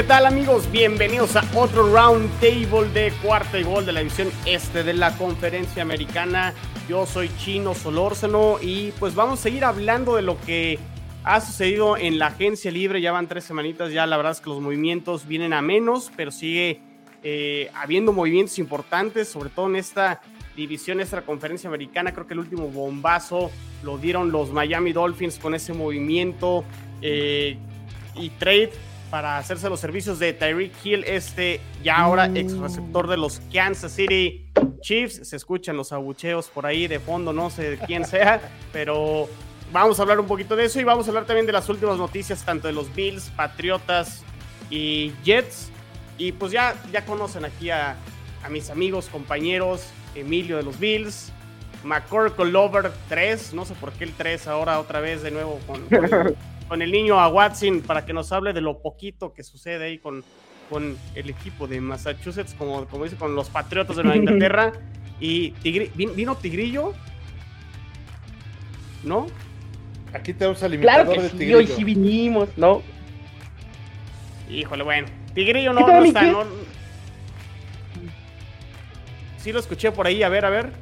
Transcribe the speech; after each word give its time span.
¿Qué 0.00 0.06
tal 0.06 0.24
amigos? 0.24 0.72
Bienvenidos 0.72 1.36
a 1.36 1.44
otro 1.54 1.94
round 1.94 2.30
table 2.40 2.88
de 2.94 3.12
cuarta 3.22 3.58
y 3.58 3.64
gol 3.64 3.84
de 3.84 3.92
la 3.92 4.00
división 4.00 4.30
este 4.46 4.82
de 4.82 4.94
la 4.94 5.14
conferencia 5.18 5.82
americana. 5.82 6.54
Yo 6.88 7.04
soy 7.04 7.30
Chino 7.36 7.74
Solórzano 7.74 8.56
y 8.62 8.92
pues 8.92 9.14
vamos 9.14 9.40
a 9.40 9.42
seguir 9.42 9.62
hablando 9.62 10.16
de 10.16 10.22
lo 10.22 10.40
que 10.40 10.78
ha 11.22 11.42
sucedido 11.42 11.98
en 11.98 12.18
la 12.18 12.28
agencia 12.28 12.70
libre. 12.70 13.02
Ya 13.02 13.12
van 13.12 13.28
tres 13.28 13.44
semanitas, 13.44 13.92
ya 13.92 14.06
la 14.06 14.16
verdad 14.16 14.32
es 14.32 14.40
que 14.40 14.48
los 14.48 14.62
movimientos 14.62 15.26
vienen 15.26 15.52
a 15.52 15.60
menos, 15.60 16.10
pero 16.16 16.30
sigue 16.30 16.80
eh, 17.22 17.70
habiendo 17.74 18.14
movimientos 18.14 18.58
importantes, 18.58 19.28
sobre 19.28 19.50
todo 19.50 19.66
en 19.66 19.76
esta 19.76 20.22
división, 20.56 21.00
esta 21.00 21.20
conferencia 21.20 21.68
americana. 21.68 22.14
Creo 22.14 22.26
que 22.26 22.32
el 22.32 22.40
último 22.40 22.68
bombazo 22.68 23.50
lo 23.82 23.98
dieron 23.98 24.32
los 24.32 24.50
Miami 24.50 24.94
Dolphins 24.94 25.38
con 25.38 25.54
ese 25.54 25.74
movimiento 25.74 26.64
eh, 27.02 27.58
y 28.14 28.30
trade 28.30 28.70
para 29.10 29.38
hacerse 29.38 29.68
los 29.68 29.80
servicios 29.80 30.18
de 30.18 30.32
Tyreek 30.32 30.72
Hill, 30.84 31.04
este 31.04 31.60
ya 31.82 31.98
ahora 31.98 32.30
ex 32.34 32.56
receptor 32.56 33.08
de 33.08 33.16
los 33.16 33.40
Kansas 33.52 33.92
City 33.92 34.48
Chiefs. 34.80 35.28
Se 35.28 35.36
escuchan 35.36 35.76
los 35.76 35.92
abucheos 35.92 36.48
por 36.48 36.64
ahí 36.64 36.86
de 36.86 37.00
fondo, 37.00 37.32
no 37.32 37.50
sé 37.50 37.70
de 37.70 37.78
quién 37.78 38.04
sea, 38.04 38.40
pero 38.72 39.28
vamos 39.72 39.98
a 39.98 40.02
hablar 40.02 40.20
un 40.20 40.26
poquito 40.26 40.56
de 40.56 40.64
eso 40.64 40.80
y 40.80 40.84
vamos 40.84 41.06
a 41.06 41.10
hablar 41.10 41.26
también 41.26 41.46
de 41.46 41.52
las 41.52 41.68
últimas 41.68 41.98
noticias, 41.98 42.44
tanto 42.44 42.68
de 42.68 42.72
los 42.72 42.94
Bills, 42.94 43.30
Patriotas 43.30 44.22
y 44.70 45.12
Jets. 45.24 45.70
Y 46.16 46.32
pues 46.32 46.52
ya, 46.52 46.74
ya 46.92 47.04
conocen 47.04 47.44
aquí 47.44 47.70
a, 47.70 47.96
mis 48.48 48.70
amigos, 48.70 49.08
compañeros, 49.10 49.86
Emilio 50.14 50.56
de 50.56 50.62
los 50.62 50.78
Bills, 50.78 51.32
McCorkle 51.84 52.50
Lover 52.50 52.92
3, 53.08 53.54
no 53.54 53.64
sé 53.64 53.74
por 53.74 53.92
qué 53.92 54.04
el 54.04 54.12
3 54.12 54.46
ahora 54.48 54.80
otra 54.80 55.00
vez 55.00 55.22
de 55.22 55.30
nuevo 55.30 55.58
con, 55.66 55.86
el 56.82 56.92
niño 56.92 57.18
a 57.18 57.28
Watson 57.28 57.80
para 57.80 58.06
que 58.06 58.12
nos 58.12 58.30
hable 58.32 58.52
de 58.52 58.60
lo 58.60 58.80
poquito 58.80 59.32
que 59.32 59.42
sucede 59.42 59.86
ahí 59.86 59.98
con, 59.98 60.24
con 60.68 60.96
el 61.14 61.28
equipo 61.28 61.66
de 61.66 61.80
Massachusetts, 61.80 62.54
como, 62.54 62.86
como 62.86 63.04
dice, 63.04 63.16
con 63.16 63.34
los 63.34 63.50
Patriotas 63.50 63.96
de 63.96 64.04
Nueva 64.04 64.16
Inglaterra. 64.22 64.72
Y 65.18 65.50
vino 66.14 66.36
Tigrillo, 66.36 66.94
¿no? 69.02 69.26
Aquí 70.12 70.32
tenemos 70.32 70.62
al 70.62 70.70
limitador 70.70 71.12
claro 71.12 71.28
que 71.30 71.38
sí, 71.38 71.54
Hoy 71.54 71.66
sí 71.66 71.84
vinimos, 71.84 72.48
¿no? 72.56 72.82
Híjole, 74.48 74.82
bueno. 74.82 75.08
Tigrillo 75.34 75.72
no, 75.72 75.86
no 75.86 76.04
está, 76.04 76.22
no. 76.22 76.44
Sí 79.38 79.52
lo 79.52 79.60
escuché 79.60 79.92
por 79.92 80.06
ahí, 80.06 80.22
a 80.22 80.28
ver, 80.28 80.44
a 80.44 80.50
ver. 80.50 80.72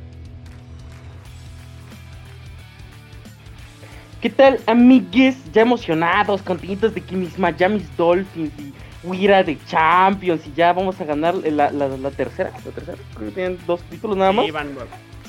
¿Qué 4.20 4.30
tal, 4.30 4.58
amigues? 4.66 5.36
Ya 5.52 5.62
emocionados, 5.62 6.42
contentos 6.42 6.92
de 6.92 7.00
que 7.00 7.14
mis 7.14 7.38
Miami 7.38 7.84
Dolphins 7.96 8.52
y 8.58 8.72
Huira 9.06 9.44
de 9.44 9.56
Champions 9.66 10.44
y 10.44 10.52
ya 10.54 10.72
vamos 10.72 11.00
a 11.00 11.04
ganar 11.04 11.36
la, 11.36 12.10
tercera. 12.10 12.50
La 12.64 12.72
tercera, 12.72 12.98
creo 13.14 13.28
que 13.28 13.34
tienen 13.34 13.58
dos 13.64 13.80
títulos 13.82 14.16
nada 14.16 14.32
más. 14.32 14.46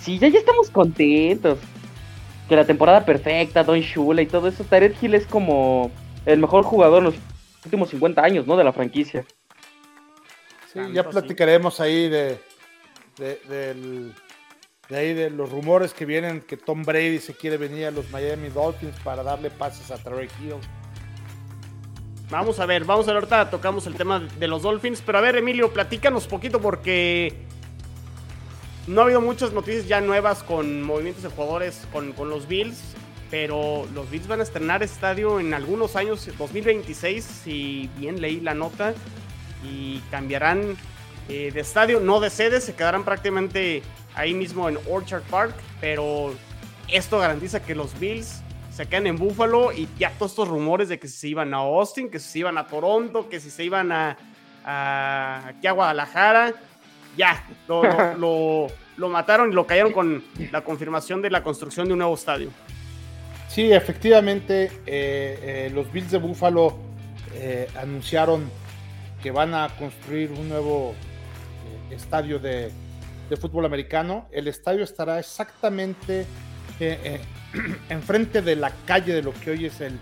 Sí, 0.02 0.18
ya, 0.18 0.28
ya 0.28 0.40
estamos 0.40 0.72
contentos 0.72 1.60
que 2.48 2.56
la 2.56 2.66
temporada 2.66 3.06
perfecta, 3.06 3.64
Don 3.64 3.80
Shula 3.80 4.24
y 4.24 4.26
todo 4.26 4.48
eso, 4.48 4.64
Tarek 4.64 5.02
Hill 5.02 5.14
es 5.14 5.28
como 5.28 5.92
el 6.26 6.40
mejor 6.40 6.64
jugador 6.64 7.00
en 7.00 7.04
los 7.06 7.16
últimos 7.64 7.90
50 7.90 8.24
años, 8.24 8.48
¿no? 8.48 8.58
De 8.58 8.64
la 8.64 8.74
franquicia. 8.74 9.24
Sí, 10.74 10.80
ya 10.94 11.08
platicaremos 11.08 11.80
ahí 11.80 12.10
de, 12.10 12.40
de, 13.18 14.12
ahí 14.96 15.14
de 15.14 15.30
los 15.30 15.52
rumores 15.52 15.94
que 15.94 16.06
vienen 16.06 16.42
que 16.42 16.58
Tom 16.58 16.84
Brady 16.84 17.20
se 17.20 17.34
quiere 17.34 17.58
venir 17.58 17.86
a 17.86 17.92
los 17.92 18.10
Miami 18.10 18.50
Dolphins 18.50 18.96
para 19.04 19.22
darle 19.22 19.52
pases 19.52 19.92
a 19.92 19.98
Tarek 19.98 20.32
Hill. 20.42 20.56
Vamos 22.30 22.60
a 22.60 22.66
ver, 22.66 22.86
vamos 22.86 23.08
a 23.08 23.14
ver, 23.14 23.24
ahorita 23.24 23.50
tocamos 23.50 23.88
el 23.88 23.96
tema 23.96 24.20
de 24.20 24.48
los 24.48 24.62
Dolphins, 24.62 25.02
pero 25.04 25.18
a 25.18 25.22
ver 25.22 25.36
Emilio, 25.36 25.72
platícanos 25.72 26.28
poquito 26.28 26.60
porque 26.62 27.34
no 28.88 29.02
ha 29.02 29.04
habido 29.04 29.22
muchas 29.22 29.52
noticias 29.52 29.88
ya 29.88 30.02
nuevas 30.02 30.44
con 30.44 30.82
movimientos 30.82 31.24
de 31.24 31.30
jugadores 31.30 31.88
con, 31.92 32.14
los 32.30 32.48
Bills, 32.48 32.80
pero 33.30 33.88
los 33.94 34.10
Bills 34.10 34.28
van 34.28 34.40
a 34.40 34.44
estrenar 34.44 34.84
estadio 34.84 35.40
en 35.40 35.54
algunos 35.54 35.96
años, 35.96 36.28
2026, 36.38 37.24
si 37.24 37.90
bien 37.98 38.22
leí 38.22 38.40
la 38.40 38.54
nota, 38.54 38.94
y 39.64 40.00
cambiarán 40.12 40.78
eh, 41.30 41.52
de 41.52 41.60
estadio, 41.60 42.00
no 42.00 42.20
de 42.20 42.30
sede, 42.30 42.62
se 42.62 42.74
quedarán 42.74 43.06
prácticamente 43.06 43.84
ahí 44.20 44.34
mismo 44.34 44.68
en 44.68 44.78
Orchard 44.90 45.24
Park, 45.24 45.56
pero 45.80 46.34
esto 46.90 47.20
garantiza 47.20 47.64
que 47.64 47.74
los 47.74 47.98
Bills 48.00 48.42
se 48.70 48.86
quedan 48.86 49.08
en 49.08 49.18
Buffalo 49.18 49.72
y 49.72 49.88
ya 49.98 50.12
todos 50.12 50.34
estos 50.34 50.48
rumores 50.48 50.90
de 50.90 51.00
que 51.00 51.08
si 51.08 51.18
se 51.18 51.28
iban 51.30 51.54
a 51.54 51.58
Austin, 51.58 52.10
que 52.10 52.20
si 52.20 52.30
se 52.30 52.40
iban 52.40 52.58
a 52.58 52.68
Toronto, 52.68 53.30
que 53.30 53.40
si 53.40 53.50
se 53.50 53.64
iban 53.64 53.92
a, 53.92 54.18
aquí 55.48 55.68
a 55.68 55.72
Guadalajara, 55.72 56.54
ya, 57.18 57.46
lo, 57.68 58.68
lo, 58.98 59.10
mataron 59.10 59.52
y 59.52 59.54
lo 59.54 59.66
cayeron 59.66 59.94
con 59.94 60.24
la 60.52 60.62
confirmación 60.62 61.22
de 61.22 61.30
la 61.30 61.42
construcción 61.42 61.88
de 61.88 61.94
un 61.94 62.00
nuevo 62.00 62.16
estadio. 62.16 62.50
Sí, 63.48 63.72
efectivamente, 63.72 64.66
eh, 64.86 65.40
eh, 65.66 65.72
los 65.74 65.92
Bills 65.92 66.12
de 66.12 66.18
Buffalo 66.18 66.78
eh, 67.36 67.68
anunciaron 67.82 68.50
que 69.24 69.32
van 69.32 69.54
a 69.56 69.70
construir 69.78 70.32
un 70.32 70.50
nuevo 70.50 70.94
estadio 71.90 72.40
de, 72.40 72.72
fútbol 73.38 73.66
americano. 73.66 74.28
El 74.32 74.48
estadio 74.48 74.84
estará 74.84 75.20
exactamente 75.20 76.26
enfrente 77.90 78.42
de 78.42 78.56
la 78.56 78.72
calle 78.86 79.14
de 79.14 79.22
lo 79.22 79.34
que 79.34 79.52
hoy 79.52 79.66
es 79.66 79.82
el, 79.82 79.98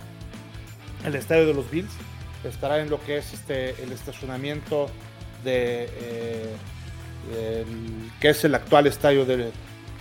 el 1.05 1.15
estadio 1.15 1.45
de 1.47 1.53
los 1.53 1.69
Bills. 1.69 1.91
Estará 2.43 2.79
en 2.79 2.89
lo 2.89 3.01
que 3.03 3.17
es 3.17 3.33
este, 3.33 3.81
el 3.83 3.91
estacionamiento 3.91 4.89
de 5.43 5.89
que 8.19 8.29
es 8.29 8.43
el 8.43 8.55
actual 8.55 8.87
estadio 8.87 9.25
de, 9.25 9.51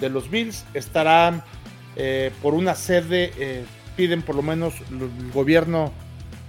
los 0.09 0.31
Bills. 0.31 0.65
Estará 0.75 1.45
eh, 1.97 2.31
por 2.43 2.55
una 2.55 2.75
sede, 2.75 3.33
eh, 3.39 3.65
piden 3.97 4.23
por 4.23 4.35
lo 4.35 4.43
menos 4.43 4.75
el 4.91 5.31
gobierno 5.33 5.93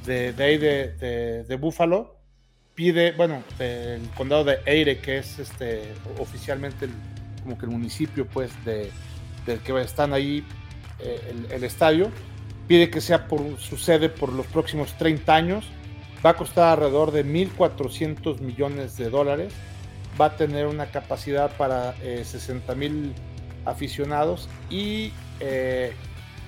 de, 0.05 0.33
de 0.33 0.43
ahí 0.43 0.57
de, 0.57 1.43
de, 1.43 1.55
Buffalo, 1.55 2.16
pide, 2.77 3.11
bueno, 3.13 3.43
el 3.57 4.07
condado 4.15 4.43
de 4.43 4.59
Eire, 4.65 4.99
que 4.99 5.17
es 5.17 5.39
este 5.39 5.91
oficialmente 6.19 6.87
como 7.41 7.57
que 7.57 7.65
el 7.65 7.71
municipio 7.71 8.27
pues 8.27 8.51
de, 8.63 8.91
del 9.47 9.59
que 9.61 9.81
están 9.81 10.13
ahí 10.13 10.45
eh, 10.99 11.19
el, 11.31 11.51
el, 11.51 11.63
estadio, 11.63 12.11
pide 12.67 12.91
que 12.91 13.01
sea 13.01 13.27
su 13.57 13.77
sede 13.77 14.09
por 14.09 14.31
los 14.31 14.45
próximos 14.45 14.95
30 14.97 15.35
años. 15.35 15.65
Va 16.23 16.31
a 16.31 16.33
costar 16.35 16.73
alrededor 16.73 17.11
de 17.11 17.25
1.400 17.25 18.41
millones 18.41 18.95
de 18.95 19.09
dólares 19.09 19.53
va 20.19 20.25
a 20.25 20.35
tener 20.35 20.67
una 20.67 20.87
capacidad 20.87 21.51
para 21.57 21.93
60 21.93 22.71
eh, 22.71 22.75
mil 22.75 23.13
aficionados 23.65 24.49
y 24.69 25.11
eh, 25.39 25.93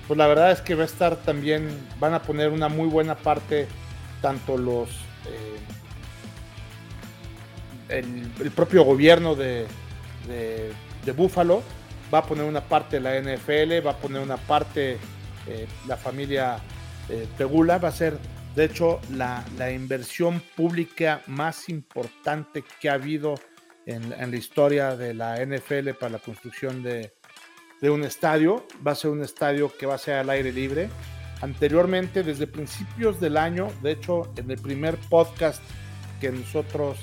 pues 0.06 0.18
la 0.18 0.26
verdad 0.26 0.50
es 0.50 0.60
que 0.60 0.74
va 0.74 0.82
a 0.82 0.86
estar 0.86 1.16
también, 1.16 1.68
van 1.98 2.14
a 2.14 2.22
poner 2.22 2.50
una 2.50 2.68
muy 2.68 2.88
buena 2.88 3.14
parte 3.14 3.68
tanto 4.20 4.56
los 4.56 4.90
eh, 7.90 8.04
el, 8.40 8.50
propio 8.50 8.84
gobierno 8.84 9.34
de, 9.34 9.66
de, 10.28 10.72
de, 11.04 11.12
Buffalo 11.12 11.62
va 12.12 12.18
a 12.18 12.24
poner 12.24 12.44
una 12.44 12.60
parte 12.60 13.00
de 13.00 13.02
la 13.02 13.20
NFL, 13.20 13.86
va 13.86 13.92
a 13.92 13.96
poner 13.96 14.22
una 14.22 14.36
parte 14.36 14.98
la 15.88 15.96
familia 15.96 16.58
Pegula, 17.36 17.78
va 17.78 17.88
a 17.88 17.92
ser 17.92 18.16
de 18.54 18.66
hecho 18.66 19.00
la, 19.14 19.44
la 19.58 19.72
inversión 19.72 20.40
pública 20.54 21.22
más 21.26 21.68
importante 21.68 22.62
que 22.80 22.88
ha 22.88 22.94
habido 22.94 23.34
en, 23.86 24.30
la 24.30 24.36
historia 24.36 24.96
de 24.96 25.14
la 25.14 25.44
NFL 25.44 25.90
para 25.98 26.12
la 26.12 26.18
construcción 26.18 26.82
de, 26.82 27.12
un 27.82 28.04
estadio. 28.04 28.66
Va 28.86 28.92
a 28.92 28.94
ser 28.94 29.10
un 29.10 29.22
estadio 29.22 29.72
que 29.76 29.86
va 29.86 29.94
a 29.94 29.98
ser 29.98 30.14
al 30.14 30.30
aire 30.30 30.52
libre. 30.52 30.88
Anteriormente, 31.40 32.22
desde 32.22 32.46
principios 32.46 33.18
del 33.20 33.36
año, 33.36 33.68
de 33.82 33.92
hecho, 33.92 34.32
en 34.36 34.50
el 34.50 34.58
primer 34.58 34.96
podcast 35.08 35.62
que 36.20 36.30
nosotros 36.30 36.98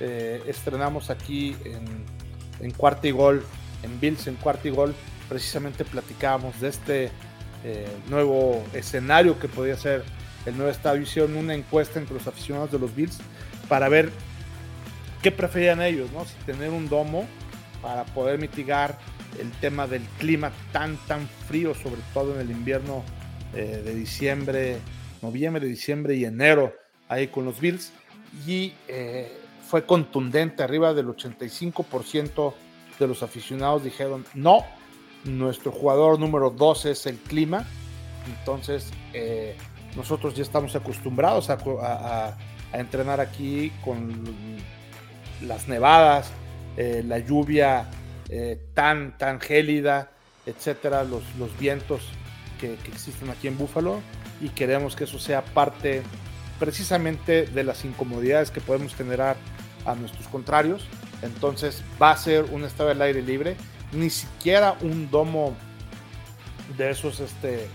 eh, 0.00 0.42
estrenamos 0.46 1.10
aquí 1.10 1.56
en, 1.64 1.84
en 2.64 2.70
Cuarta 2.72 3.06
y 3.06 3.10
Gol, 3.10 3.44
en 3.82 4.00
Bills 4.00 4.26
en 4.26 4.36
Cuarta 4.36 4.68
y 4.68 4.70
Gol, 4.70 4.94
precisamente 5.28 5.84
platicábamos 5.84 6.60
de 6.60 6.68
este 6.68 7.10
eh, 7.64 7.86
nuevo 8.08 8.64
escenario 8.72 9.38
que 9.38 9.48
podría 9.48 9.76
ser 9.76 10.02
el 10.46 10.56
nuevo 10.56 10.70
estadio. 10.70 11.02
Hicieron 11.02 11.36
una 11.36 11.54
encuesta 11.54 11.98
entre 11.98 12.14
los 12.14 12.26
aficionados 12.26 12.72
de 12.72 12.78
los 12.78 12.94
Bills 12.94 13.18
para 13.68 13.88
ver 13.88 14.10
qué 15.22 15.30
preferían 15.30 15.82
ellos, 15.82 16.10
¿no? 16.12 16.24
Si 16.24 16.34
tener 16.46 16.70
un 16.70 16.88
domo 16.88 17.26
para 17.82 18.04
poder 18.06 18.38
mitigar 18.38 18.98
el 19.38 19.50
tema 19.60 19.86
del 19.86 20.02
clima 20.18 20.50
tan, 20.72 20.96
tan 21.06 21.28
frío, 21.46 21.74
sobre 21.74 22.00
todo 22.12 22.34
en 22.34 22.40
el 22.40 22.50
invierno 22.50 23.04
eh, 23.54 23.82
de 23.84 23.94
diciembre, 23.94 24.78
noviembre, 25.22 25.66
diciembre 25.66 26.16
y 26.16 26.24
enero, 26.24 26.74
ahí 27.08 27.28
con 27.28 27.44
los 27.44 27.60
Bills. 27.60 27.92
Y 28.46 28.72
fue 29.70 29.86
contundente, 29.86 30.62
arriba 30.62 30.94
del 30.94 31.06
85% 31.06 32.54
de 32.98 33.06
los 33.06 33.22
aficionados 33.22 33.84
dijeron, 33.84 34.24
no, 34.34 34.64
nuestro 35.24 35.70
jugador 35.70 36.18
número 36.18 36.50
12 36.50 36.90
es 36.90 37.06
el 37.06 37.16
clima. 37.16 37.64
Entonces, 38.26 38.90
eh, 39.12 39.56
nosotros 39.96 40.34
ya 40.34 40.42
estamos 40.42 40.74
acostumbrados 40.74 41.50
a 41.50 42.36
entrenar 42.72 43.20
aquí 43.20 43.72
con 43.84 44.24
las 45.42 45.68
nevadas, 45.68 46.30
eh, 46.76 47.02
la 47.06 47.18
lluvia 47.18 47.90
eh, 48.28 48.58
tan, 48.74 49.16
tan 49.18 49.40
gélida, 49.40 50.10
etcétera, 50.46 51.04
los, 51.04 51.22
los 51.36 51.56
vientos 51.58 52.08
que, 52.60 52.76
que, 52.76 52.90
existen 52.90 53.30
aquí 53.30 53.48
en 53.48 53.58
Búfalo 53.58 54.00
y 54.40 54.48
queremos 54.50 54.96
que 54.96 55.04
eso 55.04 55.18
sea 55.18 55.42
parte 55.42 56.02
precisamente 56.58 57.46
de 57.46 57.64
las 57.64 57.84
incomodidades 57.84 58.50
que 58.50 58.60
podemos 58.60 58.94
generar 58.94 59.36
a 59.84 59.94
nuestros 59.94 60.26
contrarios. 60.28 60.86
Entonces 61.22 61.82
va 62.00 62.12
a 62.12 62.16
ser 62.16 62.44
un 62.44 62.64
estado 62.64 62.88
del 62.88 63.02
aire 63.02 63.22
libre, 63.22 63.56
ni 63.92 64.10
siquiera 64.10 64.76
un 64.80 65.10
domo 65.10 65.54
de 66.76 66.90
esos 66.90 67.20
este, 67.20 67.66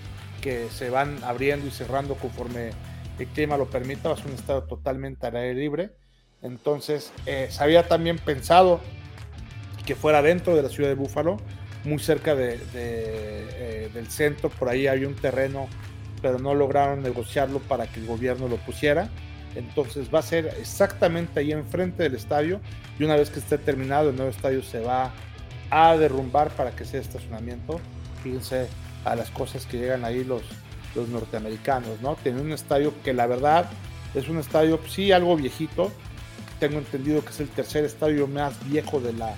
que 0.41 0.69
se 0.69 0.89
van 0.89 1.23
abriendo 1.23 1.67
y 1.67 1.71
cerrando 1.71 2.15
conforme 2.15 2.71
el 3.19 3.27
clima 3.27 3.57
lo 3.57 3.69
permita, 3.69 4.09
va 4.09 4.15
a 4.15 4.17
ser 4.17 4.27
un 4.27 4.33
estado 4.33 4.63
totalmente 4.63 5.27
al 5.27 5.35
aire 5.35 5.55
libre. 5.55 5.91
Entonces, 6.41 7.11
eh, 7.25 7.47
se 7.49 7.63
había 7.63 7.87
también 7.87 8.17
pensado 8.17 8.81
que 9.85 9.95
fuera 9.95 10.21
dentro 10.21 10.55
de 10.55 10.63
la 10.63 10.69
ciudad 10.69 10.89
de 10.89 10.95
Búfalo, 10.95 11.37
muy 11.83 11.99
cerca 11.99 12.35
de, 12.35 12.59
eh, 12.73 13.89
del 13.93 14.09
centro, 14.09 14.49
por 14.49 14.69
ahí 14.69 14.87
había 14.87 15.07
un 15.07 15.15
terreno, 15.15 15.67
pero 16.21 16.39
no 16.39 16.55
lograron 16.55 17.03
negociarlo 17.03 17.59
para 17.59 17.87
que 17.87 17.99
el 17.99 18.07
gobierno 18.07 18.47
lo 18.47 18.57
pusiera. 18.57 19.09
Entonces 19.55 20.13
va 20.13 20.19
a 20.19 20.23
ser 20.23 20.53
exactamente 20.59 21.39
ahí 21.39 21.51
enfrente 21.51 22.03
del 22.03 22.15
estadio 22.15 22.59
y 22.99 23.03
una 23.03 23.15
vez 23.15 23.29
que 23.29 23.39
esté 23.39 23.57
terminado 23.57 24.09
el 24.09 24.15
nuevo 24.15 24.31
estadio 24.31 24.61
se 24.61 24.81
va 24.81 25.11
a 25.69 25.95
derrumbar 25.97 26.49
para 26.51 26.71
que 26.71 26.85
sea 26.85 26.99
estacionamiento. 26.99 27.79
Fíjense 28.23 28.67
a 29.05 29.15
las 29.15 29.29
cosas 29.31 29.65
que 29.65 29.77
llegan 29.77 30.03
ahí 30.03 30.23
los, 30.23 30.41
los 30.95 31.07
norteamericanos, 31.09 32.01
¿no? 32.01 32.15
Tienen 32.15 32.45
un 32.45 32.51
estadio 32.51 32.93
que 33.03 33.13
la 33.13 33.27
verdad 33.27 33.69
es 34.13 34.27
un 34.27 34.39
estadio, 34.39 34.79
sí, 34.87 35.11
algo 35.11 35.35
viejito. 35.35 35.91
Tengo 36.59 36.79
entendido 36.79 37.23
que 37.23 37.29
es 37.29 37.39
el 37.39 37.49
tercer 37.49 37.85
estadio 37.85 38.27
más 38.27 38.53
viejo 38.67 38.99
de 38.99 39.13
la, 39.13 39.35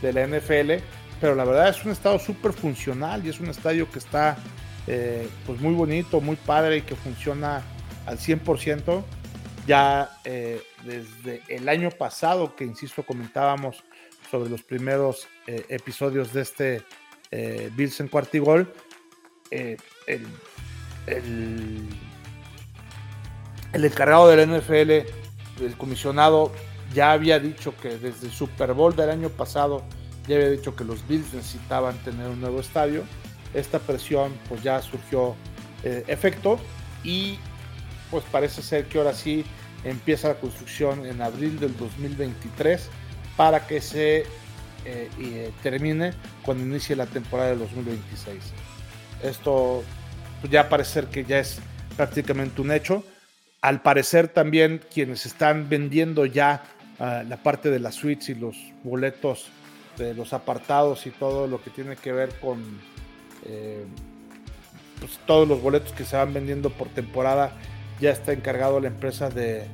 de 0.00 0.12
la 0.12 0.26
NFL, 0.26 0.82
pero 1.20 1.34
la 1.34 1.44
verdad 1.44 1.68
es 1.68 1.84
un 1.84 1.92
estadio 1.92 2.18
súper 2.18 2.52
funcional 2.52 3.24
y 3.24 3.28
es 3.28 3.40
un 3.40 3.48
estadio 3.48 3.90
que 3.90 3.98
está 3.98 4.36
eh, 4.86 5.28
pues 5.46 5.60
muy 5.60 5.74
bonito, 5.74 6.20
muy 6.20 6.36
padre 6.36 6.78
y 6.78 6.82
que 6.82 6.96
funciona 6.96 7.62
al 8.06 8.18
100%. 8.18 9.02
Ya 9.66 10.18
eh, 10.24 10.62
desde 10.84 11.42
el 11.48 11.68
año 11.68 11.90
pasado, 11.90 12.56
que 12.56 12.64
insisto, 12.64 13.04
comentábamos 13.04 13.84
sobre 14.30 14.50
los 14.50 14.62
primeros 14.62 15.28
eh, 15.46 15.64
episodios 15.68 16.32
de 16.32 16.42
este 16.42 16.82
Bills 17.74 17.98
en 18.00 18.08
Cuartigol, 18.08 18.70
el, 19.50 19.78
el, 21.06 21.88
el 23.72 23.84
encargado 23.86 24.28
del 24.28 24.50
NFL, 24.50 24.90
el 25.64 25.76
comisionado, 25.78 26.52
ya 26.92 27.12
había 27.12 27.38
dicho 27.38 27.74
que 27.80 27.96
desde 27.96 28.26
el 28.26 28.32
Super 28.32 28.74
Bowl 28.74 28.94
del 28.94 29.10
año 29.10 29.30
pasado 29.30 29.82
ya 30.26 30.36
había 30.36 30.50
dicho 30.50 30.76
que 30.76 30.84
los 30.84 31.06
Bills 31.08 31.32
necesitaban 31.34 31.96
tener 32.04 32.28
un 32.28 32.40
nuevo 32.40 32.60
estadio. 32.60 33.04
Esta 33.54 33.78
presión 33.78 34.32
pues 34.48 34.62
ya 34.62 34.80
surgió 34.80 35.34
eh, 35.84 36.04
efecto 36.06 36.58
y 37.02 37.38
pues 38.12 38.24
parece 38.30 38.60
ser 38.60 38.84
que 38.84 38.98
ahora 38.98 39.14
sí 39.14 39.42
empieza 39.84 40.28
la 40.28 40.34
construcción 40.34 41.06
en 41.06 41.22
abril 41.22 41.58
del 41.58 41.74
2023 41.78 42.90
para 43.38 43.66
que 43.66 43.80
se 43.80 44.18
eh, 44.18 44.24
eh, 44.84 45.50
termine 45.62 46.12
cuando 46.44 46.62
inicie 46.62 46.94
la 46.94 47.06
temporada 47.06 47.48
del 47.50 47.60
2026. 47.60 48.38
Esto 49.22 49.82
pues, 50.42 50.52
ya 50.52 50.68
parece 50.68 50.92
ser 50.92 51.06
que 51.06 51.24
ya 51.24 51.38
es 51.38 51.58
prácticamente 51.96 52.60
un 52.60 52.70
hecho. 52.70 53.02
Al 53.62 53.80
parecer 53.80 54.28
también 54.28 54.82
quienes 54.92 55.24
están 55.24 55.70
vendiendo 55.70 56.26
ya 56.26 56.64
ah, 56.98 57.24
la 57.26 57.38
parte 57.38 57.70
de 57.70 57.78
las 57.78 57.94
suites 57.94 58.28
y 58.28 58.34
los 58.34 58.56
boletos 58.84 59.46
de 59.96 60.12
los 60.12 60.34
apartados 60.34 61.06
y 61.06 61.10
todo 61.10 61.46
lo 61.46 61.62
que 61.62 61.70
tiene 61.70 61.96
que 61.96 62.12
ver 62.12 62.28
con 62.40 62.62
eh, 63.46 63.86
pues, 65.00 65.18
todos 65.26 65.48
los 65.48 65.62
boletos 65.62 65.92
que 65.92 66.04
se 66.04 66.16
van 66.16 66.34
vendiendo 66.34 66.68
por 66.68 66.88
temporada 66.88 67.56
ya 68.02 68.10
está 68.10 68.32
encargado 68.32 68.80
la 68.80 68.88
empresa 68.88 69.30
de 69.30 69.64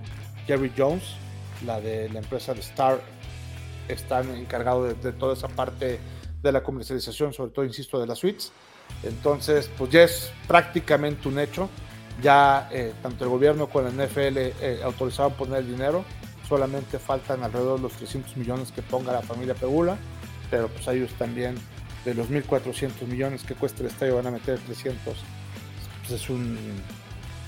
Jerry 0.46 0.70
Jones, 0.76 1.02
la 1.64 1.80
de 1.80 2.10
la 2.10 2.18
empresa 2.18 2.52
de 2.52 2.60
Star, 2.60 3.00
están 3.88 4.28
encargados 4.36 5.02
de 5.02 5.12
toda 5.12 5.32
esa 5.32 5.48
parte 5.48 5.98
de 6.42 6.52
la 6.52 6.62
comercialización, 6.62 7.32
sobre 7.32 7.52
todo, 7.52 7.64
insisto, 7.64 7.98
de 7.98 8.06
las 8.06 8.18
suites. 8.18 8.52
Entonces, 9.02 9.70
pues 9.78 9.90
ya 9.90 10.02
es 10.02 10.30
prácticamente 10.46 11.26
un 11.26 11.38
hecho. 11.38 11.70
Ya 12.22 12.68
eh, 12.70 12.92
tanto 13.02 13.24
el 13.24 13.30
gobierno 13.30 13.66
como 13.68 13.88
el 13.88 13.94
NFL 13.94 14.36
eh, 14.36 14.80
autorizaron 14.84 15.32
poner 15.32 15.60
el 15.60 15.70
dinero. 15.70 16.04
Solamente 16.46 16.98
faltan 16.98 17.42
alrededor 17.42 17.78
de 17.78 17.84
los 17.84 17.92
300 17.94 18.36
millones 18.36 18.72
que 18.72 18.82
ponga 18.82 19.10
la 19.10 19.22
familia 19.22 19.54
Pegula. 19.54 19.96
Pero 20.50 20.68
pues 20.68 20.86
ellos 20.88 21.12
también, 21.18 21.54
de 22.04 22.12
los 22.12 22.28
1.400 22.28 23.06
millones 23.06 23.42
que 23.42 23.54
cuesta 23.54 23.82
el 23.82 23.88
estadio, 23.88 24.16
van 24.16 24.26
a 24.26 24.30
meter 24.30 24.58
300. 24.58 25.16
Pues 26.00 26.10
es 26.10 26.28
un, 26.28 26.58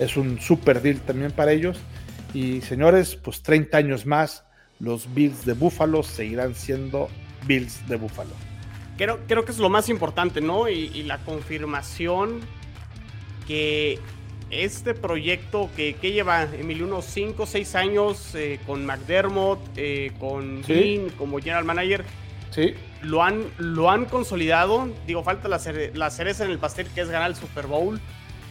es 0.00 0.16
un 0.16 0.40
super 0.40 0.82
deal 0.82 0.98
también 1.00 1.30
para 1.30 1.52
ellos. 1.52 1.78
Y 2.34 2.62
señores, 2.62 3.16
pues 3.16 3.42
30 3.42 3.76
años 3.76 4.06
más, 4.06 4.44
los 4.80 5.12
Bills 5.14 5.44
de 5.44 5.52
Buffalo 5.52 6.02
seguirán 6.02 6.54
siendo 6.54 7.08
Bills 7.46 7.86
de 7.86 7.96
Buffalo. 7.96 8.30
Creo, 8.96 9.20
creo 9.28 9.44
que 9.44 9.52
es 9.52 9.58
lo 9.58 9.68
más 9.68 9.88
importante, 9.88 10.40
¿no? 10.40 10.68
Y, 10.68 11.02
la 11.04 11.18
confirmación 11.18 12.40
que 13.46 13.98
este 14.50 14.94
proyecto 14.94 15.70
que, 15.76 15.94
lleva 16.00 16.44
Emilio 16.44 16.86
unos 16.86 17.04
5 17.06 17.42
o 17.42 17.46
6 17.46 17.74
años 17.74 18.34
eh, 18.34 18.58
con 18.66 18.84
McDermott, 18.86 19.60
eh, 19.76 20.12
con 20.18 20.62
Dean 20.62 21.10
como 21.10 21.38
general 21.38 21.64
manager, 21.64 22.04
sí. 22.50 22.74
lo, 23.02 23.22
han, 23.22 23.44
lo 23.58 23.90
han 23.90 24.06
consolidado. 24.06 24.88
Digo, 25.06 25.22
falta 25.22 25.48
la, 25.48 25.60
la 25.94 26.10
cereza 26.10 26.44
en 26.44 26.50
el 26.50 26.58
pastel 26.58 26.86
que 26.94 27.02
es 27.02 27.08
ganar 27.10 27.30
el 27.30 27.36
Super 27.36 27.66
Bowl. 27.66 28.00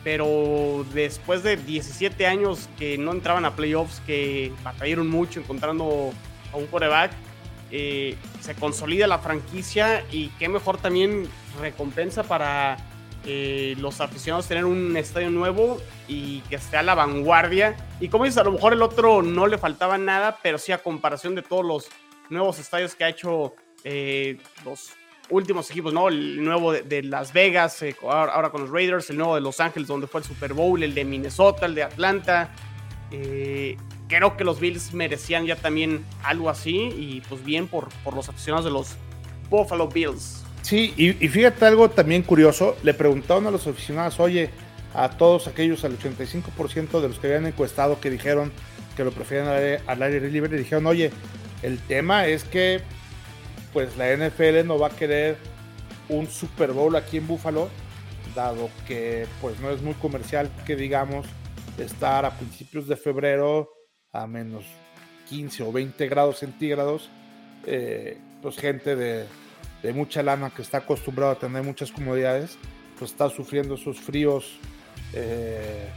Pero 0.03 0.85
después 0.93 1.43
de 1.43 1.57
17 1.57 2.25
años 2.25 2.69
que 2.77 2.97
no 2.97 3.11
entraban 3.11 3.45
a 3.45 3.55
playoffs, 3.55 4.01
que 4.05 4.53
batallaron 4.63 5.09
mucho 5.09 5.39
encontrando 5.39 6.11
a 6.53 6.57
un 6.57 6.67
coreback, 6.67 7.11
eh, 7.71 8.15
se 8.39 8.55
consolida 8.55 9.05
la 9.07 9.19
franquicia 9.19 10.03
y 10.11 10.29
qué 10.39 10.49
mejor 10.49 10.77
también 10.77 11.27
recompensa 11.59 12.23
para 12.23 12.77
eh, 13.25 13.75
los 13.77 13.99
aficionados 13.99 14.47
tener 14.47 14.65
un 14.65 14.95
estadio 14.95 15.29
nuevo 15.29 15.79
y 16.07 16.39
que 16.41 16.55
esté 16.55 16.77
a 16.77 16.83
la 16.83 16.95
vanguardia. 16.95 17.75
Y 17.99 18.07
como 18.07 18.23
dices, 18.23 18.39
a 18.39 18.43
lo 18.43 18.53
mejor 18.53 18.73
el 18.73 18.81
otro 18.81 19.21
no 19.21 19.45
le 19.45 19.57
faltaba 19.57 19.97
nada, 19.97 20.39
pero 20.41 20.57
sí 20.57 20.71
a 20.71 20.77
comparación 20.77 21.35
de 21.35 21.41
todos 21.41 21.65
los 21.65 21.89
nuevos 22.29 22.59
estadios 22.59 22.95
que 22.95 23.03
ha 23.03 23.09
hecho 23.09 23.53
eh, 23.83 24.37
los 24.63 24.91
últimos 25.29 25.69
equipos, 25.69 25.93
¿no? 25.93 26.07
El 26.07 26.43
nuevo 26.43 26.73
de, 26.73 27.03
Las 27.03 27.33
Vegas, 27.33 27.83
ahora, 28.01 28.49
con 28.49 28.61
los 28.61 28.69
Raiders, 28.69 29.09
el 29.09 29.17
nuevo 29.17 29.35
de 29.35 29.41
Los 29.41 29.59
Ángeles, 29.59 29.87
donde 29.87 30.07
fue 30.07 30.21
el 30.21 30.27
Super 30.27 30.53
Bowl, 30.53 30.81
el 30.81 30.93
de 30.93 31.05
Minnesota, 31.05 31.65
el 31.65 31.75
de 31.75 31.83
Atlanta 31.83 32.51
creo 34.09 34.35
que 34.35 34.43
los 34.43 34.59
Bills 34.59 34.93
merecían 34.93 35.45
ya 35.45 35.55
también 35.55 36.03
algo 36.23 36.49
así 36.49 36.75
y 36.75 37.21
pues 37.29 37.45
bien 37.45 37.67
por, 37.67 37.87
por 38.03 38.15
los 38.15 38.27
aficionados 38.27 38.65
de 38.65 38.71
los 38.71 38.89
Buffalo 39.49 39.87
Bills. 39.87 40.43
Sí, 40.61 40.93
y, 40.97 41.13
fíjate 41.29 41.65
algo 41.65 41.89
también 41.89 42.23
curioso, 42.23 42.75
le 42.83 42.93
preguntaron 42.93 43.47
a 43.47 43.51
los 43.51 43.65
aficionados, 43.65 44.19
oye, 44.19 44.49
a 44.93 45.09
todos 45.11 45.47
aquellos, 45.47 45.85
al 45.85 45.97
85% 45.97 46.99
de 46.99 47.07
los 47.07 47.19
que 47.19 47.27
habían 47.27 47.45
encuestado 47.45 48.01
que 48.01 48.09
dijeron 48.09 48.51
que 48.97 49.03
lo 49.03 49.11
prefieren 49.11 49.47
al 49.87 50.03
aire, 50.03 50.29
libre, 50.29 50.57
dijeron, 50.57 50.85
oye, 50.87 51.11
el 51.63 51.79
tema 51.79 52.25
es 52.27 52.43
que 52.43 52.81
pues 53.73 53.95
la 53.97 54.15
NFL 54.15 54.65
no 54.65 54.79
va 54.79 54.87
a 54.87 54.91
querer 54.91 55.37
un 56.09 56.27
Super 56.27 56.71
Bowl 56.71 56.95
aquí 56.95 57.17
en 57.17 57.27
Buffalo, 57.27 57.69
dado 58.35 58.69
que 58.87 59.27
pues 59.41 59.59
no 59.59 59.69
es 59.69 59.81
muy 59.81 59.93
comercial 59.95 60.49
que 60.65 60.75
digamos 60.75 61.25
estar 61.77 62.25
a 62.25 62.31
principios 62.31 62.87
de 62.87 62.95
febrero 62.95 63.69
a 64.11 64.27
menos 64.27 64.65
15 65.29 65.63
o 65.63 65.71
20 65.71 66.07
grados 66.07 66.39
centígrados, 66.39 67.09
eh, 67.65 68.17
pues 68.41 68.57
gente 68.57 68.95
de, 68.95 69.27
mucha 69.93 70.23
lana 70.23 70.49
que 70.49 70.61
está 70.61 70.79
acostumbrado 70.79 71.31
a 71.31 71.39
tener 71.39 71.63
muchas 71.63 71.91
comodidades, 71.91 72.57
pues 72.97 73.11
está 73.11 73.29
sufriendo 73.29 73.75
esos 73.75 73.99
fríos, 73.99 74.59
eh, 75.13 75.87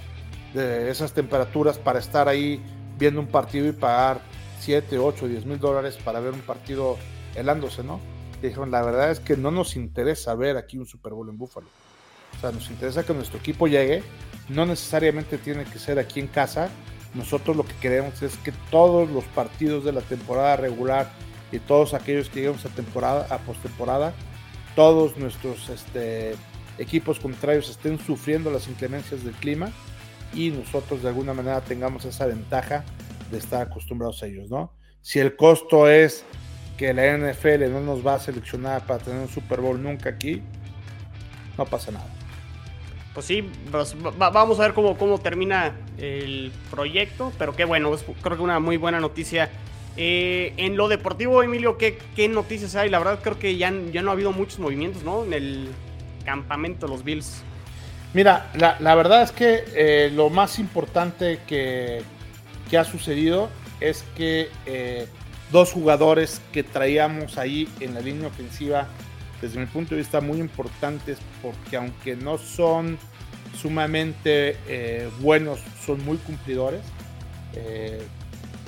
de 0.54 0.90
esas 0.90 1.12
temperaturas 1.12 1.78
para 1.78 1.98
estar 1.98 2.28
ahí 2.28 2.60
viendo 2.98 3.20
un 3.20 3.26
partido 3.26 3.66
y 3.66 3.72
pagar 3.72 4.20
7, 4.60 4.98
8, 4.98 5.28
10 5.28 5.46
mil 5.46 5.58
dólares 5.58 5.98
para 6.04 6.20
ver 6.20 6.32
un 6.32 6.40
partido 6.40 6.98
helándose, 7.34 7.82
¿no? 7.82 8.00
Dijeron, 8.40 8.70
la 8.70 8.82
verdad 8.82 9.10
es 9.10 9.20
que 9.20 9.36
no 9.36 9.50
nos 9.50 9.76
interesa 9.76 10.34
ver 10.34 10.56
aquí 10.56 10.78
un 10.78 10.86
Super 10.86 11.12
Bowl 11.12 11.28
en 11.28 11.38
Búfalo. 11.38 11.68
O 12.36 12.40
sea, 12.40 12.50
nos 12.50 12.70
interesa 12.70 13.04
que 13.04 13.14
nuestro 13.14 13.38
equipo 13.38 13.68
llegue, 13.68 14.02
no 14.48 14.66
necesariamente 14.66 15.38
tiene 15.38 15.64
que 15.64 15.78
ser 15.78 15.98
aquí 15.98 16.18
en 16.18 16.26
casa, 16.26 16.70
nosotros 17.14 17.56
lo 17.56 17.64
que 17.64 17.74
queremos 17.74 18.22
es 18.22 18.36
que 18.38 18.52
todos 18.70 19.10
los 19.10 19.24
partidos 19.24 19.84
de 19.84 19.92
la 19.92 20.00
temporada 20.00 20.56
regular 20.56 21.10
y 21.52 21.58
todos 21.58 21.92
aquellos 21.92 22.30
que 22.30 22.36
lleguemos 22.36 22.64
a 22.64 22.70
temporada, 22.70 23.26
a 23.28 23.38
postemporada, 23.38 24.14
todos 24.74 25.18
nuestros 25.18 25.68
este, 25.68 26.34
equipos 26.78 27.20
contrarios 27.20 27.68
estén 27.68 27.98
sufriendo 27.98 28.50
las 28.50 28.66
inclemencias 28.66 29.22
del 29.24 29.34
clima 29.34 29.70
y 30.32 30.50
nosotros 30.50 31.02
de 31.02 31.08
alguna 31.08 31.34
manera 31.34 31.60
tengamos 31.60 32.06
esa 32.06 32.26
ventaja 32.26 32.84
de 33.30 33.38
estar 33.38 33.62
acostumbrados 33.62 34.22
a 34.22 34.26
ellos, 34.26 34.48
¿no? 34.48 34.72
Si 35.02 35.18
el 35.18 35.36
costo 35.36 35.88
es 35.90 36.24
que 36.76 36.92
la 36.92 37.16
NFL 37.16 37.70
no 37.70 37.80
nos 37.80 38.06
va 38.06 38.14
a 38.14 38.18
seleccionar 38.18 38.86
para 38.86 39.02
tener 39.02 39.20
un 39.20 39.28
Super 39.28 39.60
Bowl 39.60 39.82
nunca 39.82 40.10
aquí, 40.10 40.42
no 41.58 41.64
pasa 41.66 41.92
nada. 41.92 42.06
Pues 43.14 43.26
sí, 43.26 43.48
pues 43.70 43.94
vamos 44.16 44.58
a 44.58 44.62
ver 44.62 44.72
cómo, 44.72 44.96
cómo 44.96 45.18
termina 45.18 45.74
el 45.98 46.50
proyecto, 46.70 47.30
pero 47.38 47.54
qué 47.54 47.64
bueno, 47.64 47.94
es, 47.94 48.04
creo 48.22 48.36
que 48.36 48.42
una 48.42 48.58
muy 48.58 48.78
buena 48.78 49.00
noticia. 49.00 49.50
Eh, 49.98 50.54
en 50.56 50.78
lo 50.78 50.88
deportivo, 50.88 51.42
Emilio, 51.42 51.76
¿qué, 51.76 51.98
¿qué, 52.16 52.26
noticias 52.28 52.74
hay? 52.74 52.88
La 52.88 52.98
verdad 52.98 53.20
creo 53.22 53.38
que 53.38 53.58
ya, 53.58 53.70
ya 53.92 54.00
no 54.00 54.10
ha 54.10 54.14
habido 54.14 54.32
muchos 54.32 54.58
movimientos, 54.58 55.02
¿no? 55.02 55.24
En 55.24 55.34
el 55.34 55.68
campamento 56.24 56.86
de 56.86 56.92
los 56.92 57.04
Bills. 57.04 57.42
Mira, 58.14 58.50
la, 58.54 58.94
verdad 58.94 59.22
es 59.22 59.32
que 59.32 59.64
eh, 59.74 60.10
lo 60.14 60.30
más 60.30 60.58
importante 60.58 61.40
que, 61.46 62.02
que, 62.70 62.78
ha 62.78 62.84
sucedido 62.84 63.50
es 63.80 64.04
que 64.16 64.50
eh, 64.66 65.06
dos 65.52 65.70
jugadores 65.70 66.40
que 66.52 66.64
traíamos 66.64 67.38
ahí 67.38 67.68
en 67.78 67.94
la 67.94 68.00
línea 68.00 68.28
ofensiva 68.28 68.88
desde 69.40 69.60
mi 69.60 69.66
punto 69.66 69.90
de 69.94 70.00
vista 70.00 70.20
muy 70.20 70.40
importantes 70.40 71.18
porque 71.42 71.76
aunque 71.76 72.16
no 72.16 72.38
son 72.38 72.98
sumamente 73.60 74.56
eh, 74.66 75.10
buenos, 75.20 75.60
son 75.84 76.02
muy 76.04 76.16
cumplidores. 76.16 76.80
Eh, 77.54 78.02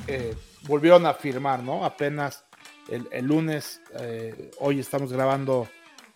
eh, 0.07 0.35
volvieron 0.69 1.07
a 1.07 1.15
firmar, 1.15 1.63
¿no? 1.63 1.85
Apenas 1.85 2.45
el, 2.89 3.25
lunes, 3.25 3.81
hoy 4.59 4.79
estamos 4.79 5.11
grabando 5.11 5.67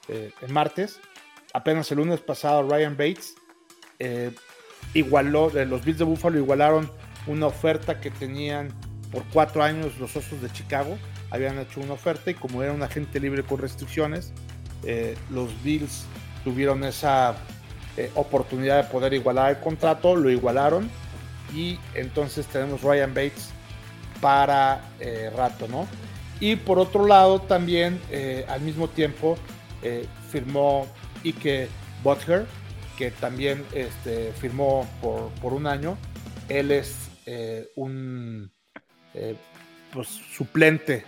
el 0.08 0.52
martes, 0.52 1.00
apenas 1.54 1.90
el 1.92 1.98
lunes 1.98 2.20
pasado 2.20 2.68
Ryan 2.68 2.94
Bates 2.94 3.34
igualó, 4.92 5.50
los 5.50 5.82
Bills 5.82 5.98
de 5.98 6.04
Buffalo 6.04 6.38
igualaron 6.38 6.90
una 7.26 7.46
oferta 7.46 8.00
que 8.00 8.10
tenían 8.10 8.70
por 9.10 9.24
cuatro 9.32 9.62
años 9.62 9.98
los 9.98 10.14
Osos 10.16 10.40
de 10.42 10.50
Chicago 10.50 10.98
habían 11.30 11.58
hecho 11.58 11.80
una 11.80 11.94
oferta 11.94 12.30
y 12.30 12.34
como 12.34 12.62
era 12.62 12.72
un 12.72 12.82
agente 12.82 13.20
libre 13.20 13.42
con 13.42 13.58
restricciones, 13.58 14.32
eh, 14.84 15.16
los 15.30 15.50
Bills 15.62 16.04
tuvieron 16.44 16.84
esa 16.84 17.36
eh, 17.96 18.10
oportunidad 18.14 18.84
de 18.84 18.90
poder 18.90 19.12
igualar 19.14 19.50
el 19.50 19.58
contrato, 19.58 20.16
lo 20.16 20.30
igualaron 20.30 20.88
y 21.54 21.78
entonces 21.94 22.46
tenemos 22.46 22.82
Ryan 22.82 23.12
Bates 23.14 23.50
para 24.20 24.82
eh, 25.00 25.30
rato, 25.36 25.68
¿no? 25.68 25.86
Y 26.40 26.56
por 26.56 26.78
otro 26.78 27.06
lado 27.06 27.40
también 27.40 28.00
al 28.46 28.60
mismo 28.60 28.88
tiempo 28.88 29.36
firmó 30.30 30.86
Ike 31.24 31.68
Butler, 32.04 32.46
que 32.96 33.10
también 33.10 33.64
este, 33.74 34.32
firmó 34.34 34.88
por, 35.02 35.30
por, 35.40 35.52
un 35.52 35.66
año. 35.66 35.98
Él 36.48 36.70
es 36.70 37.08
un 37.74 38.52
pues, 39.92 40.08
suplente 40.08 41.04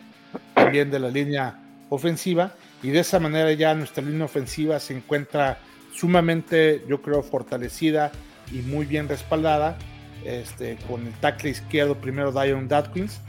también 0.54 0.90
de 0.90 0.98
la 0.98 1.08
línea 1.08 1.58
ofensiva 1.88 2.54
y 2.82 2.90
de 2.90 3.00
esa 3.00 3.18
manera 3.18 3.52
ya 3.52 3.74
nuestra 3.74 4.02
línea 4.02 4.24
ofensiva 4.24 4.80
se 4.80 4.96
encuentra 4.96 5.58
sumamente, 5.92 6.82
yo 6.88 7.02
creo, 7.02 7.22
fortalecida 7.22 8.12
y 8.52 8.62
muy 8.62 8.86
bien 8.86 9.08
respaldada. 9.08 9.76
Este, 10.24 10.76
con 10.86 11.06
el 11.06 11.14
tackle 11.14 11.48
izquierdo 11.48 11.94
primero 11.96 12.30
Dion 12.30 12.68
Datkins, 12.68 13.20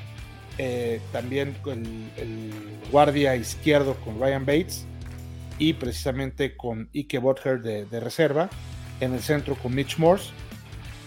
eh, 0.57 0.99
también 1.13 1.55
el, 1.65 2.11
el, 2.17 2.51
guardia 2.91 3.33
izquierdo 3.37 3.95
con 4.03 4.19
Ryan 4.19 4.45
Bates 4.45 4.85
y 5.57 5.71
precisamente 5.71 6.57
con 6.57 6.89
Ike 6.93 7.19
Butler 7.19 7.61
de, 7.61 7.85
de, 7.85 7.99
reserva, 8.01 8.49
en 8.99 9.13
el 9.13 9.21
centro 9.21 9.55
con 9.55 9.73
Mitch 9.73 9.97
Morse, 9.99 10.31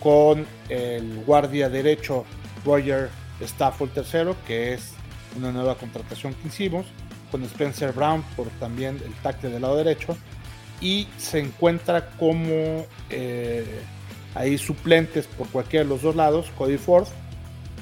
con 0.00 0.46
el 0.70 1.22
guardia 1.26 1.68
derecho 1.68 2.24
Roger 2.64 3.10
Stafford 3.40 3.90
tercero, 3.90 4.36
que 4.46 4.74
es 4.74 4.92
una 5.36 5.52
nueva 5.52 5.76
contratación 5.76 6.34
que 6.34 6.48
hicimos, 6.48 6.86
con 7.30 7.42
Spencer 7.44 7.92
Brown 7.92 8.22
por 8.36 8.48
también 8.60 9.00
el 9.04 9.12
tackle 9.14 9.50
del 9.50 9.62
lado 9.62 9.76
derecho, 9.76 10.16
y 10.80 11.08
se 11.16 11.40
encuentra 11.40 12.10
como 12.10 12.86
eh, 13.10 13.80
ahí 14.34 14.58
suplentes 14.58 15.26
por 15.26 15.48
cualquiera 15.48 15.84
de 15.84 15.90
los 15.90 16.02
dos 16.02 16.14
lados, 16.14 16.50
Cody 16.56 16.78
Ford, 16.78 17.08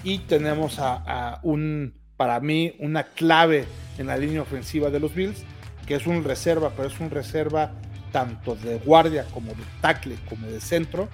y 0.05 0.19
tenemos 0.21 0.79
a, 0.79 1.39
un, 1.43 1.95
para 2.17 2.41
mí, 2.41 2.75
una 2.79 3.05
clave 3.05 3.67
en 3.99 4.07
la 4.07 4.17
línea 4.17 4.43
ofensiva 4.43 4.91
de 4.91 5.01
los 5.01 5.15
Bills, 5.15 5.45
que 5.87 5.95
es 5.95 6.07
un 6.07 6.25
reserva, 6.25 6.71
pero 6.77 6.89
es 6.89 6.99
un 7.01 7.11
reserva 7.11 7.73
tanto 8.11 8.55
de 8.57 8.79
guardia 8.79 9.27
como 9.33 9.49
de 9.49 9.63
tackle, 9.81 10.17
como 10.29 10.47
de 10.47 10.61
centro, 10.61 11.09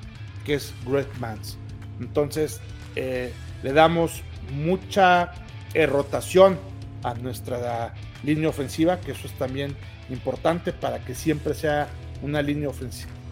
que 0.45 0.55
es 0.55 0.75
Greg 0.87 1.07
Mans. 1.21 1.59
Entonces, 2.01 2.61
eh, 2.97 3.33
le 3.63 3.73
damos 3.73 4.23
mucha 4.51 5.33
rotación 5.87 6.59
a 7.03 7.15
nuestra 7.15 7.95
línea 8.23 8.49
ofensiva, 8.49 9.01
que 9.01 9.13
eso 9.13 9.27
es 9.27 9.33
también 9.35 9.77
importante 10.11 10.73
para 10.73 11.05
que 11.05 11.15
siempre 11.15 11.55
sea 11.55 11.89
una 12.23 12.43
línea 12.43 12.69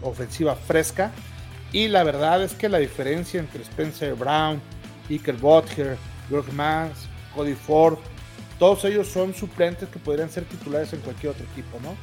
ofensiva, 0.01 0.55
fresca. 0.55 1.11
Y 1.73 1.89
la 1.89 2.03
verdad 2.03 2.41
es 2.43 2.53
que 2.53 2.69
la 2.69 2.77
diferencia 2.77 3.39
entre 3.39 3.63
Spencer 3.63 4.13
Brown, 4.15 4.61
Iker 5.09 5.35
Butler, 5.35 5.97
Greg 6.29 6.53
Mans, 6.53 7.07
Cody 7.35 7.55
Ford, 7.55 7.97
todos 8.57 8.85
ellos 8.85 9.07
son 9.07 9.33
suplentes 9.33 9.89
que 9.89 9.99
podrían 9.99 10.29
ser 10.29 10.45
titulares 10.45 10.93
en 10.93 11.01
cualquier 11.01 11.33
otro 11.33 11.45
equipo, 11.51 11.77
¿no? 11.83 11.95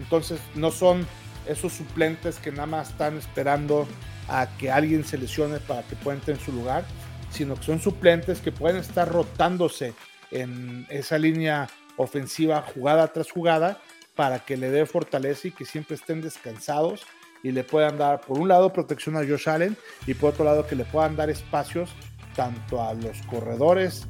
Entonces 0.00 0.40
no 0.54 0.70
son 0.70 1.06
esos 1.46 1.72
suplentes 1.72 2.38
que 2.38 2.52
nada 2.52 2.66
más 2.66 2.90
están 2.90 3.16
esperando 3.16 3.88
a 4.28 4.46
que 4.58 4.70
alguien 4.70 5.04
se 5.04 5.18
lesione 5.18 5.58
para 5.58 5.82
que 5.82 5.96
puedan 5.96 6.20
en 6.26 6.38
su 6.38 6.52
lugar, 6.52 6.84
sino 7.30 7.54
que 7.54 7.64
son 7.64 7.80
suplentes 7.80 8.40
que 8.40 8.52
pueden 8.52 8.78
estar 8.78 9.10
rotándose 9.10 9.94
en 10.30 10.86
esa 10.88 11.18
línea 11.18 11.68
ofensiva 11.96 12.62
jugada 12.62 13.12
tras 13.12 13.30
jugada 13.30 13.78
para 14.14 14.40
que 14.40 14.56
le 14.56 14.70
dé 14.70 14.86
fortaleza 14.86 15.48
y 15.48 15.52
que 15.52 15.64
siempre 15.64 15.96
estén 15.96 16.20
descansados 16.20 17.06
y 17.42 17.52
le 17.52 17.64
puedan 17.64 17.98
dar, 17.98 18.20
por 18.20 18.38
un 18.38 18.48
lado, 18.48 18.72
protección 18.72 19.16
a 19.16 19.20
Josh 19.20 19.48
Allen 19.48 19.76
y 20.06 20.14
por 20.14 20.30
otro 20.30 20.44
lado, 20.44 20.66
que 20.66 20.74
le 20.74 20.84
puedan 20.84 21.16
dar 21.16 21.30
espacios 21.30 21.90
tanto 22.34 22.82
a 22.82 22.94
los 22.94 23.22
corredores 23.22 24.06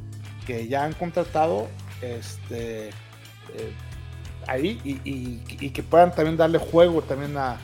que 0.46 0.66
ya 0.66 0.84
han 0.84 0.94
contratado 0.94 1.68
este, 2.00 2.88
eh, 2.88 2.92
ahí 4.46 4.80
y, 4.84 5.70
que 5.70 5.82
puedan 5.82 6.14
también 6.14 6.36
darle 6.36 6.58
juego 6.58 7.02
también 7.02 7.36
a, 7.36 7.58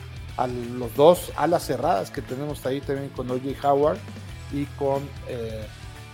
los 0.77 0.93
dos 0.95 1.31
alas 1.37 1.65
cerradas 1.65 2.11
que 2.11 2.21
tenemos 2.21 2.65
ahí 2.65 2.81
también 2.81 3.09
con 3.09 3.31
O.J. 3.31 3.67
Howard 3.67 3.97
y 4.55 4.65
con 4.77 5.03
eh, 5.27 5.65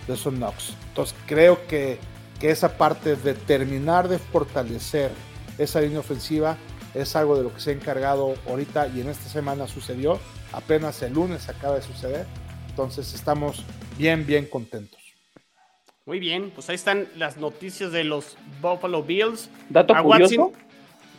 Knox. 0.07 0.73
Entonces 0.89 1.15
creo 1.25 1.65
que 1.67 1.99
que 2.41 2.49
esa 2.49 2.75
parte 2.75 3.15
de 3.15 3.35
terminar 3.35 4.07
de 4.07 4.17
fortalecer 4.17 5.11
esa 5.59 5.79
línea 5.79 5.99
ofensiva 5.99 6.57
es 6.95 7.15
algo 7.15 7.37
de 7.37 7.43
lo 7.43 7.53
que 7.53 7.61
se 7.61 7.69
ha 7.69 7.73
encargado 7.73 8.33
ahorita 8.49 8.87
y 8.87 9.01
en 9.01 9.09
esta 9.09 9.29
semana 9.29 9.67
sucedió, 9.67 10.19
apenas 10.51 10.99
el 11.03 11.13
lunes 11.13 11.47
acaba 11.49 11.75
de 11.75 11.83
suceder, 11.83 12.25
entonces 12.67 13.13
estamos 13.13 13.63
bien, 13.95 14.25
bien 14.25 14.47
contentos. 14.47 14.99
Muy 16.07 16.19
bien, 16.19 16.49
pues 16.49 16.67
ahí 16.69 16.75
están 16.75 17.07
las 17.15 17.37
noticias 17.37 17.91
de 17.91 18.03
los 18.03 18.35
Buffalo 18.59 19.03
Bills. 19.03 19.51
Dato 19.69 19.93
curioso. 20.01 20.51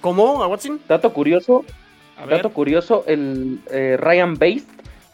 ¿Cómo? 0.00 0.42
¿A 0.42 0.48
Watson? 0.48 0.80
Dato 0.88 1.12
curioso. 1.12 1.64
Dato 2.28 2.52
curioso, 2.52 3.04
el 3.06 3.60
eh, 3.70 3.96
Ryan 3.98 4.34
Bates 4.34 4.66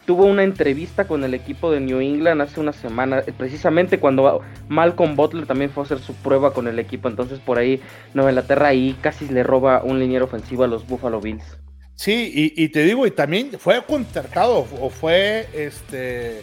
tuvo 0.09 0.25
una 0.25 0.41
entrevista 0.41 1.05
con 1.05 1.23
el 1.23 1.35
equipo 1.35 1.69
de 1.69 1.79
New 1.79 1.99
England 1.99 2.41
hace 2.41 2.59
una 2.59 2.73
semana, 2.73 3.19
eh, 3.19 3.31
precisamente 3.31 3.99
cuando 3.99 4.41
Malcolm 4.67 5.15
Butler 5.15 5.45
también 5.45 5.69
fue 5.69 5.83
a 5.83 5.85
hacer 5.85 5.99
su 5.99 6.15
prueba 6.15 6.51
con 6.51 6.67
el 6.67 6.79
equipo, 6.79 7.09
entonces 7.09 7.37
por 7.37 7.59
ahí 7.59 7.79
Nueva 8.15 8.31
Inglaterra 8.31 8.69
ahí 8.69 8.97
casi 9.01 9.27
le 9.27 9.43
roba 9.43 9.83
un 9.83 9.99
liniero 9.99 10.25
ofensivo 10.25 10.63
a 10.63 10.67
los 10.67 10.87
Buffalo 10.87 11.21
Bills. 11.21 11.59
Sí, 11.93 12.31
y, 12.55 12.69
te 12.69 12.81
digo, 12.81 13.05
y 13.05 13.11
también 13.11 13.51
fue 13.59 13.83
concertado 13.83 14.65
o 14.81 14.89
fue 14.89 15.47
este 15.53 16.41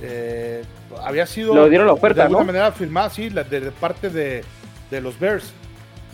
eh, 0.00 0.64
había 1.04 1.26
sido 1.26 1.54
Lo 1.54 1.68
dieron 1.68 1.86
la 1.86 1.92
oferta, 1.92 2.22
de 2.22 2.28
alguna 2.28 2.44
manera 2.44 2.72
firmada, 2.72 3.10
sí, 3.10 3.28
de, 3.28 3.72
parte 3.72 4.08
de, 4.08 4.42
los 5.02 5.20
Bears. 5.20 5.52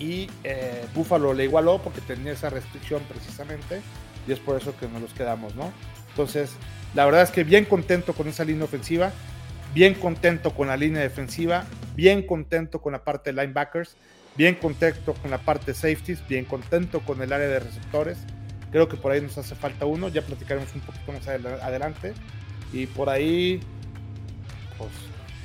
Y 0.01 0.29
eh, 0.43 0.85
Buffalo 0.97 1.33
le 1.33 1.45
igualó 1.45 1.79
porque 1.79 2.01
tenía 2.01 2.33
esa 2.33 2.51
restricción 2.51 3.03
precisamente. 3.09 3.83
Y 4.27 4.33
es 4.33 4.41
por 4.41 4.61
eso 4.61 4.75
que 4.77 4.89
nos 4.89 5.01
los 5.01 5.12
quedamos, 5.12 5.55
¿no? 5.55 5.71
Entonces, 6.12 6.52
la 6.95 7.04
verdad 7.04 7.23
es 7.23 7.31
que 7.31 7.45
bien 7.45 7.64
contento 7.64 8.12
con 8.12 8.28
esa 8.28 8.45
línea 8.45 8.64
ofensiva, 8.64 9.12
bien 9.75 9.95
contento 9.95 10.52
con 10.54 10.69
la 10.69 10.76
línea 10.76 11.00
defensiva, 11.00 11.64
bien 11.97 12.23
contento 12.26 12.81
con 12.81 12.92
la 12.92 13.02
parte 13.02 13.33
de 13.33 13.40
linebackers, 13.40 13.97
bien 14.37 14.54
contento 14.54 15.14
con 15.14 15.31
la 15.31 15.38
parte 15.38 15.73
de 15.73 15.75
safeties, 15.75 16.26
bien 16.28 16.45
contento 16.45 17.00
con 17.00 17.23
el 17.23 17.33
área 17.33 17.49
de 17.49 17.61
receptores. 17.61 18.19
Creo 18.71 18.88
que 18.88 18.97
por 18.97 19.12
ahí 19.12 19.21
nos 19.21 19.37
hace 19.38 19.54
falta 19.54 19.87
uno, 19.87 20.09
ya 20.09 20.23
platicaremos 20.23 20.75
un 20.75 20.81
poquito 20.81 21.12
más 21.12 21.26
adelante. 21.28 22.14
Y 22.73 22.87
por 22.87 23.09
ahí, 23.11 23.61
pues 24.78 24.90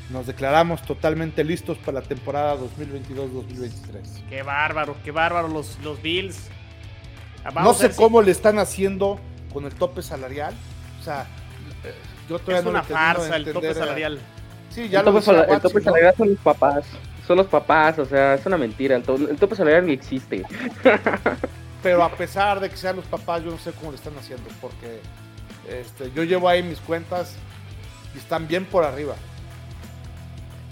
nos 0.09 0.27
declaramos 0.27 0.81
totalmente 0.83 1.43
listos 1.43 1.77
para 1.79 1.99
la 1.99 2.07
temporada 2.07 2.55
2022-2023. 2.57 4.29
Qué 4.29 4.43
bárbaro, 4.43 4.95
qué 5.03 5.11
bárbaro 5.11 5.49
los, 5.49 5.77
los 5.83 6.01
Bills. 6.01 6.49
no 7.53 7.73
sé 7.73 7.91
cómo 7.91 8.21
le 8.21 8.31
están 8.31 8.59
haciendo 8.59 9.19
con 9.53 9.65
el 9.65 9.73
tope 9.73 10.01
salarial. 10.01 10.53
O 10.99 11.03
sea, 11.03 11.27
yo 12.29 12.39
todavía 12.39 12.59
es 12.59 12.65
una 12.65 12.83
farsa 12.83 13.35
el 13.35 13.51
tope 13.51 13.73
salarial. 13.73 14.19
Sí, 14.69 14.89
ya 14.89 14.99
el 14.99 15.05
tope, 15.05 15.31
el 15.51 15.61
tope 15.61 15.81
salarial 15.81 16.15
son 16.15 16.29
los 16.29 16.39
papás. 16.39 16.85
Son 17.25 17.37
los 17.37 17.47
papás, 17.47 17.99
o 17.99 18.05
sea, 18.05 18.35
es 18.35 18.45
una 18.45 18.57
mentira. 18.57 18.95
El, 18.95 19.03
tope 19.03 19.55
salarial 19.55 19.85
ni 19.85 19.93
existe. 19.93 20.45
Pero 21.83 22.03
a 22.03 22.09
pesar 22.09 22.59
de 22.59 22.69
que 22.69 22.77
sean 22.77 22.95
los 22.95 23.05
papás, 23.05 23.43
yo 23.43 23.51
no 23.51 23.57
sé 23.57 23.71
cómo 23.73 23.91
le 23.91 23.97
están 23.97 24.17
haciendo, 24.17 24.49
porque 24.61 24.99
este, 25.69 26.11
yo 26.13 26.23
llevo 26.23 26.47
ahí 26.47 26.63
mis 26.63 26.79
cuentas 26.79 27.35
y 28.15 28.17
están 28.17 28.47
bien 28.47 28.65
por 28.65 28.83
arriba. 28.83 29.15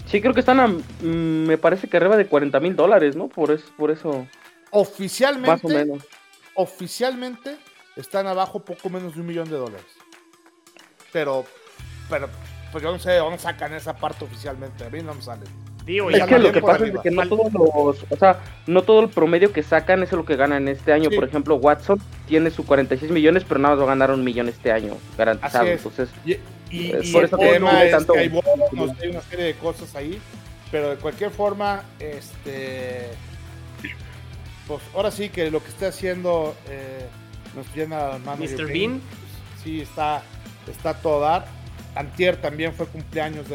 Sí, 0.06 0.20
creo 0.20 0.32
que 0.32 0.40
están 0.40 0.60
a, 0.60 0.68
mm, 0.68 1.46
me 1.46 1.58
parece 1.58 1.88
que 1.88 1.96
arriba 1.96 2.16
de 2.16 2.26
40 2.26 2.58
mil 2.60 2.76
dólares, 2.76 3.16
¿no? 3.16 3.28
Por, 3.28 3.50
eso, 3.50 3.66
por 3.76 3.90
eso. 3.90 4.26
Oficialmente. 4.70 5.50
Más 5.50 5.64
o 5.64 5.68
menos. 5.68 6.04
Oficialmente 6.54 7.56
están 7.96 8.26
abajo 8.26 8.60
poco 8.60 8.90
menos 8.90 9.14
de 9.14 9.20
un 9.20 9.26
millón 9.26 9.48
de 9.48 9.56
dólares. 9.56 9.86
Pero, 11.12 11.44
pero, 12.10 12.28
pues 12.70 12.84
yo 12.84 12.92
no 12.92 12.98
sé 12.98 13.12
de 13.12 13.18
dónde 13.18 13.38
sacan 13.38 13.72
esa 13.72 13.96
parte 13.96 14.24
oficialmente. 14.24 14.84
A 14.84 14.90
mí 14.90 15.02
no 15.02 15.14
me 15.14 15.22
sale. 15.22 15.44
es 15.86 16.24
que 16.26 16.38
lo 16.38 16.52
que 16.52 16.60
pasa 16.60 16.86
es 16.86 16.98
que 17.00 17.10
no 17.10 17.26
todos 17.26 17.52
los, 17.52 18.04
o 18.10 18.16
sea, 18.18 18.40
no 18.66 18.82
todo 18.82 19.00
el 19.00 19.08
promedio 19.08 19.52
que 19.52 19.62
sacan 19.62 20.02
es 20.02 20.12
lo 20.12 20.24
que 20.24 20.36
ganan 20.36 20.68
este 20.68 20.92
año. 20.92 21.10
Por 21.10 21.24
ejemplo, 21.24 21.56
Watson 21.56 22.00
tiene 22.28 22.50
su 22.50 22.66
46 22.66 23.10
millones, 23.10 23.44
pero 23.48 23.60
nada 23.60 23.74
más 23.74 23.80
va 23.80 23.86
a 23.86 23.94
ganar 23.94 24.10
un 24.10 24.22
millón 24.22 24.48
este 24.48 24.72
año, 24.72 24.96
garantizado. 25.16 25.66
Entonces, 25.66 26.10
y, 26.24 26.32
eh, 26.32 26.40
el 26.70 27.30
tema 27.30 27.84
es 27.84 28.04
que 28.04 28.18
hay 28.18 28.28
bonos, 28.28 28.90
hay 29.00 29.08
una 29.08 29.22
serie 29.22 29.46
de 29.46 29.54
cosas 29.54 29.94
ahí, 29.94 30.20
pero 30.70 30.90
de 30.90 30.96
cualquier 30.96 31.30
forma, 31.30 31.84
este, 32.00 33.10
pues 34.66 34.82
ahora 34.94 35.10
sí 35.10 35.28
que 35.28 35.50
lo 35.50 35.62
que 35.62 35.68
esté 35.68 35.86
haciendo 35.86 36.54
eh, 36.68 37.06
nos 37.56 37.74
llena 37.74 38.08
las 38.08 38.20
manos. 38.20 38.50
Mr. 38.50 38.66
Bean. 38.66 39.00
sí, 39.64 39.80
está, 39.80 40.22
está 40.70 40.94
todo 40.94 41.20
dar. 41.20 41.46
Antier 41.96 42.40
también 42.40 42.74
fue 42.74 42.86
cumpleaños 42.86 43.46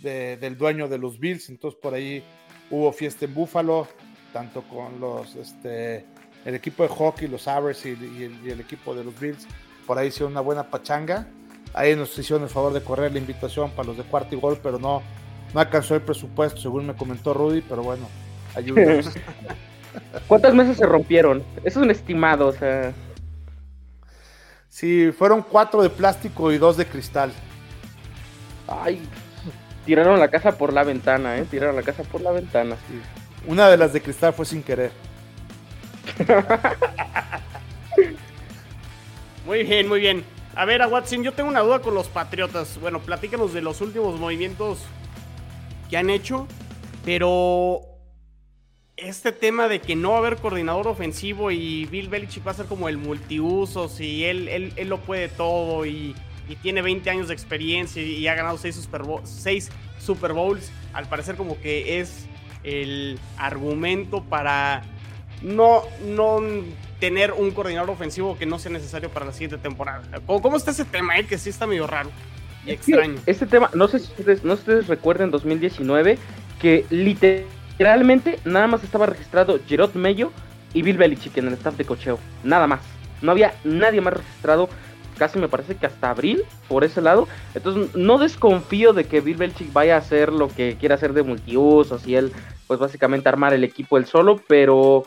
del 0.00 0.58
dueño 0.58 0.88
de 0.88 0.98
los 0.98 1.20
Bills, 1.20 1.50
entonces 1.50 1.78
por 1.80 1.92
ahí 1.92 2.24
hubo 2.70 2.90
fiesta 2.92 3.26
en 3.26 3.34
Búfalo, 3.34 3.86
tanto 4.32 4.62
con 4.62 4.98
los, 4.98 5.36
este, 5.36 6.06
el 6.44 6.54
equipo 6.54 6.82
de 6.82 6.88
hockey, 6.88 7.28
los 7.28 7.42
Sabres 7.42 7.84
y, 7.84 7.90
el, 7.90 8.60
equipo 8.60 8.94
de 8.94 9.04
los 9.04 9.18
Bills. 9.20 9.46
Por 9.86 9.98
ahí 9.98 10.08
hicieron 10.08 10.32
una 10.32 10.40
buena 10.40 10.70
pachanga. 10.70 11.28
Ahí 11.74 11.94
nos 11.94 12.18
hicieron 12.18 12.42
el 12.42 12.48
favor 12.48 12.72
de 12.72 12.82
correr 12.82 13.12
la 13.12 13.18
invitación 13.18 13.70
para 13.70 13.88
los 13.88 13.98
de 13.98 14.04
cuarto 14.04 14.34
y 14.34 14.40
gol, 14.40 14.58
pero 14.62 14.78
no, 14.78 15.02
no 15.52 15.60
alcanzó 15.60 15.94
el 15.94 16.00
presupuesto, 16.00 16.58
según 16.60 16.86
me 16.86 16.94
comentó 16.94 17.34
Rudy, 17.34 17.60
pero 17.60 17.82
bueno, 17.82 18.08
ayúdanos. 18.54 19.10
¿Cuántas 20.26 20.54
mesas 20.54 20.78
se 20.78 20.86
rompieron? 20.86 21.42
Eso 21.58 21.80
es 21.80 21.84
un 21.84 21.90
estimado, 21.90 22.46
o 22.46 22.52
sea. 22.52 22.94
Sí, 24.68 25.10
fueron 25.16 25.42
cuatro 25.42 25.82
de 25.82 25.90
plástico 25.90 26.52
y 26.52 26.58
dos 26.58 26.76
de 26.76 26.86
cristal. 26.86 27.32
Ay, 28.66 29.02
tiraron 29.86 30.20
la 30.20 30.28
casa 30.28 30.56
por 30.56 30.72
la 30.72 30.84
ventana, 30.84 31.38
¿eh? 31.38 31.46
Tiraron 31.50 31.76
la 31.76 31.82
casa 31.82 32.02
por 32.04 32.20
la 32.20 32.30
ventana. 32.30 32.76
Una 33.46 33.68
de 33.68 33.76
las 33.76 33.92
de 33.92 34.02
cristal 34.02 34.32
fue 34.34 34.44
sin 34.44 34.62
querer. 34.62 34.92
muy 39.46 39.64
bien, 39.64 39.88
muy 39.88 40.00
bien. 40.00 40.24
A 40.54 40.64
ver, 40.64 40.82
a 40.82 40.88
Watson, 40.88 41.22
yo 41.22 41.32
tengo 41.32 41.48
una 41.48 41.60
duda 41.60 41.80
con 41.80 41.94
los 41.94 42.08
Patriotas. 42.08 42.78
Bueno, 42.80 43.00
platícanos 43.00 43.54
de 43.54 43.62
los 43.62 43.80
últimos 43.80 44.18
movimientos 44.18 44.80
que 45.88 45.96
han 45.96 46.10
hecho, 46.10 46.46
pero 47.04 47.87
este 48.98 49.32
tema 49.32 49.68
de 49.68 49.80
que 49.80 49.96
no 49.96 50.10
va 50.10 50.16
a 50.16 50.18
haber 50.18 50.36
coordinador 50.36 50.88
ofensivo 50.88 51.50
y 51.50 51.86
Bill 51.86 52.08
Belichick 52.08 52.46
va 52.46 52.50
a 52.50 52.54
ser 52.54 52.66
como 52.66 52.88
el 52.88 52.98
multiuso, 52.98 53.88
si 53.88 54.24
él, 54.24 54.48
él, 54.48 54.88
lo 54.88 54.98
puede 54.98 55.28
todo 55.28 55.86
y, 55.86 56.14
tiene 56.62 56.80
20 56.80 57.10
años 57.10 57.28
de 57.28 57.34
experiencia 57.34 58.02
y, 58.02 58.26
ha 58.26 58.34
ganado 58.34 58.56
6 58.56 58.74
Super, 58.74 59.02
Super 59.98 60.32
Bowls, 60.32 60.72
al 60.94 61.06
parecer 61.06 61.36
como 61.36 61.60
que 61.60 62.00
es 62.00 62.26
el 62.64 63.18
argumento 63.36 64.24
para 64.24 64.82
no, 65.42 65.82
no 66.06 66.40
tener 66.98 67.32
un 67.32 67.50
coordinador 67.50 67.90
ofensivo 67.90 68.36
que 68.38 68.46
no 68.46 68.58
sea 68.58 68.72
necesario 68.72 69.10
para 69.10 69.26
la 69.26 69.32
siguiente 69.32 69.58
temporada. 69.58 70.02
¿Cómo, 70.26 70.56
está 70.56 70.70
ese 70.70 70.86
tema? 70.86 71.18
Eh? 71.18 71.26
Que 71.26 71.38
sí 71.38 71.50
está 71.50 71.66
medio 71.66 71.86
raro 71.86 72.10
y 72.66 72.72
extraño. 72.72 73.20
este 73.26 73.46
tema, 73.46 73.70
no 73.74 73.86
sé 73.86 74.00
si 74.00 74.06
ustedes, 74.06 74.42
no 74.42 74.56
sé 74.56 74.62
si 74.62 74.70
ustedes 74.70 74.86
recuerdan 74.88 75.30
2019 75.30 76.18
que 76.60 76.86
literalmente 76.90 77.57
nada 78.44 78.66
más 78.66 78.84
estaba 78.84 79.06
registrado 79.06 79.58
Gerard 79.66 79.94
Mello 79.94 80.32
y 80.74 80.82
Bill 80.82 80.98
Belichick 80.98 81.36
en 81.38 81.48
el 81.48 81.54
staff 81.54 81.76
de 81.76 81.84
cocheo. 81.84 82.18
Nada 82.44 82.66
más. 82.66 82.80
No 83.22 83.32
había 83.32 83.54
nadie 83.64 84.00
más 84.00 84.14
registrado. 84.14 84.68
Casi 85.16 85.38
me 85.38 85.48
parece 85.48 85.74
que 85.74 85.86
hasta 85.86 86.10
abril 86.10 86.44
por 86.68 86.84
ese 86.84 87.00
lado. 87.00 87.26
Entonces 87.54 87.94
no 87.96 88.18
desconfío 88.18 88.92
de 88.92 89.04
que 89.04 89.20
Bill 89.20 89.36
Belichick 89.36 89.72
vaya 89.72 89.96
a 89.96 89.98
hacer 89.98 90.32
lo 90.32 90.48
que 90.48 90.76
quiera 90.78 90.94
hacer 90.94 91.12
de 91.12 91.22
multiusos 91.22 92.06
y 92.06 92.14
él 92.14 92.32
pues 92.66 92.78
básicamente 92.78 93.28
armar 93.28 93.54
el 93.54 93.64
equipo 93.64 93.98
él 93.98 94.06
solo. 94.06 94.40
Pero 94.46 95.04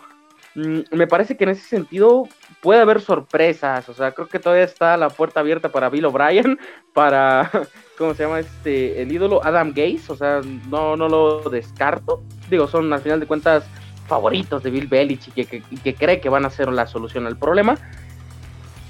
Mm, 0.55 0.79
me 0.91 1.07
parece 1.07 1.38
que 1.38 1.45
en 1.45 1.51
ese 1.51 1.62
sentido 1.62 2.27
puede 2.62 2.82
haber 2.82 3.02
sorpresas. 3.02 3.89
O 3.89 3.93
sea, 3.93 4.12
creo 4.12 4.28
que 4.28 4.39
todavía 4.39 4.63
está 4.63 4.95
la 4.97 5.10
puerta 5.10 5.39
abierta 5.39 5.69
para 5.69 5.89
Bill 5.89 6.06
O'Brien, 6.06 6.60
para, 6.93 7.50
¿cómo 7.97 8.13
se 8.13 8.24
llama 8.24 8.39
este? 8.39 9.02
El 9.02 9.12
ídolo 9.12 9.43
Adam 9.43 9.74
Gaze. 9.76 10.04
O 10.08 10.15
sea, 10.15 10.41
no, 10.69 10.95
no 10.95 11.10
lo 11.10 11.50
descarto. 11.50 12.24
Digo, 12.50 12.67
son 12.67 12.91
al 12.93 13.02
final 13.02 13.19
de 13.19 13.28
cuentas 13.28 13.65
favoritos 14.08 14.63
de 14.63 14.71
Bill 14.71 14.88
Belichick 14.88 15.38
y 15.38 15.45
que, 15.45 15.62
que 15.62 15.95
cree 15.95 16.19
que 16.19 16.30
van 16.30 16.45
a 16.45 16.50
ser 16.50 16.71
la 16.71 16.88
solución 16.88 17.28
al 17.28 17.38
problema. 17.38 17.78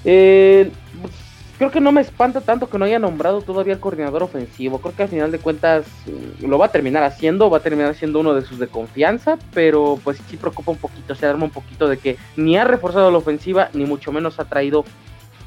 Eh, 0.03 0.71
creo 1.61 1.69
que 1.69 1.79
no 1.79 1.91
me 1.91 2.01
espanta 2.01 2.41
tanto 2.41 2.67
que 2.67 2.79
no 2.79 2.85
haya 2.85 2.97
nombrado 2.97 3.43
todavía 3.43 3.75
el 3.75 3.79
coordinador 3.79 4.23
ofensivo. 4.23 4.81
Creo 4.81 4.95
que 4.95 5.03
al 5.03 5.09
final 5.09 5.31
de 5.31 5.37
cuentas 5.37 5.85
mm, 6.07 6.47
lo 6.47 6.57
va 6.57 6.65
a 6.65 6.71
terminar 6.71 7.03
haciendo, 7.03 7.51
va 7.51 7.59
a 7.59 7.61
terminar 7.61 7.93
siendo 7.93 8.19
uno 8.19 8.33
de 8.33 8.41
sus 8.41 8.57
de 8.57 8.65
confianza, 8.65 9.37
pero 9.53 9.99
pues 10.03 10.19
sí 10.27 10.37
preocupa 10.37 10.71
un 10.71 10.79
poquito, 10.79 11.13
se 11.13 11.27
arma 11.27 11.43
un 11.43 11.51
poquito 11.51 11.87
de 11.87 11.99
que 11.99 12.17
ni 12.35 12.57
ha 12.57 12.63
reforzado 12.63 13.11
la 13.11 13.19
ofensiva, 13.19 13.69
ni 13.73 13.85
mucho 13.85 14.11
menos 14.11 14.39
ha 14.39 14.45
traído 14.45 14.85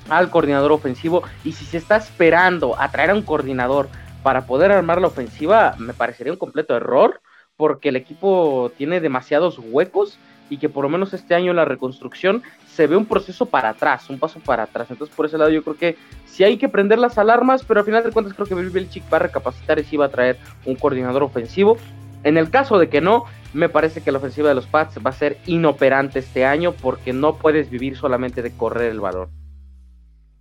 al 0.09 0.31
coordinador 0.31 0.71
ofensivo. 0.71 1.25
Y 1.43 1.51
si 1.51 1.65
se 1.65 1.79
está 1.79 1.97
esperando 1.97 2.81
a 2.81 2.93
traer 2.93 3.11
a 3.11 3.15
un 3.15 3.23
coordinador 3.23 3.89
para 4.23 4.47
poder 4.47 4.71
armar 4.71 5.01
la 5.01 5.09
ofensiva, 5.09 5.75
me 5.79 5.95
parecería 5.95 6.33
un 6.33 6.39
completo 6.39 6.77
error, 6.77 7.23
porque 7.57 7.89
el 7.89 7.97
equipo 7.97 8.71
tiene 8.79 9.01
demasiados 9.01 9.59
huecos 9.59 10.17
y 10.49 10.59
que 10.59 10.69
por 10.69 10.85
lo 10.85 10.91
menos 10.91 11.13
este 11.13 11.35
año 11.35 11.53
la 11.55 11.65
reconstrucción 11.65 12.45
se 12.75 12.87
ve 12.89 12.97
un 12.97 13.07
proceso 13.07 13.47
para 13.47 13.71
atrás, 13.71 14.11
un 14.11 14.19
paso 14.19 14.41
para 14.41 14.65
atrás. 14.65 14.89
Entonces, 14.91 15.15
por 15.15 15.27
ese 15.27 15.39
lado, 15.39 15.51
yo 15.51 15.63
creo 15.63 15.77
que 15.77 15.97
sí 16.27 16.43
hay 16.43 16.57
que 16.57 16.69
prender 16.69 16.99
las 16.99 17.19
alarmas, 17.19 17.65
pero 17.65 17.81
al 17.81 17.87
final 17.87 18.03
de 18.03 18.11
cuentas, 18.11 18.35
creo 18.35 18.47
que 18.47 18.55
Bill 18.55 18.71
Belichick 18.71 19.05
va 19.13 19.19
a 19.19 19.21
recapacitar 19.21 19.79
y 19.79 19.85
sí 19.85 19.97
va 19.97 20.07
a 20.07 20.11
traer 20.11 20.39
un 20.65 20.75
coordinador 20.75 21.23
ofensivo. 21.23 21.79
En 22.25 22.37
el 22.37 22.51
caso 22.51 22.79
de 22.79 22.89
que 22.89 23.01
no, 23.01 23.27
me 23.53 23.69
parece 23.69 24.03
que 24.03 24.11
la 24.11 24.19
ofensiva 24.19 24.49
de 24.49 24.57
los 24.57 24.67
Pats 24.67 24.99
va 24.99 25.11
a 25.11 25.13
ser 25.13 25.39
inoperante 25.47 26.19
este 26.19 26.45
año 26.45 26.73
porque 26.73 27.13
no 27.13 27.37
puedes 27.37 27.71
vivir 27.71 27.97
solamente 27.97 28.43
de 28.43 28.57
correr 28.57 28.91
el 28.91 29.01
balón. 29.01 29.31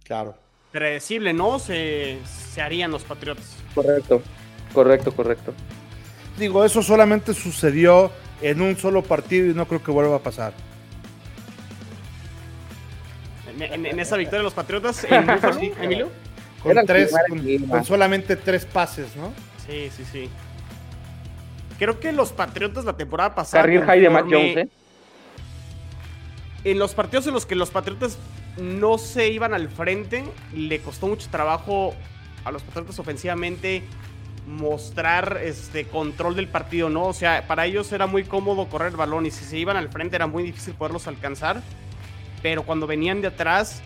Claro. 0.03 0.35
Predecible, 0.71 1.33
¿no? 1.33 1.59
Se, 1.59 2.17
se 2.25 2.61
harían 2.61 2.89
los 2.89 3.03
Patriotas. 3.03 3.57
Correcto, 3.75 4.23
correcto, 4.73 5.11
correcto. 5.11 5.53
Digo, 6.39 6.65
eso 6.65 6.81
solamente 6.81 7.35
sucedió 7.35 8.11
en 8.41 8.61
un 8.61 8.75
solo 8.75 9.03
partido 9.03 9.51
y 9.51 9.53
no 9.53 9.67
creo 9.67 9.83
que 9.83 9.91
vuelva 9.91 10.15
a 10.15 10.19
pasar 10.19 10.53
en, 13.59 13.99
esa 13.99 14.17
victoria 14.17 14.39
de 14.39 14.43
los 14.43 14.53
Patriotas 14.53 15.03
en 15.03 15.29
Emilio. 15.81 16.09
Con, 16.61 16.85
tres, 16.85 17.13
con, 17.69 17.83
solamente 17.83 18.35
tres 18.37 18.65
pases, 18.65 19.15
¿no? 19.15 19.33
Sí, 19.67 19.89
sí, 19.95 20.05
sí. 20.09 20.29
Creo 21.77 21.99
que 21.99 22.11
los 22.11 22.31
Patriotas 22.31 22.85
la 22.85 22.93
temporada 22.95 23.35
pasada. 23.35 23.63
¿eh? 23.67 24.67
En 26.63 26.79
los 26.79 26.93
partidos 26.93 27.27
en 27.27 27.33
los 27.33 27.45
que 27.45 27.55
los 27.55 27.69
Patriotas 27.69 28.17
no 28.57 28.97
se 28.97 29.29
iban 29.29 29.53
al 29.53 29.67
frente, 29.67 30.23
le 30.53 30.79
costó 30.79 31.07
mucho 31.07 31.27
trabajo 31.29 31.93
a 32.45 32.51
los 32.51 32.61
Patriotas 32.61 32.99
ofensivamente 32.99 33.83
mostrar 34.47 35.39
este 35.43 35.85
control 35.85 36.35
del 36.35 36.47
partido, 36.47 36.89
¿no? 36.89 37.05
O 37.05 37.13
sea, 37.13 37.45
para 37.47 37.65
ellos 37.65 37.91
era 37.91 38.07
muy 38.07 38.23
cómodo 38.23 38.67
correr 38.67 38.89
el 38.89 38.97
balón 38.97 39.25
y 39.25 39.31
si 39.31 39.43
se 39.45 39.57
iban 39.57 39.77
al 39.77 39.89
frente 39.89 40.15
era 40.15 40.27
muy 40.27 40.43
difícil 40.43 40.73
poderlos 40.73 41.07
alcanzar 41.07 41.61
pero 42.43 42.61
cuando 42.63 42.85
venían 42.85 43.21
de 43.21 43.29
atrás 43.29 43.81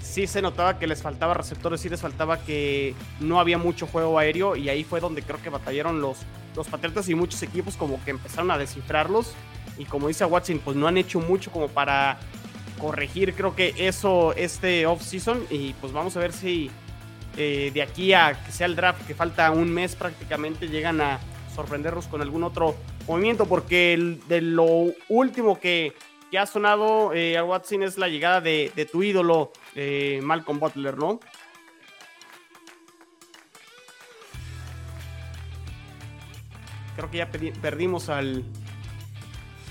sí 0.00 0.26
se 0.26 0.40
notaba 0.40 0.78
que 0.78 0.86
les 0.86 1.02
faltaba 1.02 1.34
receptores, 1.34 1.80
sí 1.80 1.90
les 1.90 2.00
faltaba 2.00 2.38
que 2.38 2.94
no 3.20 3.38
había 3.38 3.58
mucho 3.58 3.86
juego 3.86 4.18
aéreo 4.18 4.56
y 4.56 4.70
ahí 4.70 4.84
fue 4.84 5.00
donde 5.00 5.20
creo 5.20 5.42
que 5.42 5.50
batallaron 5.50 6.00
los, 6.00 6.18
los 6.54 6.68
Patriotas 6.68 7.08
y 7.10 7.14
muchos 7.14 7.42
equipos 7.42 7.76
como 7.76 8.02
que 8.02 8.12
empezaron 8.12 8.50
a 8.50 8.56
descifrarlos. 8.56 9.34
Y 9.76 9.84
como 9.84 10.08
dice 10.08 10.24
Watson, 10.24 10.60
pues 10.64 10.74
no 10.74 10.86
han 10.86 10.96
hecho 10.96 11.20
mucho 11.20 11.50
como 11.50 11.68
para 11.68 12.18
corregir 12.78 13.34
creo 13.34 13.54
que 13.54 13.74
eso 13.76 14.32
este 14.34 14.86
off-season. 14.86 15.44
Y 15.50 15.74
pues 15.74 15.92
vamos 15.92 16.16
a 16.16 16.20
ver 16.20 16.32
si 16.32 16.70
eh, 17.36 17.70
de 17.74 17.82
aquí 17.82 18.14
a 18.14 18.42
que 18.42 18.52
sea 18.52 18.66
el 18.66 18.76
draft, 18.76 19.06
que 19.06 19.14
falta 19.14 19.50
un 19.50 19.70
mes 19.70 19.96
prácticamente, 19.96 20.68
llegan 20.68 21.00
a 21.00 21.18
sorprendernos 21.54 22.06
con 22.06 22.22
algún 22.22 22.44
otro 22.44 22.76
movimiento 23.06 23.46
porque 23.46 24.18
de 24.28 24.40
lo 24.40 24.86
último 25.08 25.58
que 25.58 25.92
que 26.30 26.38
ha 26.38 26.46
sonado 26.46 27.12
eh, 27.14 27.36
a 27.36 27.44
Watson 27.44 27.82
es 27.82 27.98
la 27.98 28.08
llegada 28.08 28.40
de, 28.40 28.88
tu 28.90 29.02
ídolo, 29.02 29.52
eh, 29.74 30.20
Malcolm 30.22 30.58
Butler, 30.58 30.96
¿no? 30.96 31.20
creo 36.96 37.10
que 37.10 37.18
ya 37.18 37.30
perdimos 37.60 38.08
al... 38.08 38.42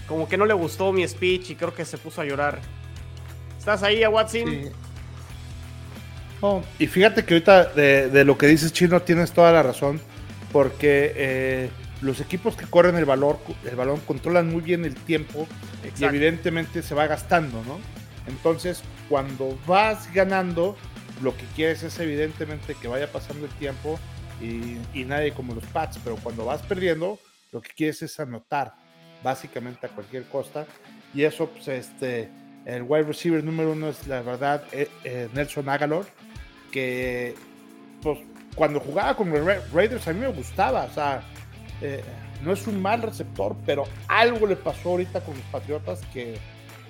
Como 0.07 0.29
que 0.29 0.37
no 0.37 0.45
le 0.45 0.53
gustó 0.53 0.93
mi 0.93 1.05
speech 1.07 1.49
y 1.49 1.55
creo 1.55 1.73
que 1.73 1.83
se 1.83 1.97
puso 1.97 2.21
a 2.21 2.25
llorar. 2.25 2.59
¿Estás 3.57 3.81
ahí, 3.81 4.03
a 4.03 4.09
Watson? 4.09 4.43
Sí. 4.45 4.69
y 6.77 6.85
fíjate 6.85 7.25
que 7.25 7.33
ahorita 7.33 7.65
de, 7.73 8.23
lo 8.23 8.37
que 8.37 8.45
dices, 8.45 8.71
Chino, 8.71 9.01
tienes 9.01 9.31
toda 9.31 9.51
la 9.51 9.63
razón, 9.63 9.99
porque 10.51 11.11
eh, 11.15 11.69
los 12.01 12.19
equipos 12.19 12.55
que 12.55 12.65
corren 12.65 12.95
el, 12.95 13.05
valor, 13.05 13.39
el 13.63 13.75
balón 13.75 13.99
controlan 14.01 14.51
muy 14.51 14.61
bien 14.61 14.85
el 14.85 14.95
tiempo 14.95 15.47
y 15.97 16.03
evidentemente 16.03 16.81
se 16.81 16.95
va 16.95 17.07
gastando, 17.07 17.63
¿no? 17.63 17.79
Entonces, 18.27 18.83
cuando 19.09 19.57
vas 19.67 20.11
ganando, 20.13 20.75
lo 21.21 21.35
que 21.35 21.45
quieres 21.55 21.83
es 21.83 21.99
evidentemente 21.99 22.75
que 22.75 22.87
vaya 22.87 23.11
pasando 23.11 23.45
el 23.45 23.51
tiempo 23.53 23.99
y, 24.41 25.03
nadie 25.05 25.33
como 25.33 25.53
los 25.53 25.63
Pats, 25.65 25.99
pero 26.03 26.17
cuando 26.17 26.45
vas 26.45 26.61
perdiendo, 26.63 27.19
lo 27.51 27.61
que 27.61 27.71
quieres 27.71 28.01
es 28.01 28.19
anotar, 28.19 28.75
básicamente 29.23 29.85
a 29.85 29.89
cualquier 29.89 30.23
costa. 30.25 30.65
Y 31.13 31.23
eso, 31.23 31.49
pues, 31.49 31.67
este, 31.67 32.29
el 32.65 32.83
wide 32.83 33.03
receiver 33.03 33.43
número 33.43 33.71
uno 33.71 33.89
es 33.89 34.07
la 34.07 34.21
verdad 34.21 34.63
eh, 34.71 34.89
eh, 35.03 35.29
Nelson 35.33 35.69
Agalor, 35.69 36.05
que, 36.71 37.35
pues, 38.01 38.19
cuando 38.55 38.79
jugaba 38.79 39.15
con 39.15 39.29
los 39.29 39.71
Raiders 39.71 40.07
a 40.07 40.13
mí 40.13 40.19
me 40.19 40.29
gustaba, 40.29 40.85
o 40.85 40.93
sea, 40.93 41.21
eh, 41.81 42.03
no 42.43 42.53
es 42.53 42.67
un 42.67 42.81
mal 42.81 43.01
receptor, 43.01 43.55
pero 43.65 43.85
algo 44.07 44.47
le 44.47 44.55
pasó 44.55 44.91
ahorita 44.91 45.21
con 45.21 45.35
los 45.35 45.45
Patriotas 45.45 46.01
que 46.13 46.37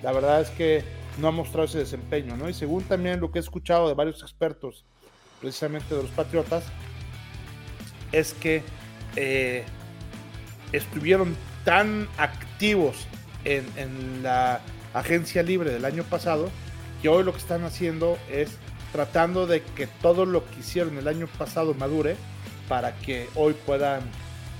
la 0.02 0.12
verdad 0.12 0.40
es 0.40 0.50
que 0.50 0.84
no 1.18 1.28
ha 1.28 1.30
mostrado 1.30 1.64
ese 1.64 1.78
desempeño, 1.78 2.36
¿no? 2.36 2.48
Y 2.48 2.54
según 2.54 2.84
también 2.84 3.20
lo 3.20 3.30
que 3.30 3.38
he 3.38 3.42
escuchado 3.42 3.88
de 3.88 3.94
varios 3.94 4.22
expertos, 4.22 4.84
precisamente 5.40 5.94
de 5.94 6.02
los 6.02 6.10
Patriotas, 6.12 6.64
es 8.12 8.34
que 8.34 8.62
eh, 9.16 9.64
estuvieron 10.72 11.36
tan 11.64 12.08
activos 12.18 13.06
en, 13.44 13.66
en, 13.76 14.22
la 14.22 14.60
agencia 14.94 15.42
libre 15.42 15.70
del 15.70 15.84
año 15.84 16.04
pasado 16.04 16.50
que 17.02 17.08
hoy 17.08 17.24
lo 17.24 17.32
que 17.32 17.38
están 17.38 17.64
haciendo 17.64 18.18
es 18.30 18.56
tratando 18.92 19.46
de 19.46 19.62
que 19.62 19.86
todo 19.86 20.26
lo 20.26 20.44
que 20.46 20.60
hicieron 20.60 20.96
el 20.96 21.08
año 21.08 21.26
pasado 21.38 21.74
madure 21.74 22.16
para 22.68 22.96
que 22.96 23.28
hoy 23.34 23.54
puedan 23.54 24.02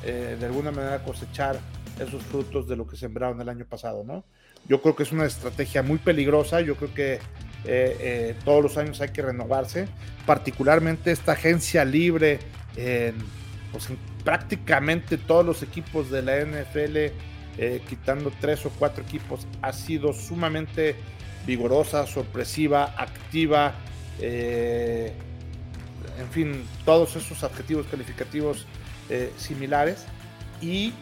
eh, 0.05 0.37
de 0.39 0.47
alguna 0.47 0.71
manera 0.71 1.03
cosechar 1.03 1.59
esos 1.99 2.23
frutos 2.25 2.69
de 2.69 2.77
lo 2.77 2.87
que 2.87 2.97
sembraron 2.97 3.41
el 3.41 3.49
año 3.49 3.65
pasado, 3.65 4.05
¿no? 4.05 4.25
Yo 4.69 4.83
creo 4.83 4.97
que 4.97 5.05
es 5.05 5.13
una 5.13 5.25
estrategia 5.25 5.83
muy 5.83 5.99
peligrosa, 5.99 6.61
yo 6.61 6.77
creo 6.77 6.93
que 6.93 7.21
eh, 7.65 8.35
todos 8.45 8.63
los 8.63 8.77
años 8.77 9.01
hay 9.01 9.11
que 9.11 9.23
renovarse, 9.23 9.89
particularmente 10.27 11.13
esta 11.13 11.33
agencia 11.33 11.85
libre 11.85 12.41
en 12.77 13.15
pues, 13.73 13.89
prácticamente 14.25 15.19
todos 15.19 15.45
los 15.45 15.63
equipos 15.63 16.11
de 16.11 16.23
la 16.23 16.41
NFL, 16.41 16.97
eh, 17.59 17.83
quitando 17.89 18.33
tres 18.41 18.65
o 18.67 18.71
cuatro 18.71 19.05
equipos, 19.05 19.47
ha 19.63 19.73
sido 19.73 20.13
sumamente 20.13 20.97
vigorosa, 21.47 22.07
sorpresiva, 22.07 22.95
activa, 22.99 23.75
eh, 24.21 25.13
en 26.19 26.29
fin, 26.31 26.65
todos 26.85 27.17
esos 27.17 27.45
adjetivos 27.45 27.87
calificativos 27.87 28.67
eh, 29.11 29.33
similares. 29.37 30.05
Y 30.61 30.92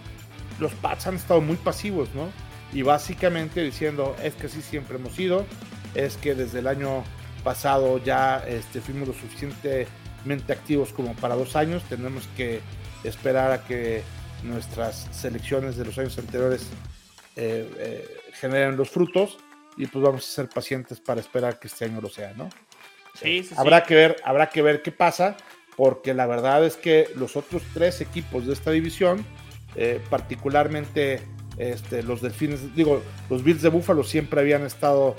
los 0.58 0.72
Pats 0.74 1.06
han 1.06 1.16
estado 1.16 1.40
muy 1.40 1.56
pasivos, 1.56 2.08
¿no? 2.14 2.28
Y 2.72 2.82
básicamente 2.82 3.62
diciendo, 3.62 4.16
es 4.22 4.34
que 4.34 4.46
así 4.46 4.62
siempre 4.62 4.96
hemos 4.96 5.18
ido, 5.18 5.46
es 5.94 6.16
que 6.16 6.34
desde 6.34 6.58
el 6.58 6.66
año 6.66 7.04
pasado 7.44 7.98
ya 7.98 8.38
este, 8.46 8.80
fuimos 8.80 9.08
lo 9.08 9.14
suficiente 9.14 9.86
activos 10.48 10.92
como 10.92 11.14
para 11.14 11.34
dos 11.34 11.54
años. 11.56 11.82
Tenemos 11.88 12.26
que 12.36 12.60
esperar 13.04 13.52
a 13.52 13.64
que 13.64 14.02
nuestras 14.42 15.08
selecciones 15.12 15.76
de 15.76 15.84
los 15.84 15.98
años 15.98 16.18
anteriores 16.18 16.68
eh, 17.36 17.70
eh, 17.78 18.08
generen 18.32 18.76
los 18.76 18.90
frutos 18.90 19.38
y 19.76 19.86
pues 19.86 20.04
vamos 20.04 20.28
a 20.28 20.32
ser 20.32 20.48
pacientes 20.48 21.00
para 21.00 21.20
esperar 21.20 21.58
que 21.58 21.68
este 21.68 21.84
año 21.84 22.00
lo 22.00 22.08
sea, 22.08 22.32
¿no? 22.34 22.48
Sí, 23.20 23.48
habrá 23.56 23.84
que 23.84 23.94
ver, 23.94 24.16
habrá 24.24 24.48
que 24.48 24.60
ver 24.60 24.82
qué 24.82 24.90
pasa, 24.90 25.36
porque 25.76 26.14
la 26.14 26.26
verdad 26.26 26.64
es 26.64 26.76
que 26.76 27.08
los 27.16 27.37
otros 27.37 27.62
tres 27.72 28.00
equipos 28.00 28.46
de 28.46 28.52
esta 28.52 28.70
división, 28.70 29.24
eh, 29.76 30.00
particularmente 30.10 31.20
este, 31.58 32.02
los 32.02 32.20
Delfines, 32.20 32.74
digo, 32.74 33.02
los 33.30 33.42
Bills 33.42 33.62
de 33.62 33.68
Buffalo 33.68 34.04
siempre 34.04 34.40
habían 34.40 34.62
estado 34.62 35.14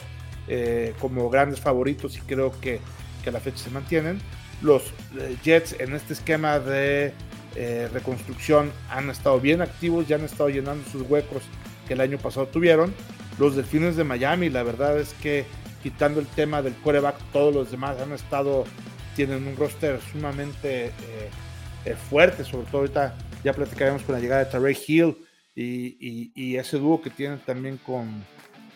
como 1.00 1.32
grandes 1.32 1.60
favoritos 1.60 2.18
y 2.18 2.20
creo 2.20 2.52
que, 2.62 2.80
que 3.24 3.30
a 3.30 3.32
la 3.32 3.40
fecha 3.40 3.58
se 3.64 3.72
mantienen. 3.72 4.22
Los 4.62 4.94
eh, 5.20 5.36
Jets 5.44 5.76
en 5.80 5.94
este 5.96 6.14
esquema 6.14 6.60
de 6.60 7.14
eh, 7.56 7.90
reconstrucción 7.94 8.72
han 8.90 9.10
estado 9.10 9.40
bien 9.40 9.62
activos, 9.62 10.08
ya 10.08 10.16
han 10.16 10.24
estado 10.24 10.50
llenando 10.50 10.88
sus 10.90 11.02
huecos 11.10 11.44
que 11.88 11.94
el 11.94 12.02
año 12.02 12.18
pasado 12.18 12.48
tuvieron. 12.48 12.94
Los 13.38 13.56
Delfines 13.56 13.96
de 13.96 14.04
Miami, 14.04 14.50
la 14.50 14.64
verdad 14.64 14.98
es 14.98 15.14
que 15.16 15.46
quitando 15.84 16.20
el 16.20 16.28
tema 16.28 16.62
del 16.62 16.74
quarterback, 16.74 17.18
todos 17.32 17.54
los 17.54 17.70
demás 17.70 18.00
han 18.00 18.12
estado, 18.12 18.66
tienen 19.16 19.48
un 19.48 19.56
roster 19.56 20.00
sumamente 20.12 20.92
eh, 21.86 21.96
fuerte, 22.10 22.44
sobre 22.44 22.68
todo 22.68 22.82
ahorita 22.82 23.16
ya 23.44 23.54
platicaremos 23.54 24.02
con 24.04 24.16
la 24.16 24.22
llegada 24.22 24.44
de 24.44 24.52
Tarek 24.52 24.78
Hill 24.88 25.18
y, 25.56 26.56
ese 26.58 26.78
dúo 26.78 27.02
que 27.02 27.10
tienen 27.10 27.40
también 27.40 27.78
con 27.78 28.24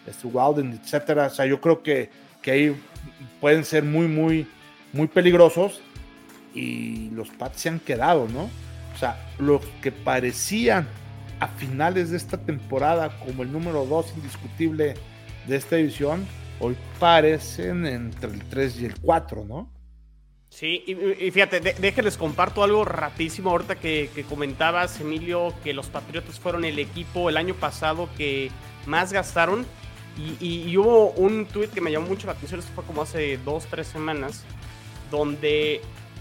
este 0.08 0.28
Walden, 0.28 0.80
etcétera. 0.82 1.28
O 1.28 1.30
sea, 1.30 1.46
yo 1.46 1.60
creo 1.60 1.84
que, 1.84 2.10
que 2.42 2.52
ahí 2.52 2.76
pueden 3.42 3.66
ser 3.66 3.84
muy, 3.84 4.08
muy 4.08 4.48
muy 4.94 5.08
peligrosos 5.08 5.82
y 6.54 7.10
los 7.12 7.30
Pats 7.30 7.62
se 7.62 7.70
han 7.70 7.80
quedado, 7.80 8.28
¿no? 8.28 8.50
O 8.94 8.98
sea, 8.98 9.30
los 9.38 9.66
que 9.82 9.92
parecían 9.92 10.88
a 11.40 11.48
finales 11.48 12.10
de 12.10 12.18
esta 12.18 12.38
temporada 12.38 13.18
como 13.20 13.44
el 13.44 13.52
número 13.52 13.86
2 13.86 14.14
indiscutible 14.18 14.96
de 15.48 15.56
esta 15.56 15.78
división, 15.78 16.26
hoy 16.60 16.76
parecen 17.00 17.86
entre 17.86 18.32
el 18.32 18.44
3 18.46 18.82
y 18.82 18.86
el 18.86 19.00
4, 19.00 19.46
¿no? 19.46 19.70
Sí, 20.60 20.84
y, 20.88 21.32
fíjate, 21.32 21.62
déjenles 21.62 22.18
comparto 22.18 22.62
algo 22.66 22.84
rapidísimo 22.84 23.50
ahorita 23.50 23.80
que, 23.80 24.26
comentabas, 24.28 25.00
Emilio, 25.00 25.54
que 25.64 25.74
los 25.74 25.88
Patriotas 25.88 26.38
fueron 26.38 26.66
el 26.66 26.80
equipo 26.80 27.30
el 27.30 27.38
año 27.38 27.54
pasado 27.56 28.10
que 28.18 28.52
más 28.86 29.14
gastaron. 29.14 29.66
Y, 30.42 30.76
hubo 30.76 31.12
un 31.12 31.46
tweet 31.46 31.70
que 31.70 31.80
me 31.80 31.94
llamó 31.94 32.08
mucho 32.08 32.28
la 32.28 32.34
atención, 32.34 32.60
esto 32.60 32.74
fue 32.76 32.84
como 32.84 33.04
hace 33.04 33.38
dos, 33.38 33.68
tres 33.68 33.88
semanas, 33.88 34.44
donde 35.10 35.80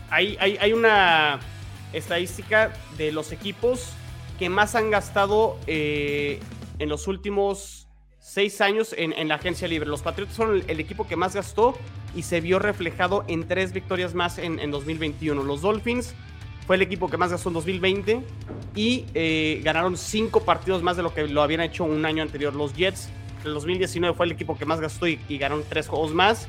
hay, 0.09 0.37
hay, 0.39 0.73
una 0.73 1.41
estadística 1.93 2.73
de 2.97 3.11
los 3.11 3.33
equipos 3.33 3.91
que 4.39 4.49
más 4.49 4.77
han 4.77 4.93
gastado 4.93 5.59
eh, 5.67 6.39
en 6.79 6.89
los 6.89 7.09
últimos 7.09 7.88
seis 8.29 8.61
años 8.61 8.95
en, 8.97 9.29
la 9.29 9.37
agencia 9.37 9.67
libre. 9.67 9.89
Los 9.89 10.03
Patriotas 10.03 10.37
fueron 10.37 10.63
el, 10.69 10.81
equipo 10.81 11.09
que 11.09 11.17
más 11.17 11.35
gastó 11.35 11.79
y 12.15 12.23
se 12.23 12.43
vio 12.43 12.59
reflejado 12.59 13.25
en 13.27 13.49
tres 13.49 13.73
victorias 13.73 14.15
más 14.15 14.37
en, 14.39 14.71
2021. 14.71 15.43
Los 15.43 15.63
Dolphins 15.63 16.15
fue 16.67 16.77
el 16.77 16.83
equipo 16.83 17.09
que 17.09 17.17
más 17.17 17.31
gastó 17.31 17.49
en 17.49 17.55
2020 17.55 18.21
y 18.75 19.07
eh, 19.15 19.63
ganaron 19.65 19.97
cinco 19.97 20.45
partidos 20.45 20.83
más 20.83 20.99
de 20.99 21.03
lo 21.03 21.15
que 21.15 21.27
lo 21.27 21.41
habían 21.41 21.63
hecho 21.63 21.85
un 21.85 22.05
año 22.05 22.23
anterior. 22.23 22.55
Los 22.55 22.75
Jets 22.75 23.09
en 23.47 23.55
2019 23.55 24.15
fue 24.15 24.27
el 24.27 24.33
equipo 24.33 24.59
que 24.59 24.67
más 24.67 24.79
gastó 24.79 25.07
y, 25.07 25.19
ganaron 25.31 25.65
tres 25.67 25.89
juegos 25.89 26.13
más. 26.13 26.49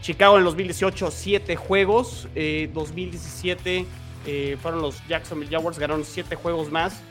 Chicago 0.00 0.38
en 0.38 0.44
2018, 0.44 1.10
7 1.10 1.56
juegos. 1.56 2.26
2017 2.72 3.76
eh, 3.76 3.86
eh, 4.24 4.56
fueron 4.62 4.80
los 4.80 5.06
Jacksonville 5.08 5.50
Jaguars, 5.50 5.78
ganaron 5.78 6.06
7 6.06 6.36
juegos 6.36 6.72
más. 6.72 7.02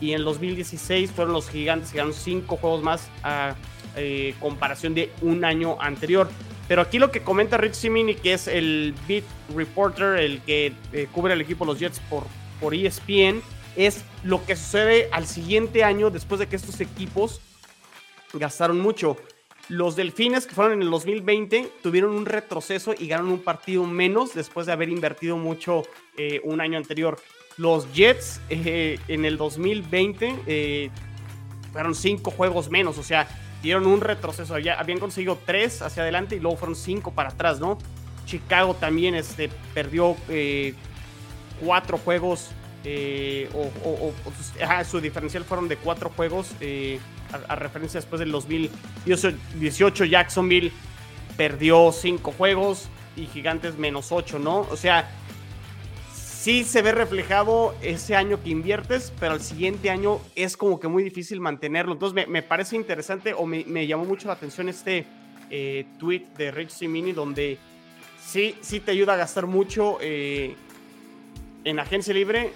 Y 0.00 0.12
en 0.12 0.24
2016 0.24 1.10
fueron 1.10 1.34
los 1.34 1.48
Gigantes, 1.50 1.92
ganaron 1.92 2.14
5 2.14 2.56
juegos 2.56 2.82
más 2.82 3.08
a 3.22 3.54
eh, 3.96 4.34
comparación 4.40 4.94
de 4.94 5.10
un 5.20 5.44
año 5.44 5.80
anterior. 5.80 6.28
Pero 6.68 6.82
aquí 6.82 6.98
lo 6.98 7.10
que 7.10 7.22
comenta 7.22 7.56
Rich 7.56 7.74
Simini, 7.74 8.14
que 8.14 8.32
es 8.34 8.46
el 8.46 8.94
beat 9.08 9.24
reporter, 9.54 10.18
el 10.18 10.40
que 10.42 10.72
cubre 11.12 11.34
el 11.34 11.40
equipo 11.40 11.64
de 11.64 11.72
los 11.72 11.80
Jets 11.80 12.00
por, 12.08 12.24
por 12.60 12.74
ESPN, 12.74 13.42
es 13.76 14.04
lo 14.22 14.44
que 14.44 14.56
sucede 14.56 15.08
al 15.12 15.26
siguiente 15.26 15.84
año 15.84 16.10
después 16.10 16.38
de 16.38 16.46
que 16.46 16.56
estos 16.56 16.80
equipos 16.80 17.40
gastaron 18.32 18.80
mucho. 18.80 19.16
Los 19.68 19.94
Delfines, 19.94 20.46
que 20.46 20.54
fueron 20.54 20.74
en 20.74 20.82
el 20.82 20.90
2020, 20.90 21.70
tuvieron 21.82 22.10
un 22.10 22.26
retroceso 22.26 22.92
y 22.98 23.06
ganaron 23.06 23.32
un 23.32 23.38
partido 23.38 23.84
menos 23.84 24.34
después 24.34 24.66
de 24.66 24.72
haber 24.72 24.88
invertido 24.88 25.36
mucho 25.36 25.82
eh, 26.16 26.40
un 26.42 26.60
año 26.60 26.76
anterior. 26.76 27.20
Los 27.60 27.92
Jets 27.92 28.40
eh, 28.48 28.98
en 29.06 29.26
el 29.26 29.36
2020 29.36 30.34
eh, 30.46 30.90
fueron 31.74 31.94
cinco 31.94 32.30
juegos 32.30 32.70
menos, 32.70 32.96
o 32.96 33.02
sea, 33.02 33.28
dieron 33.62 33.86
un 33.86 34.00
retroceso. 34.00 34.58
Ya 34.58 34.80
habían 34.80 34.98
conseguido 34.98 35.38
tres 35.44 35.82
hacia 35.82 36.02
adelante 36.02 36.36
y 36.36 36.40
luego 36.40 36.56
fueron 36.56 36.74
cinco 36.74 37.10
para 37.12 37.28
atrás, 37.28 37.60
¿no? 37.60 37.76
Chicago 38.24 38.72
también 38.74 39.14
este, 39.14 39.50
perdió 39.74 40.16
cuatro 41.60 41.98
juegos 41.98 42.48
o, 43.52 44.12
su 44.88 45.00
diferencial 45.02 45.44
fueron 45.44 45.68
de 45.68 45.76
cuatro 45.76 46.10
juegos 46.16 46.52
a, 47.46 47.56
referencia 47.56 48.00
después 48.00 48.20
del 48.20 48.32
2018, 48.32 50.04
Jacksonville 50.06 50.72
perdió 51.36 51.92
5 51.92 52.32
juegos 52.32 52.88
y 53.16 53.26
Gigantes 53.26 53.76
menos 53.76 54.12
8, 54.12 54.38
¿no? 54.38 54.60
O 54.70 54.76
sea, 54.76 55.10
sí 56.40 56.64
se 56.64 56.80
ve 56.80 56.92
reflejado 56.92 57.74
ese 57.82 58.16
año 58.16 58.42
que 58.42 58.48
inviertes, 58.48 59.12
pero 59.20 59.32
al 59.32 59.42
siguiente 59.42 59.90
año 59.90 60.20
es 60.34 60.56
como 60.56 60.80
que 60.80 60.88
muy 60.88 61.02
difícil 61.02 61.38
mantenerlo. 61.38 61.92
Entonces 61.92 62.26
me, 62.26 62.42
parece 62.42 62.76
interesante 62.76 63.34
o 63.34 63.44
me, 63.44 63.86
llamó 63.86 64.06
mucho 64.06 64.28
la 64.28 64.34
atención 64.34 64.68
este 64.70 65.04
eh, 65.50 65.84
tweet 65.98 66.24
de 66.38 66.50
Rich 66.50 66.70
Simini 66.70 67.12
donde 67.12 67.58
sí, 68.24 68.54
sí 68.62 68.80
te 68.80 68.92
ayuda 68.92 69.14
a 69.14 69.16
gastar 69.16 69.46
mucho 69.46 69.98
eh, 70.00 70.54
en 71.64 71.78
agencia 71.78 72.14
libre. 72.14 72.52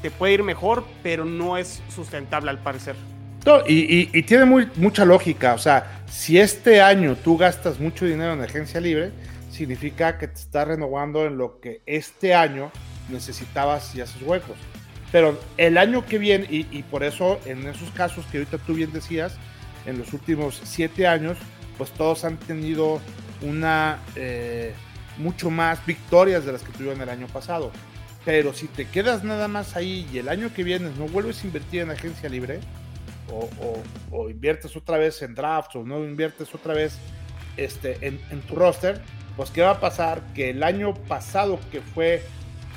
Te 0.00 0.10
puede 0.10 0.32
ir 0.32 0.42
mejor, 0.42 0.82
pero 1.02 1.26
no 1.26 1.58
es 1.58 1.82
sustentable 1.94 2.50
al 2.50 2.60
parecer. 2.60 2.96
y, 3.68 4.22
tiene 4.22 4.46
muy, 4.46 4.68
mucha 4.76 5.04
lógica. 5.04 5.52
O 5.52 5.58
sea, 5.58 6.02
si 6.10 6.38
este 6.38 6.80
año 6.80 7.16
tú 7.22 7.36
gastas 7.36 7.78
mucho 7.78 8.06
dinero 8.06 8.32
en 8.32 8.40
agencia 8.40 8.80
libre, 8.80 9.10
significa 9.50 10.16
que 10.16 10.28
te 10.28 10.40
estás 10.40 10.66
renovando 10.66 11.26
en 11.26 11.36
lo 11.36 11.60
que 11.60 11.82
este 11.84 12.34
año 12.34 12.72
necesitabas 13.12 13.92
ya 13.94 14.04
esos 14.04 14.22
huecos. 14.22 14.56
Pero 15.10 15.38
el 15.58 15.76
año 15.76 16.06
que 16.06 16.18
viene, 16.18 16.46
y, 16.48 16.82
por 16.84 17.04
eso 17.04 17.38
en 17.44 17.66
esos 17.68 17.90
casos 17.90 18.24
que 18.26 18.38
ahorita 18.38 18.58
tú 18.58 18.74
bien 18.74 18.92
decías, 18.92 19.36
en 19.84 19.98
los 19.98 20.12
últimos 20.14 20.60
siete 20.64 21.06
años, 21.06 21.36
pues 21.76 21.90
todos 21.90 22.24
han 22.24 22.38
tenido 22.38 23.00
una 23.42 23.98
eh, 24.16 24.72
mucho 25.18 25.50
más 25.50 25.84
victorias 25.84 26.46
de 26.46 26.52
las 26.52 26.62
que 26.62 26.72
tuvieron 26.72 27.00
el 27.00 27.10
año 27.10 27.26
pasado. 27.26 27.70
Pero 28.24 28.54
si 28.54 28.68
te 28.68 28.86
quedas 28.86 29.22
nada 29.22 29.48
más 29.48 29.76
ahí 29.76 30.08
y 30.12 30.18
el 30.18 30.28
año 30.28 30.54
que 30.54 30.62
viene 30.62 30.90
no 30.96 31.06
vuelves 31.06 31.42
a 31.42 31.46
invertir 31.46 31.82
en 31.82 31.90
agencia 31.90 32.28
libre, 32.28 32.60
o, 34.10 34.28
inviertes 34.28 34.76
otra 34.76 34.98
vez 34.98 35.22
en 35.22 35.34
drafts, 35.34 35.76
o 35.76 35.84
no 35.84 36.04
inviertes 36.04 36.54
otra 36.54 36.74
vez 36.74 36.98
este, 37.56 38.06
en 38.06 38.40
tu 38.42 38.54
roster, 38.54 39.00
pues 39.36 39.50
¿qué 39.50 39.62
va 39.62 39.72
a 39.72 39.80
pasar? 39.80 40.22
Que 40.34 40.50
el 40.50 40.62
año 40.62 40.94
pasado 40.94 41.58
que 41.70 41.80
fue 41.80 42.22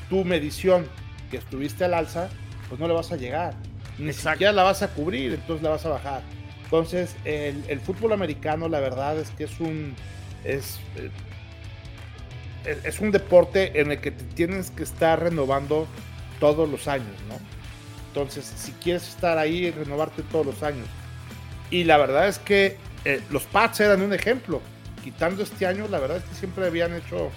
tu 0.10 0.24
medición 0.26 0.88
que 1.32 1.38
estuviste 1.38 1.86
al 1.86 1.94
alza, 1.94 2.30
pues 2.70 2.80
no 2.80 2.88
le 2.88 2.94
vas 2.94 3.12
a 3.12 3.16
llegar. 3.16 3.56
Ni 3.98 4.14
siquiera 4.14 4.52
la 4.52 4.64
vas 4.64 4.82
a 4.82 4.90
cubrir, 4.90 5.34
entonces 5.34 5.64
la 5.64 5.70
vas 5.70 5.86
a 5.86 5.90
bajar. 5.90 6.22
Entonces, 6.64 7.16
el, 7.24 7.80
fútbol 7.80 8.14
americano, 8.14 8.68
la 8.68 8.80
verdad 8.80 9.18
es 9.18 9.30
que 9.32 9.46
es 9.46 9.60
un. 9.60 9.96
Es, 10.44 10.80
eh, 12.66 12.80
es 12.84 13.00
un 13.00 13.12
deporte 13.12 13.80
en 13.80 13.92
el 13.92 14.02
que 14.02 14.12
te 14.12 14.24
tienes 14.24 14.72
que 14.72 14.84
estar 14.84 15.22
renovando 15.22 15.88
todos 16.40 16.70
los 16.70 16.88
años, 16.88 17.16
¿no? 17.30 17.36
Entonces, 18.08 18.52
si 18.56 18.72
quieres 18.74 19.08
estar 19.08 19.38
ahí, 19.38 19.72
renovarte 19.72 20.24
todos 20.24 20.46
los 20.46 20.64
años. 20.64 20.88
Y 21.70 21.84
la 21.84 21.98
verdad 21.98 22.28
es 22.28 22.40
que 22.40 22.78
eh, 23.04 23.22
los 23.30 23.44
Pats 23.44 23.80
eran 23.82 24.02
un 24.02 24.14
ejemplo. 24.14 24.62
Quitando 25.04 25.44
este 25.44 25.68
año, 25.68 25.88
la 25.88 26.00
verdad 26.00 26.18
es 26.18 26.24
que 26.24 26.36
siempre 26.36 26.66
habían 26.66 26.94
hecho 26.94 27.30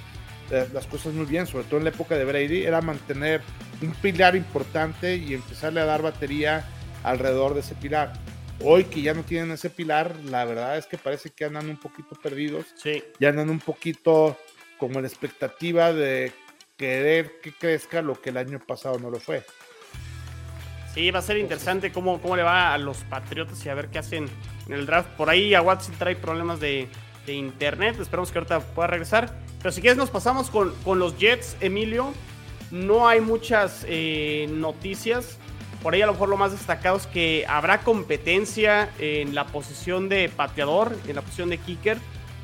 las 0.51 0.87
cosas 0.87 1.13
muy 1.13 1.27
bien, 1.27 1.47
sobre 1.47 1.65
todo 1.65 1.79
en 1.79 1.85
la 1.85 1.91
época 1.91 2.17
de 2.17 2.25
Brady, 2.25 2.65
era 2.65 2.81
mantener 2.81 3.43
un 3.83 3.93
pilar 3.93 4.35
importante 4.37 5.17
y 5.17 5.35
empezarle 5.35 5.81
a 5.81 5.85
dar 5.85 6.03
batería 6.03 6.65
alrededor 7.05 7.55
de 7.55 7.61
ese 7.61 7.75
pilar. 7.75 8.13
Hoy 8.63 8.85
que 8.85 9.03
ya 9.03 9.15
no 9.15 9.23
tienen 9.23 9.53
ese 9.53 9.71
pilar, 9.71 10.17
la 10.25 10.45
verdad 10.45 10.79
es 10.79 10.87
que 10.87 10.99
parece 10.99 11.31
que 11.31 11.45
andan 11.45 11.69
un 11.69 11.77
poquito 11.77 12.17
perdidos. 12.21 12.67
Sí. 12.75 13.05
Y 13.19 13.25
andan 13.27 13.51
un 13.51 13.61
poquito 13.61 14.37
como 14.79 15.01
la 15.01 15.07
expectativa 15.07 15.93
de 15.93 16.33
querer 16.77 17.41
que 17.43 17.53
crezca 17.53 18.03
lo 18.03 18.21
que 18.21 18.31
el 18.31 18.37
año 18.37 18.61
pasado 18.65 18.99
no 18.99 19.11
lo 19.11 19.21
fue. 19.21 19.45
Sí, 20.95 21.11
va 21.11 21.21
a 21.21 21.23
ser 21.23 21.37
interesante 21.37 21.93
cómo, 21.93 22.21
cómo 22.21 22.35
le 22.35 22.43
va 22.43 22.73
a 22.73 22.79
los 22.79 22.99
Patriotas 23.05 23.65
y 23.65 23.69
a 23.69 23.75
ver 23.75 23.89
qué 23.89 23.99
hacen 23.99 24.29
en 24.67 24.73
el 24.73 24.87
draft. 24.87 25.11
Por 25.11 25.31
ahí 25.31 25.55
a 25.55 25.63
Watson 25.63 25.95
trae 25.99 26.17
problemas 26.17 26.59
de, 26.59 26.89
de 27.27 27.33
internet. 27.35 27.97
Esperamos 28.01 28.33
que 28.33 28.39
ahorita 28.39 28.61
pueda 28.61 28.89
regresar. 28.89 29.33
Pero 29.61 29.73
si 29.73 29.81
quieres 29.81 29.99
nos 29.99 30.11
pasamos 30.11 30.51
con, 30.51 30.75
los 30.99 31.19
Jets, 31.19 31.57
Emilio. 31.61 32.13
No 32.71 33.09
hay 33.09 33.21
muchas 33.21 33.85
eh, 33.89 34.47
noticias. 34.51 35.39
Por 35.83 35.95
ahí 35.95 36.03
a 36.03 36.07
lo 36.07 36.13
mejor 36.13 36.29
lo 36.29 36.37
más 36.37 36.53
destacado 36.53 36.97
es 36.97 37.07
que 37.07 37.45
habrá 37.49 37.81
competencia 37.81 38.91
en 38.99 39.35
la 39.35 39.47
posición 39.47 40.09
de 40.09 40.29
pateador, 40.29 40.97
en 41.07 41.17
la 41.17 41.23
posición 41.23 41.51
de 41.51 41.59
kicker. 41.59 41.99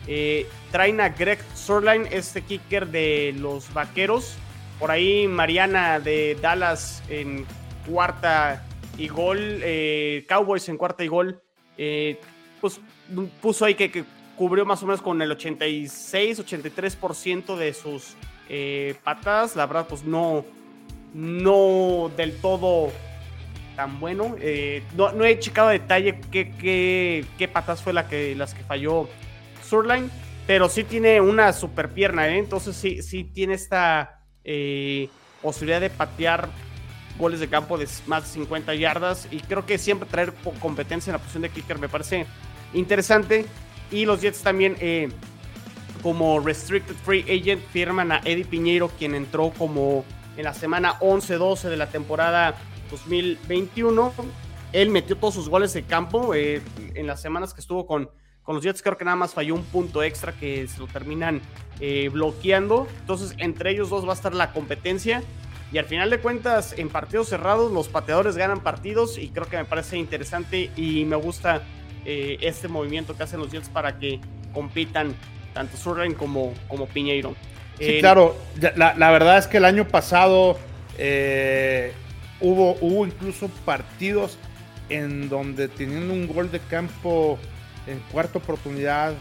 Eh, 0.07 0.46
traen 0.70 1.00
a 1.00 1.11
Greg 1.11 1.38
Surline, 1.55 2.09
este 2.11 2.42
kicker 2.42 2.88
de 2.88 3.35
los 3.38 3.72
Vaqueros. 3.72 4.37
Por 4.79 4.90
ahí 4.90 5.29
Mariana 5.29 6.00
de 6.00 6.37
Dallas 6.40 7.03
en 7.09 7.46
cuarta 7.87 8.64
y 8.96 9.09
gol. 9.09 9.61
Eh, 9.62 10.24
Cowboys 10.29 10.68
en 10.68 10.77
cuarta 10.77 11.05
y 11.05 11.09
gol. 11.09 11.40
pues 12.61 12.81
puso 13.40 13.66
ahí 13.66 13.74
que 13.74 14.05
cubrió 14.37 14.64
más 14.64 14.83
o 14.83 14.87
menos 14.87 15.03
con 15.03 15.20
el 15.23 15.31
86, 15.31 16.40
83% 16.40 17.57
de 17.57 17.73
sus 17.73 18.14
eh, 18.49 18.94
patadas. 19.03 19.57
La 19.57 19.66
verdad, 19.66 19.87
pues 19.88 20.05
no, 20.05 20.44
no 21.12 22.11
del 22.16 22.40
todo 22.40 22.92
tan 23.77 24.01
bueno. 24.01 24.37
Eh, 24.40 24.83
no, 24.97 25.25
he 25.25 25.38
checado 25.38 25.68
a 25.68 25.73
detalle 25.73 26.20
qué, 26.31 26.51
qué, 26.53 27.25
qué, 27.38 27.49
patas 27.49 27.83
fue 27.83 27.92
la 27.92 28.09
que, 28.09 28.35
las 28.35 28.55
que 28.55 28.62
falló 28.62 29.09
Surline, 29.62 30.11
pero 30.47 30.68
sí 30.68 30.85
tiene 30.85 31.20
una 31.20 31.53
super 31.53 31.90
pierna, 31.90 32.29
¿eh? 32.29 32.38
entonces 32.38 32.77
sí, 32.77 33.03
sí 33.03 33.25
tiene 33.25 33.55
esta 33.55 34.20
posibilidad 35.40 35.81
de 35.81 35.88
patear 35.88 36.51
goles 37.18 37.40
de 37.40 37.49
campo 37.49 37.79
de 37.79 37.88
más 38.07 38.25
de 38.25 38.29
50 38.31 38.75
yardas 38.75 39.29
y 39.31 39.40
creo 39.40 39.64
que 39.64 39.79
siempre 39.79 40.09
traer 40.09 40.33
competencia 40.61 41.11
en 41.11 41.14
la 41.14 41.18
posición 41.18 41.42
de 41.42 41.51
kicker 41.51 41.79
me 41.79 41.88
parece 41.88 42.27
interesante. 42.73 43.47
Y 43.90 44.07
los 44.07 44.20
Jets 44.20 44.42
también, 44.42 44.77
eh, 44.81 45.09
como 46.03 46.40
Restricted 46.40 46.94
Free 46.97 47.23
Agent, 47.23 47.62
firman 47.73 48.12
a 48.12 48.20
Eddie 48.25 48.44
Piñeiro, 48.44 48.88
quien 48.88 49.14
entró 49.14 49.51
como 49.57 50.05
en 50.37 50.44
la 50.44 50.55
semana 50.55 50.99
11-12 51.01 51.68
de 51.68 51.77
la 51.77 51.88
temporada 51.88 52.57
2021. 52.90 54.12
Él 54.73 54.90
metió 54.90 55.16
todos 55.16 55.35
sus 55.35 55.49
goles 55.49 55.73
de 55.73 55.85
campo 55.85 56.35
eh, 56.35 56.61
en 56.94 57.07
las 57.07 57.23
semanas 57.23 57.55
que 57.55 57.61
estuvo 57.61 57.87
con, 57.87 58.11
con 58.42 58.57
los 58.57 58.64
Jets. 58.64 58.83
Creo 58.83 58.97
que 58.97 59.05
nada 59.05 59.16
más 59.16 59.35
falló 59.35 59.55
un 59.55 59.64
punto 59.64 60.03
extra 60.03 60.33
que 60.33 60.66
se 60.66 60.79
lo 60.81 60.87
terminan 60.87 61.40
eh, 61.81 62.09
bloqueando. 62.12 62.88
Entonces, 63.01 63.35
entre 63.38 63.70
ellos 63.70 63.90
dos 63.90 64.07
va 64.07 64.11
a 64.11 64.14
estar 64.14 64.35
la 64.35 64.53
competencia. 64.53 65.23
Y 65.73 65.79
al 65.79 65.87
final 65.87 66.11
de 66.11 66.18
cuentas, 66.18 66.75
en 66.77 66.88
partidos 66.88 67.29
cerrados, 67.29 67.73
los 67.73 67.88
pateadores 67.88 68.37
ganan 68.37 68.61
partidos. 68.61 69.18
Y 69.18 69.29
creo 69.29 69.47
que 69.47 69.57
me 69.57 69.64
parece 69.64 69.97
interesante 69.97 70.70
y 70.77 71.05
me 71.05 71.16
gusta 71.16 71.62
eh, 72.04 72.38
este 72.40 72.68
movimiento 72.68 73.16
que 73.16 73.22
hacen 73.22 73.40
los 73.40 73.50
Jets 73.50 73.68
para 73.68 73.98
que 73.98 74.20
compitan 74.52 75.14
tanto 75.52 75.76
Surren 75.76 76.14
como, 76.14 76.52
como 76.68 76.86
Piñeiro. 76.86 77.34
Sí, 77.78 77.98
claro, 78.00 78.36
la, 78.76 79.10
verdad 79.10 79.38
es 79.38 79.46
que 79.48 79.56
el 79.56 79.64
año 79.64 79.88
pasado 79.88 80.58
eh, 80.96 81.92
hubo, 82.40 82.76
hubo 82.80 83.04
incluso 83.04 83.48
partidos 83.64 84.38
en 84.88 85.28
donde 85.28 85.68
teniendo 85.68 86.12
un 86.12 86.28
gol 86.28 86.50
de 86.52 86.60
campo 86.60 87.38
en 87.86 87.98
cuarta 88.12 88.38
oportunidad 88.38 89.14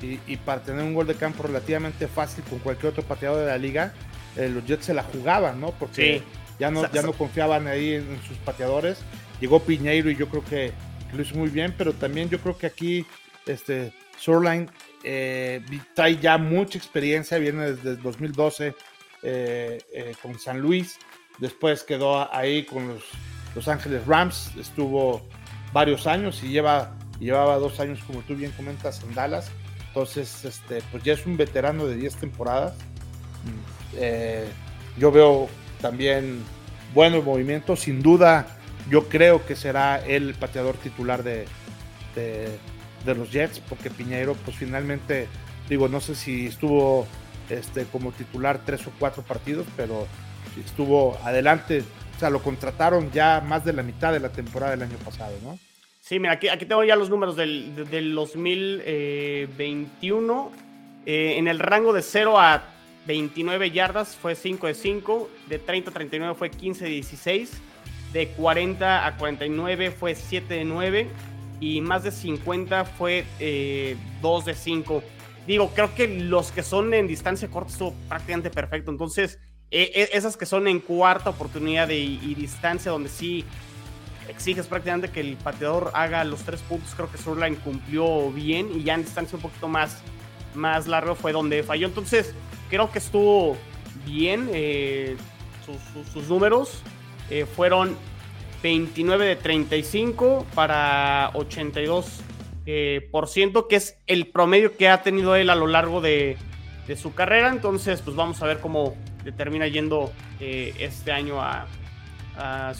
y, 0.00 0.36
para 0.36 0.62
tener 0.62 0.84
un 0.84 0.94
gol 0.94 1.08
de 1.08 1.14
campo 1.14 1.42
relativamente 1.42 2.06
fácil 2.06 2.44
con 2.44 2.60
cualquier 2.60 2.92
otro 2.92 3.02
pateador 3.02 3.40
de 3.40 3.46
la 3.46 3.58
liga, 3.58 3.92
eh, 4.36 4.48
los 4.48 4.64
Jets 4.64 4.86
se 4.86 4.94
la 4.94 5.02
jugaban, 5.02 5.60
¿no? 5.60 5.72
Porque 5.72 6.22
ya 6.60 6.70
no, 6.70 6.88
ya 6.92 7.02
no 7.02 7.12
confiaban 7.12 7.66
ahí 7.66 7.94
en, 7.94 8.20
sus 8.26 8.36
pateadores. 8.38 8.98
Llegó 9.40 9.60
Piñeiro 9.60 10.08
y 10.08 10.16
yo 10.16 10.28
creo 10.28 10.44
que 10.44 10.72
lo 11.12 11.22
hizo 11.22 11.34
muy 11.36 11.48
bien, 11.48 11.74
pero 11.76 11.92
también 11.92 12.28
yo 12.28 12.38
creo 12.40 12.56
que 12.56 12.66
aquí 12.66 13.06
este, 13.46 13.92
Shoreline 14.20 14.68
eh, 15.02 15.60
trae 15.94 16.16
ya 16.16 16.38
mucha 16.38 16.78
experiencia, 16.78 17.38
viene 17.38 17.72
desde 17.72 17.96
2012 17.96 18.74
eh, 19.22 19.78
eh, 19.92 20.14
con 20.22 20.38
San 20.38 20.60
Luis, 20.60 20.98
después 21.38 21.82
quedó 21.82 22.32
ahí 22.34 22.64
con 22.64 22.88
los 22.88 23.04
Los 23.54 23.68
Ángeles 23.68 24.06
Rams, 24.06 24.52
estuvo 24.58 25.22
varios 25.72 26.06
años 26.06 26.42
y 26.42 26.48
lleva, 26.48 26.94
llevaba 27.18 27.56
dos 27.56 27.80
años, 27.80 28.00
como 28.06 28.20
tú 28.20 28.34
bien 28.34 28.52
comentas, 28.52 29.02
en 29.02 29.14
Dallas. 29.14 29.50
Entonces, 29.88 30.44
este, 30.44 30.82
pues 30.92 31.02
ya 31.02 31.14
es 31.14 31.26
un 31.26 31.36
veterano 31.36 31.86
de 31.86 31.96
10 31.96 32.16
temporadas. 32.16 32.74
Mm, 33.44 35.00
yo 35.00 35.10
veo 35.10 35.48
también 35.80 36.42
buenos 36.94 37.24
movimientos, 37.24 37.80
sin 37.80 38.02
duda 38.02 38.57
yo 38.90 39.08
creo 39.08 39.46
que 39.46 39.56
será 39.56 40.04
el 40.04 40.34
pateador 40.34 40.76
titular 40.76 41.22
de, 41.22 41.46
de, 42.14 42.58
los 43.14 43.30
Jets, 43.30 43.60
porque 43.60 43.90
Piñeiro, 43.90 44.34
pues 44.34 44.56
finalmente, 44.56 45.28
digo, 45.68 45.88
no 45.88 46.00
sé 46.00 46.14
si 46.14 46.46
estuvo 46.46 47.06
este, 47.48 47.84
como 47.84 48.12
titular 48.12 48.60
tres 48.64 48.86
o 48.86 48.92
cuatro 48.98 49.22
partidos, 49.22 49.66
pero 49.76 50.06
estuvo 50.64 51.18
adelante. 51.24 51.84
O 52.16 52.18
sea, 52.18 52.30
lo 52.30 52.42
contrataron 52.42 53.10
ya 53.12 53.40
más 53.40 53.64
de 53.64 53.72
la 53.72 53.82
mitad 53.82 54.12
de 54.12 54.20
la 54.20 54.30
temporada 54.30 54.72
del 54.72 54.82
año 54.82 54.98
pasado, 55.04 55.32
¿no? 55.42 55.58
Sí, 56.00 56.18
mira, 56.18 56.32
aquí, 56.32 56.48
tengo 56.66 56.84
ya 56.84 56.96
los 56.96 57.10
números 57.10 57.36
del, 57.36 57.86
del 57.90 58.14
2021. 58.14 60.52
Eh, 61.06 61.38
en 61.38 61.46
el 61.48 61.58
rango 61.58 61.92
de 61.92 62.02
0 62.02 62.40
a 62.40 62.62
29 63.06 63.70
yardas 63.70 64.16
fue 64.16 64.34
5 64.34 64.66
de 64.66 64.74
5, 64.74 65.30
de 65.48 65.58
30 65.58 65.90
a 65.90 65.94
39 65.94 66.34
fue 66.34 66.50
15 66.50 66.84
de 66.84 66.90
16 66.90 67.62
de 68.12 68.28
40 68.28 69.06
a 69.06 69.16
49 69.16 69.90
fue 69.90 70.14
7 70.14 70.54
de 70.54 70.64
9 70.64 71.08
y 71.60 71.80
más 71.80 72.02
de 72.04 72.10
50 72.10 72.84
fue 72.84 73.22
2 73.22 73.28
eh, 73.40 73.96
de 74.46 74.54
5. 74.54 75.02
Digo, 75.46 75.70
creo 75.74 75.94
que 75.94 76.08
los 76.08 76.52
que 76.52 76.62
son 76.62 76.92
en 76.94 77.06
distancia 77.06 77.48
corta 77.48 77.72
estuvo 77.72 77.94
prácticamente 78.08 78.50
perfecto. 78.50 78.90
Entonces, 78.90 79.38
e, 79.70 79.90
e, 79.94 80.16
esas 80.16 80.36
que 80.36 80.46
son 80.46 80.68
en 80.68 80.80
cuarta 80.80 81.30
oportunidad 81.30 81.88
y, 81.90 82.34
distancia, 82.34 82.90
donde 82.90 83.08
sí 83.08 83.44
exiges 84.28 84.66
prácticamente 84.66 85.10
que 85.10 85.20
el 85.20 85.36
pateador 85.36 85.90
haga 85.94 86.22
los 86.24 86.42
tres 86.42 86.60
puntos, 86.60 86.94
creo 86.94 87.10
que 87.10 87.16
Surline 87.16 87.56
cumplió 87.56 88.30
bien 88.30 88.68
y 88.74 88.82
ya 88.82 88.94
en 88.94 89.04
distancia 89.04 89.36
un 89.36 89.42
poquito 89.42 89.68
más, 89.68 90.02
más 90.54 90.86
largo 90.86 91.14
fue 91.14 91.32
donde 91.32 91.62
falló. 91.62 91.86
Entonces, 91.86 92.34
creo 92.68 92.90
que 92.92 92.98
estuvo 92.98 93.56
bien 94.04 94.50
eh, 94.52 95.16
sus, 96.12 96.28
números. 96.28 96.82
Eh, 97.30 97.46
fueron 97.46 97.96
29 98.62 99.26
de 99.26 99.36
35 99.36 100.46
para 100.54 101.30
82 101.34 102.20
eh, 102.66 103.08
por 103.10 103.28
ciento, 103.28 103.68
que 103.68 103.76
es 103.76 103.96
el 104.06 104.26
promedio 104.26 104.76
que 104.76 104.88
ha 104.88 105.02
tenido 105.02 105.36
él 105.36 105.50
a 105.50 105.54
lo 105.54 105.66
largo 105.66 106.00
de, 106.00 106.36
de 106.86 106.96
su 106.96 107.14
carrera. 107.14 107.48
Entonces, 107.48 108.02
pues 108.02 108.16
vamos 108.16 108.42
a 108.42 108.46
ver 108.46 108.60
cómo 108.60 108.94
termina 109.32 109.66
yendo 109.66 110.12
eh, 110.40 110.74
este 110.78 111.12
año 111.12 111.40
a, 111.40 111.66
a 112.36 112.72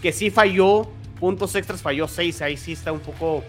que 0.00 0.12
sí 0.12 0.30
falló 0.30 0.88
puntos 1.18 1.54
extras, 1.54 1.82
falló 1.82 2.08
6, 2.08 2.42
ahí 2.42 2.56
sí 2.56 2.72
está 2.72 2.92
un 2.92 3.00
poco 3.00 3.44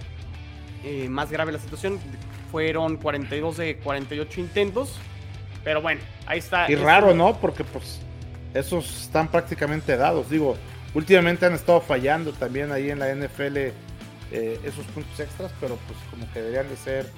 eh, 0.83 1.07
más 1.09 1.31
grave 1.31 1.51
la 1.51 1.59
situación. 1.59 1.99
Fueron 2.51 2.97
42 2.97 3.57
de 3.57 3.77
48 3.77 4.39
intentos, 4.39 4.99
pero 5.63 5.81
bueno, 5.81 6.01
ahí 6.27 6.39
está. 6.39 6.69
Y 6.69 6.75
raro, 6.75 7.13
¿no? 7.15 7.39
Porque 7.39 7.63
pues 7.63 7.99
esos 8.53 9.03
están 9.03 9.29
prácticamente 9.29 9.97
dados. 9.97 10.29
Digo, 10.29 10.57
últimamente 10.93 11.45
han 11.45 11.53
estado 11.53 11.81
fallando 11.81 12.31
también 12.33 12.71
ahí 12.71 12.89
en 12.89 12.99
la 12.99 13.13
NFL 13.13 13.57
eh, 13.57 14.59
esos 14.63 14.85
puntos 14.87 15.19
extras, 15.19 15.51
pero 15.59 15.77
pues 15.87 15.99
como 16.09 16.31
que 16.31 16.39
deberían 16.41 16.69
de 16.69 16.77
ser 16.77 17.09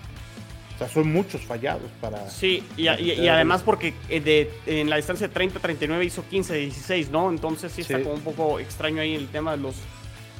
o 0.76 0.78
sea, 0.78 0.89
son 0.89 1.12
muchos 1.12 1.41
fallados 1.41 1.89
para. 2.02 2.30
Sí, 2.30 2.62
y, 2.76 2.88
además 2.88 3.63
porque 3.63 3.93
eh, 4.10 4.19
de, 4.19 4.52
en 4.65 4.89
la 4.89 4.98
distancia 4.98 5.30
de 5.30 5.34
30-39 5.34 6.06
hizo 6.06 6.26
15-16, 6.30 7.10
¿no? 7.10 7.30
Entonces 7.30 7.71
sí 7.71 7.82
está 7.82 8.02
como 8.02 8.15
un 8.15 8.21
poco 8.21 8.60
extraño 8.60 9.02
ahí 9.02 9.15
el 9.15 9.30
tema 9.30 9.52
de 9.52 9.58
los, 9.58 9.76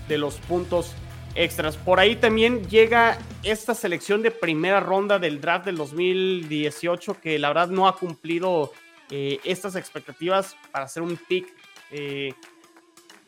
de 0.10 0.18
los 0.18 0.36
puntos 0.40 0.94
extras. 1.36 1.78
Por 1.78 2.02
ahí 2.02 2.18
también 2.18 2.68
llega 2.68 3.18
esta 3.44 3.74
selección 3.74 4.24
de 4.24 4.32
primera 4.32 4.82
ronda 4.82 5.20
del 5.20 5.40
draft 5.40 5.68
del 5.68 5.78
2018 5.78 7.22
que 7.22 7.40
la 7.40 7.48
verdad 7.48 7.70
no 7.70 7.88
ha 7.88 7.96
cumplido 7.96 8.74
eh, 9.12 9.40
estas 9.44 9.76
expectativas 9.76 10.56
para 10.72 10.86
hacer 10.86 11.04
un 11.04 11.18
pick 11.18 11.48
eh, 11.92 12.34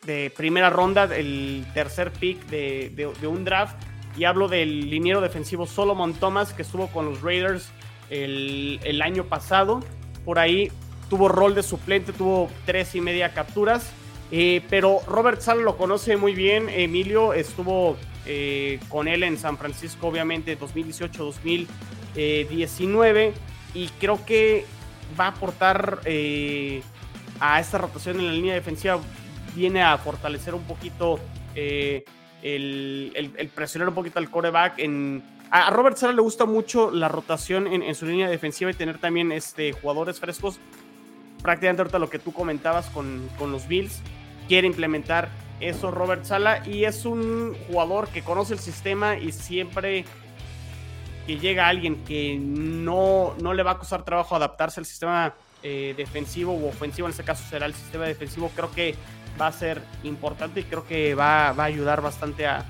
de 0.05 0.31
primera 0.35 0.69
ronda, 0.69 1.03
el 1.15 1.65
tercer 1.73 2.11
pick 2.11 2.45
de, 2.47 2.89
de 2.89 3.27
un 3.27 3.45
draft 3.45 3.77
y 4.17 4.25
hablo 4.25 4.47
del 4.47 4.89
liniero 4.89 5.21
defensivo 5.21 5.67
Solomon 5.67 6.15
Thomas, 6.15 6.51
que 6.53 6.63
estuvo 6.63 6.87
con 6.87 7.05
los 7.05 7.21
Raiders 7.21 7.69
el, 8.09 8.99
año 9.03 9.25
pasado. 9.25 9.81
Por 10.25 10.39
ahí 10.39 10.71
tuvo 11.09 11.29
rol 11.29 11.53
de 11.53 11.61
suplente, 11.61 12.13
tuvo 12.13 12.49
tres 12.65 12.95
y 12.95 13.01
media 13.01 13.31
capturas. 13.33 13.91
Eh, 14.31 14.63
pero 14.69 15.01
Robert 15.07 15.41
Sala 15.41 15.61
lo 15.61 15.77
conoce 15.77 16.17
muy 16.17 16.33
bien. 16.33 16.67
Emilio 16.69 17.33
estuvo 17.33 17.95
con 18.89 19.07
él 19.07 19.23
en 19.23 19.37
San 19.37 19.57
Francisco, 19.57 20.07
obviamente, 20.07 20.59
2018-2019. 20.59 23.31
Y 23.73 23.87
creo 23.99 24.25
que 24.25 24.65
va 25.19 25.25
a 25.25 25.29
aportar 25.29 25.99
eh, 26.05 26.81
a 27.39 27.59
esta 27.59 27.77
rotación 27.77 28.19
en 28.19 28.27
la 28.27 28.33
línea 28.33 28.53
defensiva. 28.53 28.99
Viene 29.55 29.81
a 29.83 29.97
fortalecer 29.97 30.53
un 30.53 30.63
poquito 30.63 31.19
el, 31.55 33.51
presionar 33.55 33.89
un 33.89 33.95
poquito 33.95 34.19
al 34.19 34.29
coreback. 34.29 34.79
En, 34.79 35.23
a 35.49 35.69
Robert 35.69 35.97
Sala 35.97 36.13
le 36.13 36.21
gusta 36.21 36.45
mucho 36.45 36.91
la 36.91 37.07
rotación 37.07 37.67
en, 37.67 37.95
su 37.95 38.05
línea 38.05 38.29
defensiva 38.29 38.69
y 38.71 38.73
tener 38.73 38.97
también 38.97 39.31
este, 39.31 39.73
jugadores 39.73 40.19
frescos. 40.19 40.59
Prácticamente 41.41 41.81
ahorita 41.81 41.99
lo 41.99 42.09
que 42.09 42.19
tú 42.19 42.33
comentabas 42.33 42.89
con, 42.89 43.29
con 43.37 43.51
los 43.51 43.67
Bills. 43.67 44.01
Quiere 44.47 44.67
implementar 44.67 45.29
eso 45.59 45.91
Robert 45.91 46.23
Sala 46.25 46.67
y 46.67 46.85
es 46.85 47.05
un 47.05 47.55
jugador 47.67 48.07
que 48.09 48.21
conoce 48.21 48.53
el 48.53 48.59
sistema 48.59 49.17
y 49.17 49.31
siempre 49.31 50.05
que 51.27 51.37
llega 51.37 51.67
alguien 51.67 52.05
que 52.05 52.39
no, 52.39 53.35
no 53.41 53.53
le 53.53 53.61
va 53.61 53.71
a 53.71 53.77
costar 53.77 54.05
trabajo 54.05 54.35
adaptarse 54.35 54.79
al 54.79 54.85
sistema 54.85 55.35
eh, 55.61 55.93
defensivo 55.97 56.53
o 56.53 56.69
ofensivo, 56.69 57.07
en 57.07 57.11
este 57.11 57.23
caso 57.23 57.43
será 57.49 57.65
el 57.65 57.73
sistema 57.73 58.05
defensivo, 58.05 58.49
creo 58.55 58.71
que 58.71 58.95
va 59.39 59.47
a 59.47 59.51
ser 59.51 59.81
importante 60.03 60.61
y 60.61 60.63
creo 60.63 60.87
que 60.87 61.15
va, 61.15 61.49
a 61.49 61.63
ayudar 61.63 62.01
bastante 62.01 62.47
a, 62.47 62.63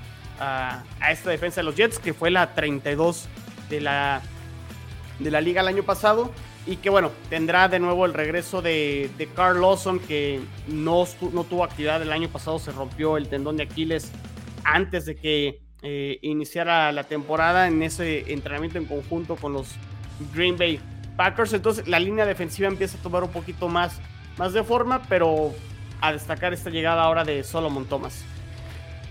esta 1.08 1.30
defensa 1.30 1.60
de 1.60 1.64
los 1.64 1.76
Jets, 1.76 2.00
que 2.00 2.12
fue 2.12 2.30
la 2.30 2.54
32 2.54 3.28
de 3.70 3.80
la, 3.80 4.22
de 5.20 5.30
la 5.30 5.40
liga 5.40 5.62
el 5.62 5.68
año 5.68 5.84
pasado. 5.84 6.30
Y 6.66 6.76
que 6.76 6.90
bueno, 6.90 7.10
tendrá 7.30 7.68
de 7.68 7.80
nuevo 7.80 8.04
el 8.04 8.12
regreso 8.12 8.60
de, 8.60 9.10
de 9.16 9.26
Carl 9.28 9.60
Lawson, 9.60 10.00
que 10.00 10.40
no, 10.66 11.06
no 11.32 11.44
tuvo 11.44 11.64
actividad 11.64 12.02
el 12.02 12.12
año 12.12 12.28
pasado, 12.28 12.58
se 12.58 12.72
rompió 12.72 13.16
el 13.16 13.28
tendón 13.28 13.56
de 13.56 13.62
Aquiles 13.62 14.12
antes 14.64 15.06
de 15.06 15.16
que 15.16 15.67
eh, 15.82 16.18
iniciara 16.22 16.90
la 16.92 17.04
temporada 17.04 17.68
en 17.68 17.82
ese 17.82 18.32
entrenamiento 18.32 18.78
en 18.78 18.86
conjunto 18.86 19.36
con 19.36 19.52
los 19.52 19.68
Green 20.34 20.56
Bay 20.56 20.80
Packers. 21.16 21.52
Entonces 21.52 21.86
la 21.88 21.98
línea 21.98 22.26
defensiva 22.26 22.68
empieza 22.68 22.98
a 22.98 23.02
tomar 23.02 23.22
un 23.22 23.30
poquito 23.30 23.68
más, 23.68 24.00
más 24.36 24.52
de 24.52 24.62
forma, 24.64 25.02
pero 25.08 25.54
a 26.00 26.12
destacar 26.12 26.52
esta 26.52 26.70
llegada 26.70 27.02
ahora 27.02 27.24
de 27.24 27.44
Solomon 27.44 27.86
Thomas. 27.86 28.24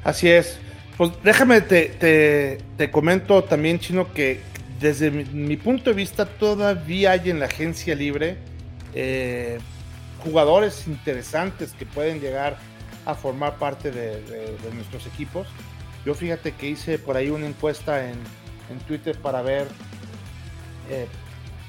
Así 0.04 0.30
es. 0.30 0.60
Pues 0.98 1.12
déjame, 1.24 1.62
te, 1.62 2.60
te, 2.76 2.92
comento 2.92 3.44
también, 3.44 3.78
Chino, 3.80 4.12
que 4.14 4.42
desde 4.80 5.12
mi, 5.12 5.56
punto 5.56 5.92
de 5.92 5.96
vista 5.96 6.26
todavía 6.26 7.12
hay 7.12 7.30
en 7.30 7.40
la 7.40 7.46
agencia 7.46 7.94
libre 7.94 8.38
eh, 8.96 9.60
jugadores 10.24 10.88
interesantes 10.88 11.74
que 11.74 11.86
pueden 11.86 12.20
llegar 12.20 12.58
a 13.06 13.14
formar 13.14 13.58
parte 13.58 13.92
de, 13.92 14.22
nuestros 14.74 15.06
equipos. 15.06 15.48
Yo 16.08 16.14
fíjate 16.14 16.54
que 16.54 16.70
hice 16.70 17.00
por 17.00 17.18
ahí 17.18 17.30
una 17.30 17.48
encuesta 17.48 18.10
en, 18.10 18.16
en 18.72 18.80
Twitter 18.88 19.20
para 19.20 19.42
ver 19.42 19.68
eh, 20.90 21.06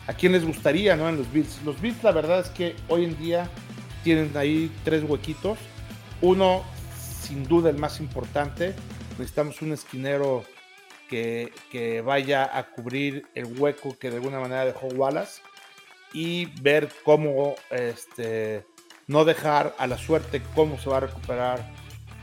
a 0.07 0.13
quién 0.13 0.31
les 0.31 0.47
gustaría 0.47 0.95
¿no? 0.95 1.09
en 1.09 1.17
los 1.17 1.33
Bills. 1.33 1.61
Los 1.65 1.81
Bills 1.81 2.05
la 2.05 2.13
verdad 2.13 2.39
es 2.39 2.49
que 2.51 2.77
hoy 2.87 3.03
en 3.03 3.19
día 3.19 3.51
tienen 4.05 4.37
ahí 4.37 4.71
tres 4.85 5.03
huequitos. 5.03 5.59
Uno, 6.21 6.63
sin 7.21 7.49
duda, 7.49 7.69
el 7.69 7.79
más 7.79 7.99
importante. 7.99 8.77
Necesitamos 9.19 9.61
un 9.61 9.73
esquinero 9.73 10.45
que, 11.11 11.51
vaya 12.07 12.49
a 12.57 12.71
cubrir 12.71 13.27
el 13.35 13.47
hueco 13.59 13.99
que 13.99 14.09
de 14.09 14.19
alguna 14.19 14.39
manera 14.39 14.65
dejó 14.65 14.87
Wallace 14.87 15.43
y 16.13 16.47
ver 16.63 16.89
cómo 17.05 17.57
este, 17.71 18.65
no 19.09 19.25
dejar 19.25 19.75
a 19.79 19.89
la 19.89 19.99
suerte 19.99 20.41
cómo 20.55 20.79
se 20.79 20.89
va 20.91 20.99
a 20.99 21.01
recuperar 21.01 21.69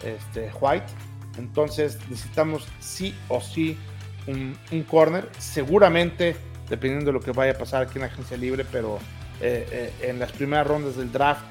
este, 0.01 0.49
White. 0.62 0.86
Entonces 1.37 1.99
necesitamos 2.09 2.67
sí 2.79 3.13
o 3.27 3.41
sí 3.41 3.77
un, 4.27 4.57
un 4.71 4.83
corner. 4.83 5.29
Seguramente, 5.37 6.35
dependiendo 6.69 7.07
de 7.07 7.13
lo 7.13 7.19
que 7.19 7.31
vaya 7.31 7.53
a 7.53 7.57
pasar 7.57 7.83
aquí 7.83 7.97
en 7.97 8.05
agencia 8.05 8.37
libre, 8.37 8.65
pero 8.71 8.99
eh, 9.41 9.67
eh, 10.01 10.09
en 10.09 10.19
las 10.19 10.31
primeras 10.31 10.67
rondas 10.67 10.95
del 10.95 11.11
draft 11.11 11.43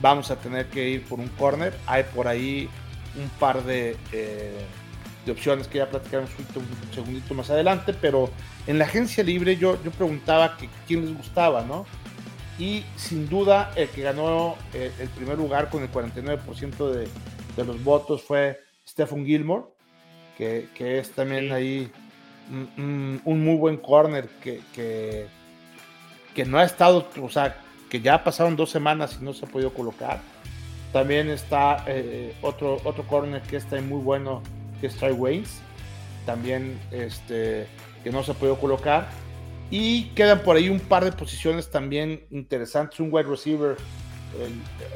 vamos 0.00 0.30
a 0.30 0.36
tener 0.36 0.66
que 0.66 0.88
ir 0.88 1.04
por 1.04 1.18
un 1.20 1.28
corner. 1.28 1.74
Hay 1.86 2.04
por 2.14 2.28
ahí 2.28 2.68
un 3.16 3.28
par 3.38 3.62
de, 3.64 3.96
eh, 4.12 4.64
opciones 5.30 5.68
que 5.68 5.78
ya 5.78 5.88
platicaremos 5.88 6.30
un, 6.38 6.92
segundito 6.92 7.34
más 7.34 7.50
adelante, 7.50 7.94
pero 7.94 8.30
en 8.66 8.78
la 8.78 8.84
agencia 8.86 9.22
libre 9.22 9.56
yo, 9.56 9.80
yo 9.84 9.92
preguntaba 9.92 10.56
que 10.56 10.68
quién 10.88 11.02
les 11.06 11.16
gustaba, 11.16 11.62
¿no? 11.62 11.86
Y 12.58 12.84
sin 12.96 13.28
duda 13.28 13.72
el 13.76 13.88
que 13.88 14.02
ganó 14.02 14.56
eh, 14.74 14.90
el 14.98 15.08
primer 15.10 15.38
lugar 15.38 15.70
con 15.70 15.82
el 15.82 15.92
49% 15.92 16.90
de, 16.90 17.08
de, 17.56 17.64
los 17.64 17.82
votos 17.84 18.22
fue 18.22 18.60
Stephen 18.90 19.24
Gilmore, 19.24 19.64
que, 20.36 20.68
que 20.74 20.98
es 20.98 21.12
también 21.12 21.52
ahí 21.52 21.90
un, 22.50 23.20
un, 23.24 23.44
muy 23.44 23.56
buen 23.56 23.76
corner 23.76 24.28
que, 24.42 24.60
que, 24.74 25.26
que 26.34 26.44
no 26.44 26.58
ha 26.58 26.64
estado, 26.64 27.08
o 27.22 27.28
sea, 27.28 27.56
que 27.88 28.00
ya 28.00 28.24
pasaron 28.24 28.56
dos 28.56 28.70
semanas 28.70 29.18
y 29.20 29.24
no 29.24 29.32
se 29.32 29.46
ha 29.46 29.48
podido 29.48 29.72
colocar. 29.72 30.20
También 30.92 31.30
está 31.30 31.84
eh, 31.86 32.34
otro, 32.42 32.78
otro 32.82 33.06
corner 33.06 33.42
que 33.42 33.56
está 33.56 33.80
muy 33.80 34.02
bueno, 34.02 34.42
que 34.80 34.88
es 34.88 34.96
Trey 34.96 35.12
Waynes, 35.12 35.60
también 36.26 36.80
este, 36.90 37.68
que 38.02 38.10
no 38.10 38.24
se 38.24 38.32
ha 38.32 38.34
podido 38.34 38.58
colocar. 38.58 39.08
Y 39.70 40.06
quedan 40.16 40.40
por 40.40 40.56
ahí 40.56 40.68
un 40.68 40.80
par 40.80 41.04
de 41.04 41.12
posiciones 41.12 41.70
también 41.70 42.24
interesantes. 42.30 42.98
Un 42.98 43.12
wide 43.12 43.28
receiver, 43.28 43.76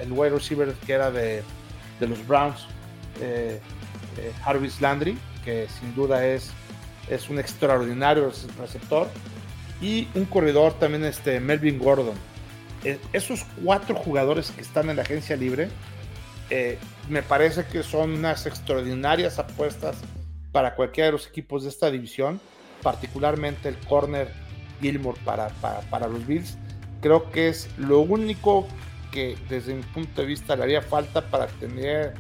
el, 0.03 0.11
wide 0.11 0.31
receiver 0.31 0.73
que 0.85 0.93
era 0.93 1.13
de, 1.13 1.45
de 2.01 2.09
los 2.09 2.27
Browns, 2.27 2.67
eh, 3.21 3.61
eh, 4.19 4.33
Harvis 4.45 4.81
Landry, 4.81 5.19
que 5.45 5.69
sin 5.81 5.95
duda 5.95 6.27
es, 6.27 6.51
es 7.09 7.29
un 7.29 7.39
extraordinario 7.39 8.33
receptor. 8.59 9.09
Y 9.81 10.09
un 10.15 10.25
corredor 10.25 10.75
también, 10.75 11.05
este, 11.05 11.41
Melvin 11.41 11.79
Gordon 11.79 12.17
eh, 12.85 13.01
esos 13.15 13.47
cuatro 13.63 13.95
jugadores 13.95 14.51
que 14.51 14.61
están 14.61 14.91
en 14.91 14.97
la 14.97 15.03
agencia 15.03 15.37
libre, 15.37 15.71
eh, 16.51 16.79
me 17.09 17.23
parece 17.23 17.65
que 17.65 17.83
son 17.83 18.13
unas 18.13 18.45
extraordinarias 18.45 19.39
apuestas 19.39 19.97
para 20.53 20.75
cualquiera 20.75 21.07
de 21.07 21.13
los 21.13 21.27
equipos 21.27 21.63
de 21.63 21.71
esta 21.71 21.91
división, 21.91 22.41
particularmente 22.83 23.71
el 23.71 23.79
corner 23.79 24.31
Gilmore 24.83 25.19
para, 25.25 25.49
para, 25.49 26.09
los 26.09 26.27
Bills. 26.27 26.59
Creo 27.01 27.31
que 27.31 27.49
es 27.49 27.71
lo 27.79 28.01
único 28.01 28.69
que 29.11 29.39
desde 29.49 29.75
mi 29.75 29.83
punto 29.83 30.21
de 30.21 30.27
vista 30.27 30.55
le 30.55 30.65
haría 30.65 30.83
falta 30.83 31.23
para 31.23 31.47
tener, 31.47 32.13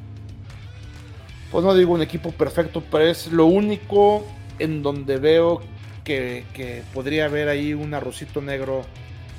pues 1.55 1.65
no 1.65 1.73
digo 1.73 1.95
un 1.95 2.03
equipo 2.03 2.33
perfecto, 2.33 2.83
pero 2.91 3.05
es 3.05 3.29
lo 3.29 3.47
único 3.47 4.27
en 4.59 4.83
donde 4.83 5.19
veo 5.19 5.61
que, 6.03 6.45
que 6.53 6.83
podría 6.93 7.27
haber 7.27 7.49
ahí 7.49 7.75
un 7.75 7.95
arrocito 7.95 8.43
negro 8.43 8.83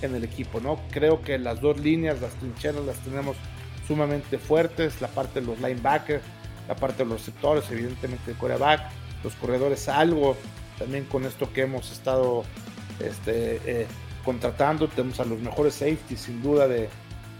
en 0.01 0.15
el 0.15 0.23
equipo, 0.23 0.61
¿no? 0.61 0.79
Creo 0.91 1.21
que 1.21 1.37
las 1.37 1.59
dos 1.59 1.77
líneas, 1.77 2.21
las 2.21 2.31
trincheras 2.35 2.85
las 2.85 2.99
tenemos 2.99 3.35
sumamente 3.85 4.37
fuertes, 4.37 5.01
la 5.01 5.09
parte 5.09 5.41
de 5.41 5.47
los 5.47 5.59
linebackers, 5.59 6.23
la 6.69 6.77
parte 6.77 7.03
de 7.03 7.09
los 7.09 7.19
receptores, 7.19 7.69
evidentemente 7.69 8.31
el 8.31 8.37
coreback, 8.37 8.89
los 9.21 9.33
corredores 9.35 9.89
algo, 9.89 10.37
también 10.79 11.03
con 11.03 11.25
esto 11.25 11.51
que 11.51 11.63
hemos 11.63 11.91
estado 11.91 12.45
este, 13.01 13.59
eh, 13.65 13.87
contratando, 14.23 14.87
tenemos 14.87 15.19
a 15.19 15.25
los 15.25 15.41
mejores 15.41 15.73
safeties 15.73 16.21
sin 16.21 16.41
duda 16.41 16.69
de, 16.69 16.87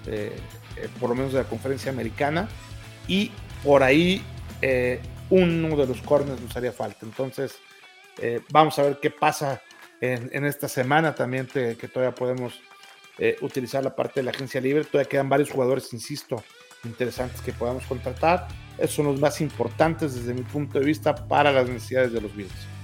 eh, 0.07 0.35
por 0.99 1.11
lo 1.11 1.15
menos 1.15 1.31
de 1.31 1.39
la 1.39 1.45
conferencia 1.45 1.93
americana, 1.93 2.49
y 3.07 3.31
por 3.63 3.81
ahí 3.81 4.21
eh, 4.67 4.99
uno 5.29 5.75
de 5.75 5.87
los 5.87 6.01
corners 6.01 6.41
nos 6.41 6.55
haría 6.55 6.71
falta. 6.71 7.05
Entonces, 7.05 7.57
vamos 8.49 8.79
a 8.79 8.83
ver 8.83 8.99
qué 9.01 9.11
pasa 9.11 9.61
en, 9.99 10.45
esta 10.45 10.67
semana 10.67 11.13
también, 11.13 11.47
que 11.47 11.89
todavía 11.91 12.15
podemos 12.15 12.61
utilizar 13.41 13.83
la 13.83 13.95
parte 13.95 14.21
de 14.21 14.23
la 14.23 14.31
agencia 14.31 14.61
libre, 14.61 14.85
todavía 14.85 15.09
quedan 15.09 15.29
varios 15.29 15.49
jugadores, 15.49 15.91
insisto, 15.93 16.43
interesantes 16.85 17.41
que 17.41 17.51
podamos 17.51 17.85
contratar. 17.85 18.47
Esos 18.77 18.95
son 18.95 19.05
los 19.05 19.19
más 19.19 19.41
importantes 19.41 20.15
desde 20.15 20.33
mi 20.33 20.43
punto 20.43 20.79
de 20.79 20.85
vista 20.85 21.15
para 21.15 21.51
las 21.51 21.67
necesidades 21.67 22.13
de 22.13 22.21
los 22.21 22.35
Bills. 22.35 22.75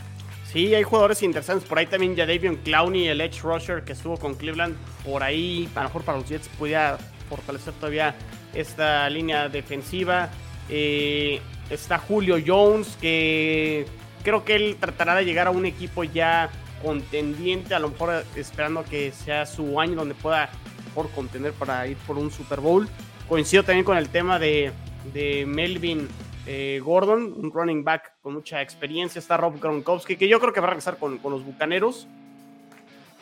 Sí, 0.51 0.75
hay 0.75 0.83
jugadores 0.83 1.23
interesantes. 1.23 1.67
Por 1.67 1.79
ahí 1.79 1.85
también 1.85 2.15
ya 2.15 2.25
Davion 2.25 2.57
Clowney, 2.57 3.07
el 3.07 3.21
Edge 3.21 3.41
Rusher 3.41 3.83
que 3.83 3.93
estuvo 3.93 4.17
con 4.17 4.35
Cleveland. 4.35 4.75
Por 5.05 5.23
ahí, 5.23 5.69
a 5.75 5.83
lo 5.83 5.85
mejor 5.85 6.03
para 6.03 6.17
los 6.17 6.27
Jets, 6.27 6.49
pudiera 6.49 6.97
fortalecer 7.29 7.73
todavía 7.75 8.15
esta 8.53 9.09
línea 9.09 9.47
defensiva. 9.47 10.29
Eh, 10.67 11.39
está 11.71 11.97
Julio 11.97 12.37
Jones, 12.45 12.97
que 12.99 13.85
creo 14.23 14.43
que 14.43 14.55
él 14.55 14.77
tratará 14.79 15.15
de 15.15 15.25
llegar 15.25 15.47
a 15.47 15.51
un 15.51 15.65
equipo 15.65 16.03
ya 16.03 16.49
contendiente, 16.83 17.73
a 17.73 17.79
lo 17.79 17.89
mejor 17.89 18.25
esperando 18.35 18.83
que 18.83 19.11
sea 19.11 19.45
su 19.45 19.79
año 19.79 19.95
donde 19.95 20.15
pueda 20.15 20.49
por 20.93 21.09
contender 21.11 21.53
para 21.53 21.87
ir 21.87 21.97
por 22.05 22.17
un 22.17 22.31
Super 22.31 22.59
Bowl. 22.59 22.87
Coincido 23.29 23.63
también 23.63 23.85
con 23.85 23.97
el 23.97 24.09
tema 24.09 24.39
de, 24.39 24.71
de 25.13 25.45
Melvin 25.45 26.07
eh, 26.45 26.81
Gordon, 26.83 27.33
un 27.37 27.51
running 27.51 27.83
back 27.83 28.13
con 28.21 28.33
mucha 28.33 28.61
experiencia. 28.61 29.19
Está 29.19 29.37
Rob 29.37 29.59
Gronkowski, 29.59 30.17
que 30.17 30.27
yo 30.27 30.39
creo 30.39 30.53
que 30.53 30.59
va 30.59 30.67
a 30.67 30.71
regresar 30.71 30.97
con, 30.97 31.19
los 31.23 31.45
bucaneros. 31.45 32.07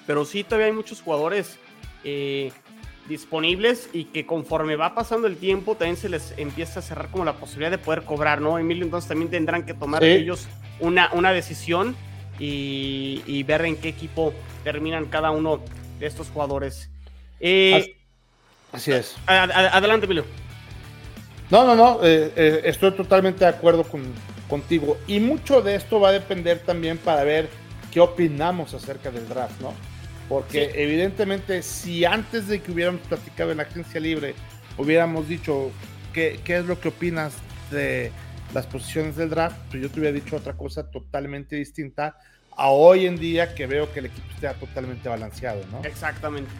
Pero 0.08 0.26
sí, 0.26 0.44
todavía 0.44 0.68
hay 0.68 0.74
muchos 0.74 1.02
jugadores 1.02 1.60
eh, 2.04 2.52
disponibles 3.10 3.90
y 3.92 4.06
que 4.06 4.26
conforme 4.26 4.76
va 4.76 4.96
pasando 4.96 5.28
el 5.28 5.36
tiempo 5.36 5.76
también 5.76 5.98
se 5.98 6.08
les 6.08 6.34
empieza 6.38 6.80
a 6.80 6.84
cerrar 6.84 7.10
como 7.10 7.26
la 7.26 7.34
posibilidad 7.34 7.72
de 7.72 7.80
poder 7.80 8.04
cobrar, 8.04 8.40
¿no? 8.40 8.58
Emilio, 8.58 8.86
entonces 8.86 9.10
también 9.10 9.30
tendrán 9.30 9.66
que 9.66 9.74
tomar 9.74 10.04
ellos 10.04 10.48
una, 10.80 11.12
una 11.14 11.32
decisión 11.34 11.96
y, 12.40 13.44
ver 13.44 13.66
en 13.66 13.76
qué 13.76 13.90
equipo 13.90 14.34
terminan 14.64 15.06
cada 15.06 15.32
uno 15.32 15.60
de 16.00 16.06
estos 16.06 16.30
jugadores. 16.30 16.90
Eh, 17.40 17.98
así 18.72 18.92
es. 18.92 19.18
adelante, 19.26 20.06
Emilio. 20.06 20.26
No, 21.50 21.66
no, 21.66 21.76
no, 21.76 22.00
eh, 22.04 22.32
eh, 22.36 22.62
estoy 22.66 22.92
totalmente 22.92 23.40
de 23.40 23.48
acuerdo 23.48 23.84
con, 23.84 24.04
contigo. 24.48 24.98
Y 25.08 25.20
mucho 25.20 25.62
de 25.62 25.76
esto 25.76 26.00
va 26.00 26.10
a 26.10 26.12
depender 26.12 26.60
también 26.60 26.98
para 26.98 27.24
ver 27.24 27.50
qué 27.92 28.00
opinamos 28.00 28.74
acerca 28.74 29.10
del 29.10 29.28
draft, 29.28 29.60
¿no? 29.60 29.74
Porque 30.30 30.72
evidentemente 30.76 31.64
si 31.64 32.06
antes 32.06 32.48
de 32.48 32.62
que 32.62 32.72
hubiéramos 32.72 33.02
platicado 33.02 33.52
en 33.52 33.58
la 33.58 33.64
agencia 33.64 34.00
libre 34.00 34.36
hubiéramos 34.78 35.28
dicho 35.28 35.72
qué, 36.14 36.40
qué 36.44 36.58
es 36.60 36.66
lo 36.66 36.80
que 36.80 36.90
opinas 36.90 37.34
de 37.72 38.12
las 38.54 38.66
posiciones 38.68 39.16
del 39.16 39.30
draft, 39.30 39.58
pues 39.70 39.84
yo 39.84 39.90
te 39.90 40.00
hubiera 40.00 40.14
dicho 40.14 40.36
otra 40.36 40.54
cosa 40.54 40.90
totalmente 40.90 41.56
distinta 41.56 42.16
a 42.56 42.70
hoy 42.70 43.06
en 43.06 43.18
día 43.18 43.56
que 43.56 43.68
veo 43.68 43.92
que 43.92 44.00
el 44.00 44.08
equipo 44.08 44.28
está 44.34 44.54
totalmente 44.54 45.08
balanceado, 45.08 45.62
¿no? 45.72 45.82
Exactamente. 45.84 46.52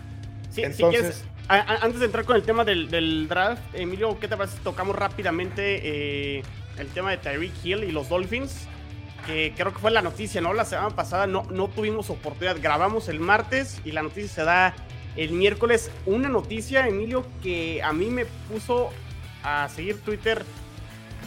Sí, 0.50 0.64
Entonces, 0.64 1.24
antes 1.48 2.00
de 2.00 2.06
entrar 2.06 2.26
con 2.26 2.36
el 2.36 2.44
tema 2.44 2.64
del, 2.64 3.28
draft, 3.28 3.62
Emilio, 3.74 4.20
¿qué 4.20 4.28
te 4.28 4.38
parece? 4.38 4.58
Tocamos 4.64 4.96
rápidamente 4.96 6.38
eh, 6.38 6.44
el 6.78 6.88
tema 6.88 7.12
de 7.12 7.18
Tyreek 7.18 7.54
Hill 7.64 7.84
y 7.84 7.92
los 7.92 8.10
Dolphins, 8.10 8.68
que 9.30 9.54
creo 9.56 9.72
que 9.72 9.80
fue 9.80 9.92
la 9.92 10.02
noticia, 10.02 10.42
¿no? 10.42 10.54
La 10.54 10.66
semana 10.66 10.90
pasada 10.96 11.28
no, 11.28 11.44
no 11.52 11.68
tuvimos 11.68 12.10
oportunidad, 12.10 12.58
grabamos 12.60 13.10
el 13.10 13.20
martes 13.20 13.80
y 13.86 13.92
la 13.92 14.02
noticia 14.02 14.30
se 14.30 14.44
da 14.44 14.76
el 15.16 15.32
miércoles. 15.32 15.92
Una 16.06 16.30
noticia, 16.30 16.88
Emilio, 16.88 17.26
que 17.44 17.82
a 17.84 17.94
mí 17.94 18.08
me 18.08 18.26
puso 18.26 18.90
a 19.44 19.70
seguir 19.70 20.02
Twitter 20.02 20.44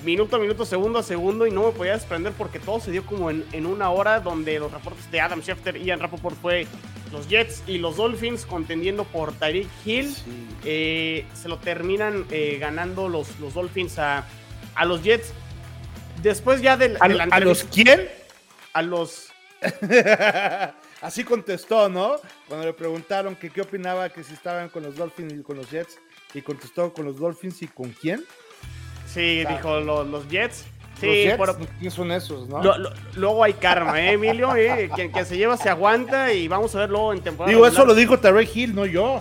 minuto 0.05 0.34
a 0.34 0.40
minuto, 0.40 0.66
segundo 0.66 0.98
a 0.98 1.03
segundo 1.05 1.46
y 1.46 1.53
no 1.53 1.64
me 1.66 1.70
podía 1.70 1.92
desprender 1.92 2.32
porque 2.32 2.59
todo 2.59 2.80
se 2.80 2.90
dio 2.90 3.07
como 3.07 3.30
en, 3.30 3.44
en 3.53 3.66
una 3.66 3.90
hora 3.90 4.18
donde 4.18 4.59
los 4.59 4.72
reportes 4.72 5.09
de 5.12 5.20
Adam 5.20 5.40
Schefter 5.40 5.76
y 5.76 5.84
Ian 5.84 6.00
Rappaport 6.00 6.36
fue 6.36 6.66
los 7.12 7.28
Jets 7.28 7.62
y 7.68 7.78
los 7.78 7.96
Dolphins 7.96 8.44
contendiendo 8.44 9.05
por 9.05 9.32
Tyreek 9.32 9.68
Hill. 9.84 10.14
Eh, 10.64 11.24
se 11.34 11.48
lo 11.48 11.59
terminan 11.59 12.24
eh, 12.30 12.59
ganando 12.59 13.09
los, 13.09 13.38
los 13.38 13.55
Dolphins 13.55 13.98
a, 13.98 14.26
a, 14.74 14.84
los 14.84 15.03
Jets. 15.05 15.32
Después 16.23 16.62
ya 16.62 16.77
del... 16.77 16.97
¿A, 16.97 17.05
¿a 17.31 17.41
los 17.41 17.64
quién? 17.64 18.09
A 18.73 18.83
los... 18.83 19.29
Así 21.03 21.25
contestó, 21.25 21.89
¿no? 21.89 22.16
Cuando 22.47 22.66
le 22.66 22.73
preguntaron 22.73 23.35
que 23.35 23.51
qué 23.51 23.62
opinaba 23.62 24.09
que 24.09 24.23
si 24.23 24.33
estaban 24.33 24.68
con 24.68 24.85
los 24.85 24.97
Dolphins 24.97 25.33
y 25.33 25.43
con 25.43 25.57
los 25.57 25.68
Jets. 25.68 25.99
Y 26.33 26.43
contestó 26.43 26.93
con 26.93 27.05
los 27.05 27.18
Dolphins 27.18 27.61
y 27.62 27.68
con 27.68 27.91
quién. 27.91 28.25
Sí, 29.07 29.45
dijo 29.45 29.81
los 29.81 30.29
Jets. 30.29 30.64
Sí, 31.01 31.29
¿Quiénes 31.79 31.95
son 31.95 32.12
esos, 32.12 32.49
no? 32.49 32.62
luego 33.16 33.43
hay 33.43 33.55
karma, 33.55 34.01
¿eh, 34.01 34.12
Emilio? 34.12 34.55
¿eh? 34.55 34.89
Quien, 34.95 35.27
se 35.27 35.37
lleva 35.37 35.57
se 35.57 35.68
aguanta 35.68 36.33
y 36.33 36.47
vamos 36.47 36.77
a 36.77 36.81
ver 36.81 36.91
luego 36.91 37.12
en 37.12 37.20
temporada. 37.20 37.53
Digo, 37.53 37.66
eso 37.66 37.85
lo 37.85 37.93
dijo 37.93 38.20
Terry 38.20 38.49
Hill, 38.55 38.73
no 38.73 38.87
yo. 38.87 39.20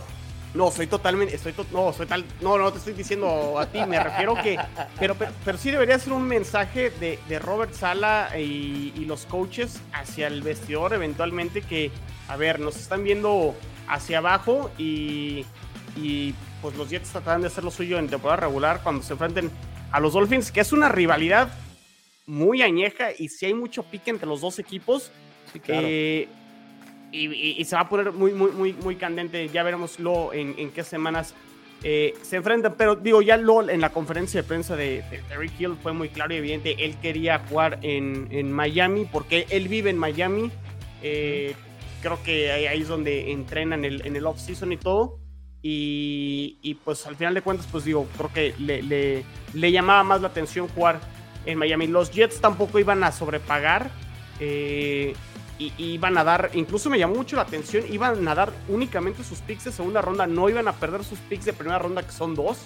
No, 0.53 0.69
soy 0.69 0.87
totalmente, 0.87 1.35
estoy 1.35 1.53
no, 1.71 1.93
soy 1.93 2.07
tal, 2.07 2.25
no, 2.41 2.57
no 2.57 2.71
te 2.71 2.79
estoy 2.79 2.93
diciendo 2.93 3.57
a 3.57 3.67
ti, 3.67 3.79
me 3.87 4.03
refiero 4.03 4.35
que, 4.35 4.59
pero, 4.99 5.15
pero, 5.15 5.57
sí 5.57 5.71
debería 5.71 5.97
ser 5.97 6.11
un 6.11 6.23
mensaje 6.23 6.89
de, 6.89 7.19
de 7.29 7.39
Robert 7.39 7.73
Sala 7.73 8.29
y, 8.37 8.91
y, 8.97 9.05
los 9.05 9.25
coaches 9.25 9.81
hacia 9.93 10.27
el 10.27 10.41
vestidor 10.41 10.93
eventualmente 10.93 11.61
que, 11.61 11.89
a 12.27 12.35
ver, 12.35 12.59
nos 12.59 12.75
están 12.75 13.03
viendo 13.03 13.55
hacia 13.87 14.17
abajo 14.17 14.71
y, 14.77 15.45
y 15.95 16.35
pues 16.61 16.75
los 16.75 16.89
Jets 16.89 17.09
tratarán 17.11 17.41
de 17.41 17.47
hacer 17.47 17.63
lo 17.63 17.71
suyo 17.71 17.97
en 17.97 18.09
temporada 18.09 18.41
regular 18.41 18.81
cuando 18.83 19.03
se 19.03 19.13
enfrenten 19.13 19.49
a 19.91 19.99
los 19.99 20.13
Dolphins, 20.13 20.51
que 20.51 20.59
es 20.59 20.73
una 20.73 20.89
rivalidad 20.89 21.49
muy 22.25 22.61
añeja 22.61 23.09
y 23.17 23.29
si 23.29 23.45
hay 23.45 23.53
mucho 23.53 23.83
pique 23.83 24.09
entre 24.09 24.27
los 24.27 24.41
dos 24.41 24.59
equipos. 24.59 25.11
Eh, 25.67 26.29
y, 27.11 27.63
se 27.65 27.75
va 27.75 27.81
a 27.81 27.89
poner 27.89 28.11
muy, 28.11 28.33
muy, 28.33 28.51
muy, 28.51 28.73
muy 28.73 28.95
candente. 28.95 29.47
Ya 29.49 29.63
veremos 29.63 29.99
luego 29.99 30.33
en, 30.33 30.71
qué 30.71 30.83
semanas 30.83 31.33
eh, 31.83 32.13
se 32.21 32.37
enfrentan. 32.37 32.75
Pero 32.77 32.95
digo, 32.95 33.21
ya 33.21 33.37
lo 33.37 33.69
en 33.69 33.81
la 33.81 33.89
conferencia 33.89 34.41
de 34.41 34.47
prensa 34.47 34.75
de, 34.75 35.03
Terry 35.27 35.51
Hill 35.57 35.75
fue 35.81 35.93
muy 35.93 36.09
claro 36.09 36.33
y 36.33 36.37
evidente. 36.37 36.85
Él 36.85 36.95
quería 37.01 37.39
jugar 37.49 37.79
en, 37.81 38.51
Miami 38.51 39.05
porque 39.05 39.45
él 39.49 39.67
vive 39.67 39.89
en 39.89 39.97
Miami. 39.97 40.51
Eh, 41.03 41.55
creo 42.01 42.21
que 42.23 42.51
ahí, 42.51 42.81
es 42.81 42.87
donde 42.87 43.31
entrenan 43.31 43.85
en 43.85 43.93
el, 43.93 44.05
en 44.05 44.15
el 44.15 44.25
off-season 44.25 44.71
y 44.71 44.77
todo. 44.77 45.19
Y, 45.63 46.79
pues 46.83 47.05
al 47.05 47.15
final 47.15 47.33
de 47.33 47.41
cuentas, 47.41 47.67
pues 47.71 47.83
digo, 47.83 48.07
creo 48.17 48.33
que 48.33 48.55
le, 48.57 48.81
le, 48.81 49.23
le 49.53 49.71
llamaba 49.71 50.03
más 50.03 50.21
la 50.21 50.29
atención 50.29 50.67
jugar 50.69 50.99
en 51.45 51.57
Miami. 51.57 51.87
Los 51.87 52.11
Jets 52.11 52.41
tampoco 52.41 52.79
iban 52.79 53.03
a 53.03 53.11
sobrepagar. 53.11 53.91
Eh, 54.39 55.13
y, 55.77 55.93
iban 55.93 56.17
a 56.17 56.23
dar, 56.23 56.49
incluso 56.53 56.89
me 56.89 56.97
llamó 56.97 57.15
mucho 57.15 57.35
la 57.35 57.43
atención, 57.43 57.83
iban 57.89 58.27
a 58.27 58.35
dar 58.35 58.51
únicamente 58.67 59.23
sus 59.23 59.39
picks 59.39 59.65
de 59.65 59.71
segunda 59.71 60.01
ronda, 60.01 60.25
no 60.25 60.49
iban 60.49 60.67
a 60.67 60.73
perder 60.73 61.03
sus 61.03 61.19
picks 61.19 61.45
de 61.45 61.53
primera 61.53 61.77
ronda, 61.77 62.03
que 62.03 62.11
son 62.11 62.33
dos, 62.35 62.59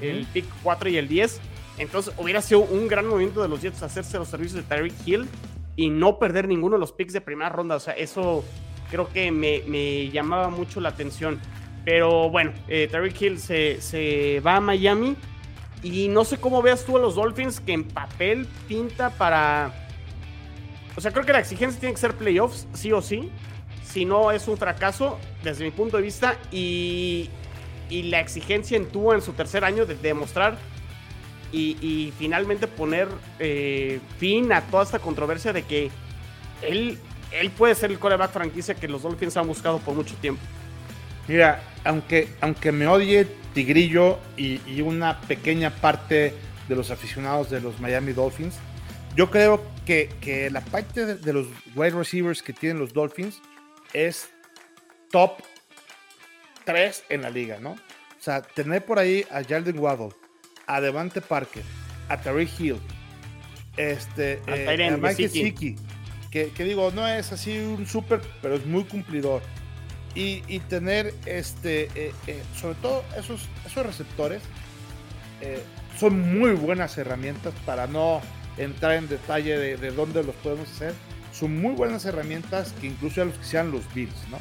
el 0.00 0.26
pick 0.32 0.44
4 0.62 0.90
y 0.90 0.96
el 0.98 1.08
10. 1.08 1.40
Entonces 1.78 2.14
hubiera 2.16 2.40
sido 2.42 2.60
un 2.60 2.88
gran 2.88 3.06
movimiento 3.06 3.42
de 3.42 3.48
los 3.48 3.60
Jets 3.60 3.82
hacerse 3.82 4.18
los 4.18 4.28
servicios 4.28 4.54
de 4.54 4.62
Tyreek 4.62 4.94
Hill 5.06 5.28
y 5.76 5.90
no 5.90 6.18
perder 6.18 6.48
ninguno 6.48 6.76
de 6.76 6.80
los 6.80 6.92
picks 6.92 7.12
de 7.12 7.20
primera 7.20 7.50
ronda. 7.50 7.76
O 7.76 7.80
sea, 7.80 7.94
eso 7.94 8.44
creo 8.90 9.08
que 9.08 9.30
me, 9.30 10.10
llamaba 10.10 10.48
mucho 10.48 10.80
la 10.80 10.90
atención. 10.90 11.40
Pero 11.84 12.30
bueno, 12.30 12.52
eh, 12.68 12.88
Tyreek 12.90 13.20
Hill 13.20 13.38
se, 13.38 13.80
se 13.80 14.40
va 14.40 14.56
a 14.56 14.60
Miami 14.60 15.16
y 15.82 16.08
no 16.08 16.24
sé 16.24 16.38
cómo 16.38 16.62
veas 16.62 16.84
tú 16.84 16.96
a 16.96 17.00
los 17.00 17.14
Dolphins 17.14 17.60
que 17.60 17.72
en 17.72 17.84
papel 17.84 18.46
pinta 18.66 19.10
para... 19.10 19.85
O 20.96 21.00
sea, 21.00 21.10
creo 21.12 21.24
que 21.24 21.32
la 21.32 21.40
exigencia 21.40 21.78
tiene 21.78 21.94
que 21.94 22.00
ser 22.00 22.14
playoffs, 22.14 22.66
sí 22.74 22.92
o 22.92 23.02
sí. 23.02 23.30
Si 23.84 24.04
no, 24.04 24.32
es 24.32 24.48
un 24.48 24.56
fracaso 24.56 25.18
desde 25.42 25.64
mi 25.64 25.70
punto 25.70 25.96
de 25.98 26.02
vista. 26.02 26.36
Y, 26.50 27.30
y 27.88 28.04
la 28.04 28.20
exigencia 28.20 28.76
en 28.76 28.86
tuvo 28.86 29.14
en 29.14 29.22
su 29.22 29.32
tercer 29.32 29.64
año 29.64 29.86
de 29.86 29.94
demostrar 29.94 30.58
y, 31.52 32.12
finalmente 32.18 32.66
poner 32.66 33.08
eh, 33.38 34.00
fin 34.18 34.52
a 34.52 34.60
toda 34.62 34.82
esta 34.82 34.98
controversia 34.98 35.52
de 35.52 35.62
que 35.62 35.90
él, 36.62 36.98
él 37.32 37.50
puede 37.50 37.74
ser 37.74 37.90
el 37.90 37.98
coreback 37.98 38.32
franquicia 38.32 38.74
que 38.74 38.88
los 38.88 39.02
Dolphins 39.02 39.36
han 39.36 39.46
buscado 39.46 39.78
por 39.78 39.94
mucho 39.94 40.14
tiempo. 40.16 40.42
Mira, 41.28 41.62
aunque, 41.84 42.28
aunque 42.40 42.72
me 42.72 42.86
odie 42.86 43.26
Tigrillo 43.54 44.18
y, 44.36 44.80
una 44.82 45.20
pequeña 45.22 45.70
parte 45.70 46.34
de 46.68 46.76
los 46.76 46.90
aficionados 46.90 47.50
de 47.50 47.60
los 47.60 47.80
Miami 47.80 48.12
Dolphins, 48.12 48.56
yo 49.16 49.30
creo 49.30 49.62
que, 49.86 50.50
la 50.50 50.60
parte 50.60 51.06
de, 51.16 51.32
los 51.32 51.46
wide 51.74 51.90
receivers 51.90 52.42
que 52.42 52.52
tienen 52.52 52.78
los 52.78 52.92
Dolphins 52.92 53.40
es 53.92 54.28
top 55.10 55.38
3 56.64 57.04
en 57.08 57.22
la 57.22 57.30
liga, 57.30 57.58
¿no? 57.60 57.70
O 57.70 58.22
sea, 58.26 58.42
tener 58.42 58.84
por 58.84 58.98
ahí 58.98 59.24
a 59.30 59.42
Jalen 59.44 59.78
Waddle, 59.78 60.10
a 60.66 60.80
Devante 60.80 61.20
Parker, 61.20 61.62
a 62.08 62.20
Terry 62.20 62.50
Hill, 62.58 62.78
este, 63.76 64.40
eh, 64.48 64.88
a 64.92 64.96
Mike 64.96 65.28
Siki, 65.28 65.76
que, 66.30 66.50
que, 66.50 66.64
digo, 66.64 66.90
no 66.90 67.06
es 67.06 67.30
así 67.30 67.56
un 67.58 67.86
súper, 67.86 68.20
pero 68.42 68.56
es 68.56 68.66
muy 68.66 68.84
cumplidor. 68.84 69.42
Y, 70.14 70.60
tener, 70.60 71.12
este, 71.26 71.90
eh, 71.94 72.10
eh, 72.26 72.42
sobre 72.58 72.74
todo 72.76 73.04
esos, 73.18 73.50
esos 73.66 73.84
receptores, 73.84 74.42
son 75.98 76.38
muy 76.40 76.52
buenas 76.52 76.96
herramientas 76.96 77.52
para 77.66 77.86
no 77.86 78.22
entrar 78.56 78.92
en 78.92 79.08
detalle 79.08 79.58
de, 79.58 79.76
de, 79.76 79.90
dónde 79.90 80.22
los 80.22 80.34
podemos 80.36 80.70
hacer. 80.70 80.94
Son 81.32 81.56
muy 81.60 81.74
buenas 81.74 82.04
herramientas 82.04 82.72
que 82.80 82.86
incluso 82.86 83.22
a 83.22 83.26
los 83.26 83.36
que 83.36 83.44
sean 83.44 83.70
los 83.70 83.82
Bills, 83.94 84.28
¿no? 84.30 84.38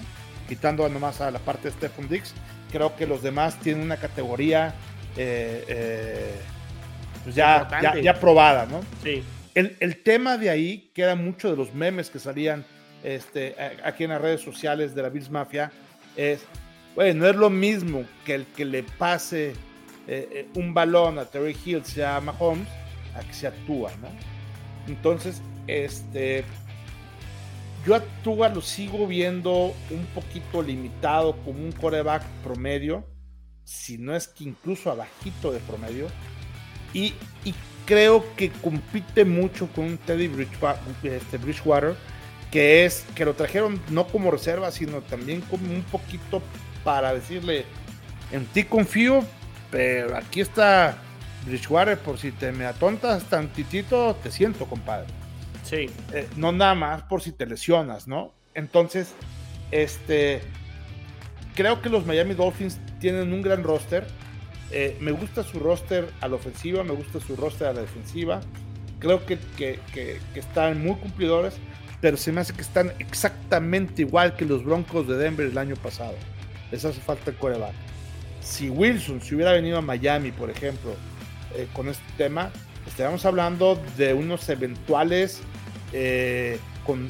Quitando 0.47 0.87
nomás 0.87 1.21
a 1.21 1.31
la 1.31 1.39
parte 1.39 1.69
de 1.69 1.73
Stephen 1.73 2.07
Dix, 2.07 2.33
creo 2.71 2.95
que 2.95 3.07
los 3.07 3.21
demás 3.21 3.59
tienen 3.59 3.83
una 3.83 3.97
categoría 3.97 4.75
pues 7.23 7.33
ya, 7.33 7.67
ya, 8.01 8.19
probada, 8.19 8.65
¿no? 8.65 8.81
Sí. 9.01 9.23
El, 9.55 9.75
el, 9.79 10.03
tema 10.03 10.37
de 10.37 10.49
ahí 10.49 10.91
queda 10.93 11.15
mucho 11.15 11.49
de 11.49 11.57
los 11.57 11.73
memes 11.73 12.09
que 12.09 12.19
salían 12.19 12.65
este, 13.05 13.55
aquí 13.83 14.03
en 14.03 14.09
las 14.09 14.21
redes 14.21 14.41
sociales 14.41 14.95
de 14.95 15.01
la 15.03 15.09
Bills 15.09 15.29
Mafia, 15.29 15.71
es, 16.15 16.41
bueno, 16.95 17.21
no 17.21 17.29
es 17.29 17.35
lo 17.35 17.49
mismo 17.49 18.03
que 18.25 18.35
el 18.35 18.45
que 18.47 18.65
le 18.65 18.83
pase 18.83 19.49
eh, 20.07 20.29
eh, 20.31 20.47
un 20.55 20.73
balón 20.73 21.19
a 21.19 21.25
Terry 21.25 21.55
Hill 21.63 21.85
sea 21.85 22.19
Mahomes, 22.19 22.67
a 23.15 23.21
que 23.21 23.33
se 23.33 23.47
actúa, 23.47 23.91
¿no? 24.01 24.09
Entonces, 24.87 25.41
este, 25.67 26.43
yo 27.85 27.95
a 28.43 28.49
lo 28.49 28.61
sigo 28.61 29.07
viendo 29.07 29.73
un 29.91 30.05
poquito 30.13 30.61
limitado 30.61 31.35
como 31.43 31.59
un 31.59 31.71
coreback 31.71 32.23
promedio, 32.43 33.05
si 33.63 33.97
no 33.97 34.15
es 34.15 34.27
que 34.27 34.43
incluso 34.43 34.91
abajito 34.91 35.51
de 35.51 35.59
promedio, 35.59 36.07
y, 36.93 37.13
creo 37.85 38.25
que 38.35 38.49
compite 38.49 39.25
mucho 39.25 39.67
con 39.67 39.99
Teddy 39.99 40.47
este, 41.03 41.37
Bridgewater, 41.37 41.95
que 42.49 42.83
es 42.83 43.05
que 43.13 43.25
lo 43.25 43.35
trajeron 43.35 43.79
no 43.91 44.07
como 44.07 44.31
reserva, 44.31 44.71
sino 44.71 45.01
también 45.01 45.41
como 45.41 45.71
un 45.71 45.83
poquito 45.83 46.41
para 46.83 47.13
decirle, 47.13 47.65
en 48.31 48.45
ti 48.47 48.63
confío, 48.63 49.23
pero 49.69 50.17
aquí 50.17 50.41
está 50.41 50.97
Bridgewater, 51.45 51.97
por 51.97 52.17
si 52.17 52.31
te 52.31 52.51
me 52.51 52.65
atontas 52.65 53.23
tantitito, 53.25 54.15
te 54.15 54.31
siento, 54.31 54.65
compadre. 54.65 55.07
Sí. 55.63 55.89
Eh, 56.13 56.27
no 56.35 56.51
nada 56.51 56.75
más 56.75 57.03
por 57.03 57.21
si 57.21 57.31
te 57.31 57.45
lesionas, 57.45 58.07
¿no? 58.07 58.33
Entonces, 58.53 59.13
este, 59.71 60.41
creo 61.55 61.81
que 61.81 61.89
los 61.89 62.05
Miami 62.05 62.33
Dolphins 62.33 62.79
tienen 62.99 63.33
un 63.33 63.41
gran 63.41 63.63
roster 63.63 64.07
eh, 64.71 64.97
me 64.99 65.11
gusta 65.11 65.43
su 65.43 65.59
roster 65.59 66.09
a 66.21 66.27
la 66.27 66.35
ofensiva, 66.35 66.83
me 66.83 66.93
gusta 66.93 67.19
su 67.19 67.35
roster 67.35 67.67
a 67.67 67.73
la 67.73 67.81
defensiva. 67.81 68.41
Creo 68.99 69.25
que, 69.25 69.37
que, 69.57 70.19
están 70.33 70.83
muy 70.83 70.95
cumplidores, 70.95 71.55
pero 72.01 72.17
se 72.17 72.31
me 72.31 72.41
hace 72.41 72.53
que 72.53 72.61
están 72.61 72.91
exactamente 72.99 74.01
igual 74.01 74.35
que 74.35 74.45
los 74.45 74.63
Broncos 74.63 75.07
de 75.07 75.17
Denver 75.17 75.45
el 75.45 75.57
año 75.57 75.75
pasado. 75.75 76.15
Les 76.71 76.83
hace 76.83 76.99
falta 76.99 77.31
el 77.31 77.37
coreback. 77.37 77.73
Si 78.41 78.69
Wilson 78.69 79.21
si 79.21 79.35
hubiera 79.35 79.51
venido 79.51 79.77
a 79.77 79.81
Miami, 79.81 80.31
por 80.31 80.49
ejemplo, 80.49 80.95
eh, 81.55 81.67
con 81.73 81.89
este 81.89 82.03
tema, 82.17 82.51
estaríamos 82.87 83.25
hablando 83.25 83.81
de 83.97 84.13
unos 84.13 84.47
eventuales 84.49 85.41
eh, 85.93 86.59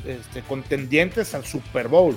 este, 0.05 0.41
contendientes 0.41 1.33
al 1.33 1.45
Super 1.45 1.87
Bowl. 1.87 2.15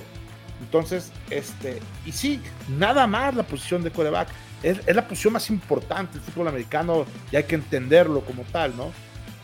Entonces, 0.60 1.12
este, 1.30 1.78
y 2.04 2.12
sí, 2.12 2.40
nada 2.76 3.06
más 3.06 3.34
la 3.34 3.42
posición 3.44 3.82
de 3.82 3.90
coreback 3.90 4.28
es, 4.62 4.84
la 4.86 5.06
posición 5.06 5.32
más 5.34 5.50
importante 5.50 6.14
del 6.14 6.22
fútbol 6.22 6.48
americano 6.48 7.06
y 7.30 7.36
hay 7.36 7.44
que 7.44 7.54
entenderlo 7.54 8.20
como 8.22 8.42
tal, 8.44 8.76
¿no? 8.76 8.92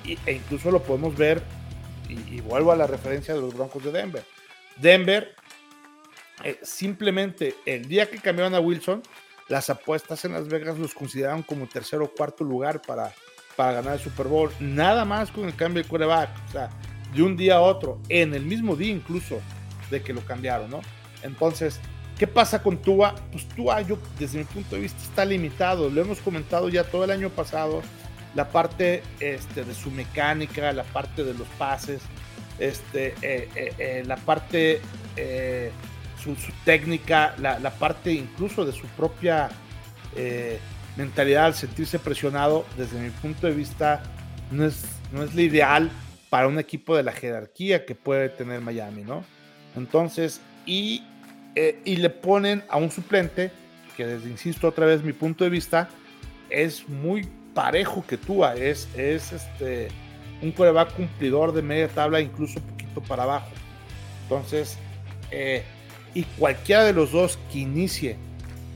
e 0.04 0.32
incluso 0.32 0.70
lo 0.70 0.82
podemos 0.82 1.16
ver, 1.16 1.42
y, 2.08 2.40
vuelvo 2.40 2.72
a 2.72 2.76
la 2.76 2.86
referencia 2.86 3.34
de 3.34 3.40
los 3.40 3.54
Broncos 3.54 3.82
de 3.84 3.92
Denver. 3.92 4.24
Denver, 4.76 5.34
eh, 6.42 6.58
simplemente 6.62 7.54
el 7.64 7.86
día 7.86 8.10
que 8.10 8.18
cambiaron 8.18 8.54
a 8.54 8.60
Wilson, 8.60 9.02
las 9.48 9.70
apuestas 9.70 10.24
en 10.24 10.32
Las 10.32 10.48
Vegas 10.48 10.78
los 10.78 10.94
consideraron 10.94 11.42
como 11.42 11.66
tercer 11.66 12.00
o 12.00 12.08
cuarto 12.08 12.44
lugar 12.44 12.80
para, 12.82 13.12
para 13.56 13.72
ganar 13.72 13.94
el 13.94 14.00
Super 14.00 14.26
Bowl. 14.26 14.50
Nada 14.60 15.04
más 15.04 15.30
con 15.30 15.44
el 15.44 15.54
cambio 15.54 15.82
de 15.82 15.88
quarterback, 15.88 16.30
o 16.48 16.52
sea, 16.52 16.70
de 17.14 17.22
un 17.22 17.36
día 17.36 17.56
a 17.56 17.60
otro, 17.60 18.00
en 18.08 18.34
el 18.34 18.44
mismo 18.44 18.76
día 18.76 18.92
incluso 18.92 19.40
de 19.90 20.02
que 20.02 20.12
lo 20.12 20.22
cambiaron, 20.22 20.70
¿no? 20.70 20.80
Entonces, 21.22 21.80
¿Qué 22.18 22.28
pasa 22.28 22.62
con 22.62 22.78
Tua? 22.78 23.14
Pues 23.32 23.48
Tua, 23.48 23.80
yo 23.80 23.98
desde 24.18 24.38
mi 24.38 24.44
punto 24.44 24.76
de 24.76 24.82
vista 24.82 25.02
está 25.02 25.24
limitado. 25.24 25.90
Lo 25.90 26.00
hemos 26.00 26.20
comentado 26.20 26.68
ya 26.68 26.84
todo 26.84 27.04
el 27.04 27.10
año 27.10 27.28
pasado. 27.28 27.82
La 28.34 28.48
parte 28.48 29.02
este, 29.20 29.64
de 29.64 29.74
su 29.74 29.90
mecánica, 29.90 30.72
la 30.72 30.84
parte 30.84 31.24
de 31.24 31.34
los 31.34 31.46
pases, 31.58 32.02
este, 32.58 33.14
eh, 33.22 33.48
eh, 33.56 33.74
eh, 33.78 34.02
la 34.06 34.16
parte, 34.16 34.80
su, 36.24 36.34
técnica, 36.64 37.34
la, 37.38 37.70
parte 37.70 38.12
incluso 38.12 38.64
de 38.64 38.72
su 38.72 38.86
propia 38.88 39.50
mentalidad 40.96 41.46
al 41.46 41.54
sentirse 41.54 41.98
presionado, 41.98 42.64
desde 42.76 43.00
mi 43.00 43.10
punto 43.10 43.46
de 43.46 43.52
vista, 43.52 44.02
no 44.50 44.64
es, 44.64 44.84
no 45.12 45.22
es 45.22 45.34
lo 45.34 45.40
ideal 45.40 45.90
para 46.30 46.46
un 46.46 46.58
equipo 46.58 46.96
de 46.96 47.02
la 47.02 47.12
jerarquía 47.12 47.84
que 47.84 47.94
puede 47.94 48.28
tener 48.28 48.60
Miami, 48.60 49.02
¿no? 49.02 49.24
Entonces, 49.76 50.40
y 50.66 51.02
eh, 51.56 51.80
y 51.84 51.96
le 51.96 52.10
ponen 52.10 52.64
a 52.68 52.78
un 52.78 52.90
suplente 52.90 53.52
que, 53.96 54.06
desde, 54.06 54.28
insisto 54.28 54.66
otra 54.66 54.86
vez, 54.86 55.04
mi 55.04 55.12
punto 55.12 55.44
de 55.44 55.50
vista, 55.50 55.88
es 56.50 56.88
muy 56.88 57.28
parejo 57.54 58.04
que 58.06 58.16
tú, 58.16 58.44
es, 58.44 58.88
es 58.96 59.32
este, 59.32 59.88
un 60.42 60.50
coreback 60.50 60.94
cumplidor 60.94 61.52
de 61.52 61.62
media 61.62 61.88
tabla, 61.88 62.20
incluso 62.20 62.58
un 62.58 62.66
poquito 62.66 63.00
para 63.02 63.22
abajo. 63.22 63.50
Entonces, 64.24 64.78
eh, 65.30 65.62
y 66.14 66.22
cualquiera 66.38 66.84
de 66.84 66.92
los 66.92 67.12
dos 67.12 67.38
que 67.52 67.58
inicie 67.58 68.16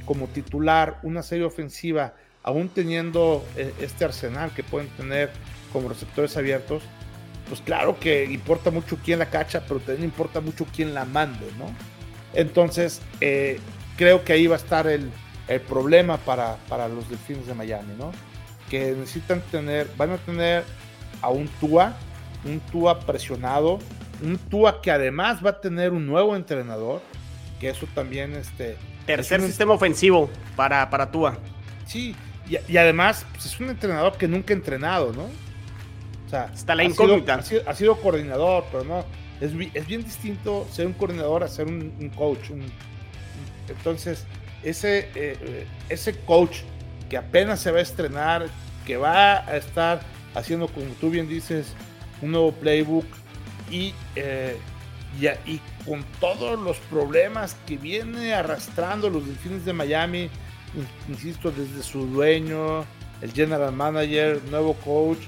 como 0.04 0.26
titular 0.26 0.98
una 1.02 1.22
serie 1.22 1.44
ofensiva, 1.44 2.14
aún 2.42 2.68
teniendo 2.68 3.44
eh, 3.56 3.72
este 3.80 4.04
arsenal 4.04 4.50
que 4.52 4.62
pueden 4.62 4.88
tener 4.90 5.30
como 5.72 5.88
receptores 5.88 6.36
abiertos, 6.36 6.82
pues 7.48 7.60
claro 7.60 7.98
que 7.98 8.24
importa 8.24 8.70
mucho 8.70 8.98
quién 9.04 9.18
la 9.18 9.30
cacha, 9.30 9.62
pero 9.66 9.80
también 9.80 10.04
importa 10.04 10.40
mucho 10.40 10.66
quién 10.74 10.94
la 10.94 11.04
mande, 11.04 11.46
¿no? 11.58 11.66
Entonces, 12.34 13.00
eh, 13.20 13.58
creo 13.96 14.24
que 14.24 14.34
ahí 14.34 14.46
va 14.46 14.56
a 14.56 14.58
estar 14.58 14.86
el, 14.86 15.10
problema 15.66 16.18
para, 16.18 16.56
para, 16.68 16.88
los 16.88 17.08
delfines 17.08 17.46
de 17.46 17.54
Miami, 17.54 17.94
¿no? 17.98 18.12
Que 18.68 18.92
necesitan 18.92 19.40
tener, 19.50 19.88
van 19.96 20.10
a 20.10 20.18
tener 20.18 20.62
a 21.22 21.30
un 21.30 21.48
Tua, 21.60 21.94
un 22.44 22.60
Tua 22.60 23.00
presionado, 23.00 23.78
un 24.22 24.36
Tua 24.36 24.82
que 24.82 24.90
además 24.90 25.44
va 25.44 25.50
a 25.50 25.60
tener 25.60 25.92
un 25.92 26.06
nuevo 26.06 26.36
entrenador, 26.36 27.00
que 27.58 27.70
eso 27.70 27.86
también, 27.94 28.34
este... 28.34 28.76
Tercer 29.06 29.40
sistema 29.40 29.72
ofensivo 29.72 30.30
para, 30.54 30.88
para 30.90 31.10
Tua. 31.10 31.38
Sí, 31.86 32.14
y, 32.48 32.76
además 32.76 33.26
pues, 33.32 33.46
es 33.46 33.60
un 33.60 33.70
entrenador 33.70 34.16
que 34.16 34.28
nunca 34.28 34.52
ha 34.52 34.56
entrenado, 34.56 35.12
¿no? 35.12 35.24
O 35.24 36.30
sea, 36.30 36.50
está 36.54 36.74
la 36.74 36.84
incógnita. 36.84 37.42
ha 37.66 37.74
sido 37.74 37.96
coordinador, 37.96 38.64
pero 38.70 38.84
no, 38.84 39.04
es, 39.40 39.86
bien 39.86 40.04
distinto 40.04 40.66
ser 40.70 40.86
un 40.86 40.92
coordinador 40.92 41.42
a 41.42 41.48
ser 41.48 41.66
un, 41.66 42.12
coach. 42.14 42.50
entonces, 43.68 44.26
ese, 44.62 44.98
eh, 44.98 45.08
eh, 45.14 45.66
ese 45.88 46.18
coach 46.20 46.58
que 47.08 47.16
apenas 47.16 47.60
se 47.60 47.70
va 47.70 47.78
a 47.78 47.82
estrenar, 47.82 48.46
que 48.86 48.96
va 48.96 49.38
a 49.46 49.56
estar 49.56 50.00
haciendo, 50.34 50.68
como 50.68 50.86
tú 51.00 51.10
bien 51.10 51.28
dices, 51.28 51.72
un 52.20 52.32
nuevo 52.32 52.52
playbook 52.52 53.06
y, 53.70 53.94
eh, 54.16 54.56
y, 55.46 55.60
con 55.84 56.04
todos 56.20 56.58
los 56.58 56.78
problemas 56.90 57.56
que 57.66 57.76
viene 57.76 58.34
arrastrando 58.34 59.10
los 59.10 59.26
delfines 59.26 59.64
de 59.64 59.72
Miami, 59.72 60.30
insisto, 61.08 61.50
desde 61.50 61.82
su 61.82 62.06
dueño, 62.06 62.84
el 63.20 63.32
general 63.32 63.72
manager, 63.72 64.40
nuevo 64.50 64.74
coach, 64.74 65.18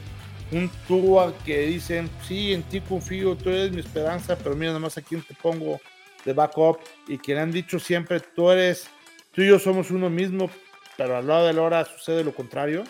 un 0.52 0.70
Tua 0.86 1.32
que 1.44 1.66
dicen, 1.66 2.10
sí, 2.26 2.52
en 2.52 2.62
ti 2.64 2.80
confío, 2.80 3.36
tú 3.36 3.50
eres 3.50 3.72
mi 3.72 3.80
esperanza, 3.80 4.36
pero 4.36 4.54
mira 4.54 4.70
nada 4.70 4.80
más 4.80 4.98
a 4.98 5.02
quién 5.02 5.22
te 5.22 5.34
pongo 5.34 5.80
de 6.24 6.32
backup 6.32 6.78
y 7.08 7.18
que 7.18 7.34
le 7.34 7.40
han 7.40 7.52
dicho 7.52 7.78
siempre, 7.78 8.20
tú 8.20 8.50
eres, 8.50 8.88
tú 9.32 9.42
y 9.42 9.48
yo 9.48 9.58
somos 9.58 9.90
uno 9.90 10.10
mismo, 10.10 10.50
pero 10.96 11.16
al 11.16 11.26
lado 11.26 11.46
de 11.46 11.52
la 11.52 11.62
hora 11.62 11.84
sucede 11.84 12.24
lo 12.24 12.34
contrario. 12.34 12.84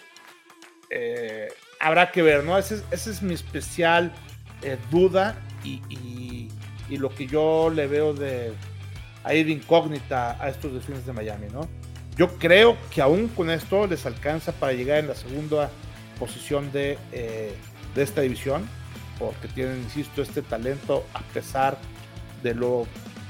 Eh, 0.90 1.48
habrá 1.78 2.10
que 2.10 2.22
ver, 2.22 2.44
¿no? 2.44 2.58
Esa 2.58 2.82
es, 2.90 3.22
mi 3.22 3.34
especial 3.34 4.12
eh, 4.62 4.76
duda 4.90 5.36
y, 5.62 5.82
y, 5.88 6.39
lo 6.96 7.10
que 7.10 7.26
yo 7.26 7.70
le 7.74 7.86
veo 7.86 8.12
de, 8.14 8.52
a 9.24 9.34
ir 9.34 9.48
incógnita 9.48 10.36
a 10.42 10.48
estos 10.48 10.72
Delfines 10.72 11.06
de 11.06 11.12
Miami, 11.12 11.46
¿no? 11.52 11.68
Yo 12.16 12.28
creo 12.38 12.76
que 12.92 13.00
aún 13.00 13.28
con 13.28 13.50
esto 13.50 13.86
les 13.86 14.04
alcanza 14.06 14.52
para 14.52 14.72
llegar 14.72 14.98
en 14.98 15.08
la 15.08 15.14
segunda 15.14 15.70
posición 16.18 16.70
de, 16.72 16.98
eh, 17.12 17.54
de 17.94 18.02
esta 18.02 18.20
división, 18.20 18.68
porque 19.18 19.48
tienen, 19.48 19.78
insisto, 19.78 20.22
este 20.22 20.42
talento 20.42 21.04
a 21.14 21.20
pesar 21.32 21.78
de 22.42 22.54
lo 22.54 22.86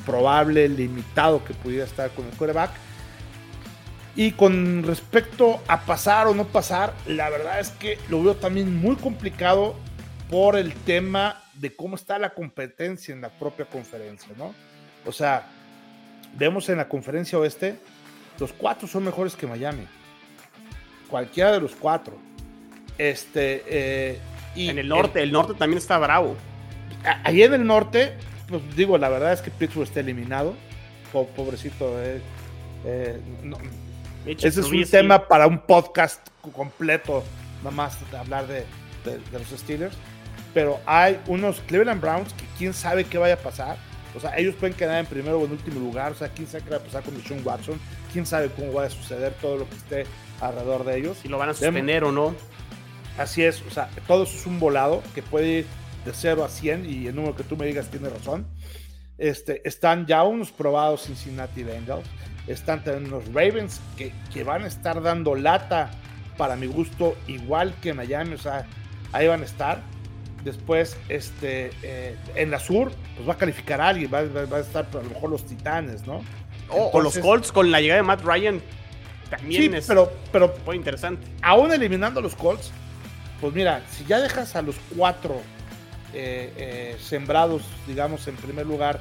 probable, 0.07 0.69
limitado 0.69 1.45
que 1.45 1.55
pudiera 1.55 1.85
estar 1.85 2.11
con 2.11 2.27
el 2.27 2.33
quarterback. 2.33 2.71
Y 4.17 4.33
con 4.33 4.83
respecto 4.83 5.61
a 5.69 5.83
pasar 5.83 6.27
o 6.27 6.35
no 6.35 6.47
pasar, 6.47 6.95
la 7.07 7.31
verdad 7.31 7.61
es 7.61 7.71
que 7.71 7.99
lo 8.09 8.23
veo 8.23 8.35
también 8.35 8.77
muy 8.81 8.97
complicado 8.97 9.77
por 10.29 10.57
el 10.57 10.75
tema 10.75 11.43
de 11.61 11.77
cómo 11.77 11.97
está 11.97 12.19
la 12.19 12.31
competencia 12.31 13.13
en 13.13 13.21
la 13.21 13.29
propia 13.29 13.67
conferencia, 13.67 14.33
¿no? 14.39 14.55
O 15.05 15.13
sea, 15.13 15.47
vemos 16.35 16.69
en 16.71 16.79
la 16.79 16.89
conferencia 16.89 17.39
oeste, 17.39 17.79
los 18.39 18.53
cuatro 18.53 18.89
son 18.89 19.05
mejores 19.05 19.37
que 19.37 19.47
Miami. 19.47 19.87
Cualquiera 21.09 21.53
de 21.53 21.61
los 21.61 21.73
cuatro. 21.73 22.17
Este, 22.97 23.63
eh, 23.67 24.19
y 24.55 24.69
en 24.69 24.79
el 24.79 24.89
norte, 24.89 25.23
el, 25.23 25.33
norte 25.33 25.53
también 25.55 25.79
está 25.79 25.99
bravo. 25.99 26.35
Ahí 27.25 27.43
en 27.43 27.53
el 27.53 27.67
norte, 27.67 28.15
pues 28.49 28.63
digo, 28.75 28.97
la 28.97 29.11
verdad 29.11 29.35
es 29.35 29.43
que 29.43 29.51
Pittsburgh 29.51 29.87
está 29.87 30.01
eliminado. 30.01 30.55
pobrecito. 31.13 32.03
Eh, 32.03 32.23
eh, 32.87 33.21
ese 34.25 34.49
es 34.49 34.59
un 34.59 34.85
tema 34.85 35.29
para 35.29 35.47
un 35.47 35.59
podcast 35.59 36.27
completo, 36.55 37.23
nada 37.59 37.71
más 37.71 37.99
hablar 38.19 38.47
de, 38.47 38.65
de, 39.05 39.21
los 39.33 39.49
Steelers. 39.49 39.97
Pero 40.53 40.81
hay 40.87 41.21
unos 41.27 41.61
Cleveland 41.61 42.01
Browns 42.01 42.33
que 42.35 42.45
quién 42.59 42.75
sabe 42.75 43.05
qué 43.05 43.19
vaya 43.19 43.35
a 43.35 43.39
pasar. 43.39 43.77
O 44.15 44.21
sea, 44.21 44.37
ellos 44.37 44.57
pueden 44.57 44.77
quedar 44.77 44.99
en 44.99 45.07
primero 45.07 45.39
o 45.39 45.45
en 45.45 45.53
último 45.53 45.79
lugar. 45.79 46.13
O 46.13 46.15
sea, 46.15 46.29
quién 46.29 46.49
sabe 46.49 46.65
qué 46.65 46.71
va 46.71 46.77
a 46.77 46.81
pasar 46.81 47.03
con 47.03 47.21
Sean 47.23 47.41
Watson. 47.45 47.79
Quién 48.13 48.27
sabe 48.27 48.51
cómo 48.51 48.73
va 48.73 48.85
a 48.85 48.91
suceder 48.91 49.33
todo 49.41 49.59
lo 49.59 49.69
que 49.69 49.77
esté 49.77 50.05
alrededor 50.41 50.85
de 50.85 50.99
ellos. 50.99 51.19
Si 51.23 51.29
lo 51.29 51.39
van 51.39 51.51
a 51.51 51.55
suspender 51.55 52.05
o 52.05 52.13
no. 52.13 52.35
Así 53.19 53.45
es. 53.45 53.63
O 53.63 53.71
sea, 53.71 53.89
todo 54.07 54.25
eso 54.25 54.37
es 54.37 54.47
un 54.47 54.59
volado 54.59 55.03
que 55.15 55.23
puede 55.23 55.49
ir 55.61 55.67
de 56.05 56.13
0 56.13 56.45
a 56.45 56.49
100 56.49 56.87
y 56.87 57.07
el 57.07 57.15
número 57.15 57.37
que 57.37 57.45
tú 57.45 57.57
me 57.57 57.67
digas 57.67 57.89
tiene 57.91 58.09
razón. 58.09 58.47
Este, 59.19 59.67
están 59.69 60.07
ya 60.07 60.25
unos 60.25 60.51
probados 60.51 61.05
Cincinnati 61.05 61.63
Bengals. 61.63 62.09
Están 62.47 62.83
también 62.83 63.11
los 63.11 63.27
Ravens 63.27 63.81
que, 63.97 64.13
que 64.33 64.43
van 64.43 64.65
a 64.65 64.67
estar 64.67 65.03
dando 65.03 65.35
lata 65.35 65.91
para 66.37 66.57
mi 66.57 66.67
gusto, 66.67 67.17
igual 67.29 67.75
que 67.83 67.93
Miami. 67.93 68.33
O 68.33 68.39
sea, 68.39 68.67
ahí 69.13 69.29
van 69.29 69.43
a 69.43 69.45
estar. 69.45 69.83
Después, 70.45 70.97
este, 71.09 71.71
eh, 71.83 72.17
en 72.35 72.51
la 72.51 72.59
sur, 72.59 72.93
pues 73.15 73.29
va 73.29 73.35
a 73.35 73.37
calificar 73.37 73.81
a 73.81 73.89
alguien, 73.89 74.11
va, 74.13 74.19
a 74.19 74.61
estar 74.61 74.87
a 74.91 74.97
lo 74.97 75.11
mejor 75.11 75.31
los 75.31 75.45
Titanes, 75.45 76.07
¿no? 76.07 76.23
o 76.73 77.01
los 77.01 77.19
Colts 77.19 77.51
con 77.51 77.73
la 77.73 77.81
llegada 77.81 78.01
de 78.01 78.07
Matt 78.07 78.23
Ryan 78.23 78.63
también 79.31 79.75
es 79.75 79.87
pero, 79.87 80.13
pero 80.33 80.55
muy 80.67 80.77
interesante. 80.77 81.27
Aún 81.41 81.73
eliminando 81.73 82.21
a 82.21 82.23
los 82.23 82.35
Colts, 82.35 82.73
pues 83.41 83.55
mira, 83.55 83.83
si 83.91 84.05
ya 84.05 84.21
dejas 84.21 84.57
a 84.57 84.63
los 84.63 84.77
cuatro 84.97 85.41
eh, 86.13 86.53
eh, 86.57 86.97
sembrados, 87.01 87.63
digamos, 87.87 88.27
en 88.27 88.35
primer 88.37 88.67
lugar 88.67 89.01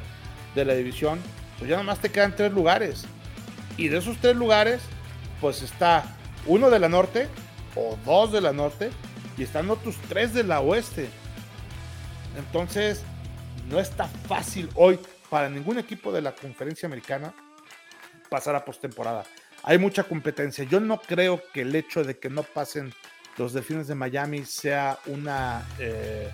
de 0.56 0.66
la 0.66 0.76
división, 0.76 1.20
pues 1.58 1.70
ya 1.70 1.78
nomás 1.78 2.00
te 2.00 2.10
quedan 2.10 2.36
tres 2.36 2.54
lugares. 2.54 3.06
Y 3.76 3.88
de 3.88 3.98
esos 3.98 4.18
tres 4.18 4.36
lugares, 4.36 4.82
pues 5.42 5.64
está 5.64 6.16
uno 6.46 6.70
de 6.70 6.80
la 6.80 6.90
norte 6.90 7.28
o 7.76 7.98
dos 8.06 8.32
de 8.32 8.42
la 8.42 8.54
norte 8.54 8.92
y 9.38 9.44
están 9.44 9.70
otros 9.70 9.96
tres 10.08 10.34
de 10.34 10.44
la 10.44 10.62
oeste. 10.62 11.10
Entonces, 12.38 13.04
no 13.70 13.80
está 13.80 14.08
fácil 14.08 14.70
hoy 14.76 15.00
para 15.30 15.50
ningún 15.50 15.78
equipo 15.78 16.12
de 16.12 16.22
la 16.22 16.34
conferencia 16.34 16.88
americana 16.88 17.34
pasar 18.30 18.56
a 18.56 18.66
postemporada. 18.66 19.24
Hay 19.64 19.78
mucha 19.78 20.04
competencia. 20.04 20.64
Yo 20.64 20.80
no 20.80 21.00
creo 21.00 21.42
que 21.54 21.62
el 21.62 21.76
hecho 21.76 22.04
de 22.04 22.18
que 22.18 22.30
no 22.30 22.44
pasen 22.44 22.94
los 23.38 23.54
Delfines 23.54 23.88
de 23.88 23.96
Miami 23.96 24.46
sea 24.46 25.00
una, 25.06 25.66
eh, 25.80 26.30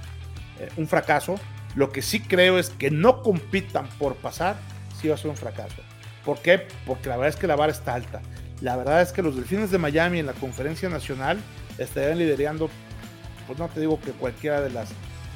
eh, 0.60 0.70
un 0.78 0.88
fracaso. 0.88 1.40
Lo 1.76 1.92
que 1.92 2.02
sí 2.02 2.20
creo 2.20 2.58
es 2.58 2.70
que 2.70 2.92
no 2.92 3.22
compitan 3.22 3.88
por 4.00 4.16
pasar, 4.16 4.56
sí 5.00 5.08
va 5.08 5.16
a 5.16 5.18
ser 5.18 5.30
un 5.30 5.38
fracaso. 5.38 5.82
¿Por 6.24 6.42
qué? 6.42 6.68
Porque 6.86 7.10
la 7.10 7.18
verdad 7.18 7.30
es 7.30 7.40
que 7.40 7.48
la 7.48 7.56
vara 7.56 7.72
está 7.72 7.94
alta. 7.94 8.22
La 8.62 8.78
verdad 8.78 9.02
es 9.02 9.12
que 9.12 9.22
los 9.22 9.36
Delfines 9.36 9.72
de 9.72 9.78
Miami 9.78 10.20
en 10.20 10.26
la 10.26 10.34
conferencia 10.34 10.88
nacional 10.90 11.40
estarían 11.78 12.18
liderando, 12.18 12.70
pues 13.46 13.60
no 13.60 13.68
te 13.68 13.82
digo 13.82 14.00
que 14.00 14.12
cualquiera 14.12 14.62
de 14.62 14.70
las 14.70 14.90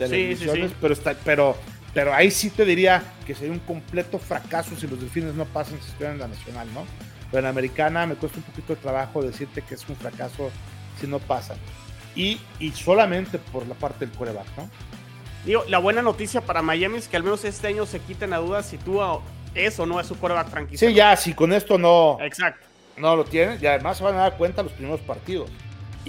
de 0.08 0.72
pero, 0.80 0.94
está, 0.94 1.16
pero, 1.26 1.58
pero 1.94 2.14
ahí 2.14 2.32
sí 2.32 2.50
te 2.50 2.66
diría 2.66 3.04
que 3.26 3.36
sería 3.36 3.52
un 3.52 3.60
completo 3.60 4.18
fracaso 4.20 4.76
si 4.76 4.88
los 4.88 5.00
delfines 5.00 5.34
no 5.36 5.46
pasan 5.46 5.80
si 5.82 5.90
estuvieran 5.90 6.16
en 6.16 6.22
la 6.22 6.28
nacional, 6.28 6.68
¿no? 6.74 6.86
Pero 7.30 7.40
en 7.40 7.44
la 7.44 7.50
americana 7.50 8.06
me 8.06 8.16
cuesta 8.16 8.40
un 8.40 8.44
poquito 8.44 8.76
de 8.76 8.82
trabajo 8.82 9.22
decirte 9.22 9.62
que 9.62 9.76
es 9.76 9.88
un 9.88 9.96
fracaso 9.96 10.52
si 11.00 11.08
no 11.08 11.20
pasan. 11.20 11.58
Y, 12.16 12.40
y 12.60 12.72
solamente 12.72 13.38
por 13.38 13.68
la 13.68 13.76
parte 13.76 14.06
del 14.06 14.16
coreback, 14.16 14.48
¿no? 14.58 14.70
Digo, 15.46 15.64
la 15.68 15.78
buena 15.78 16.02
noticia 16.02 16.42
para 16.42 16.62
Miami 16.62 16.98
es 16.98 17.08
que 17.08 17.18
al 17.18 17.24
menos 17.24 17.46
este 17.46 17.68
año 17.68 17.86
se 17.86 18.00
quiten 18.00 18.34
a 18.34 18.38
dudas 18.38 18.66
si 18.66 18.78
tú 18.78 19.00
es 19.56 19.80
o 19.80 19.86
no 19.86 20.00
es 20.00 20.08
su 20.08 20.18
coreback 20.18 20.50
franquicia. 20.50 20.88
Sí, 20.88 20.94
ya, 20.94 21.16
si 21.16 21.34
con 21.34 21.54
esto 21.54 21.78
no. 21.78 22.18
Exacto. 22.22 22.66
No 22.98 23.16
lo 23.16 23.24
tienen, 23.24 23.58
y 23.62 23.66
además 23.66 23.98
se 23.98 24.04
van 24.04 24.16
a 24.16 24.20
dar 24.20 24.38
cuenta 24.38 24.62
los 24.62 24.74
primeros 24.74 25.00
partidos. 25.02 25.50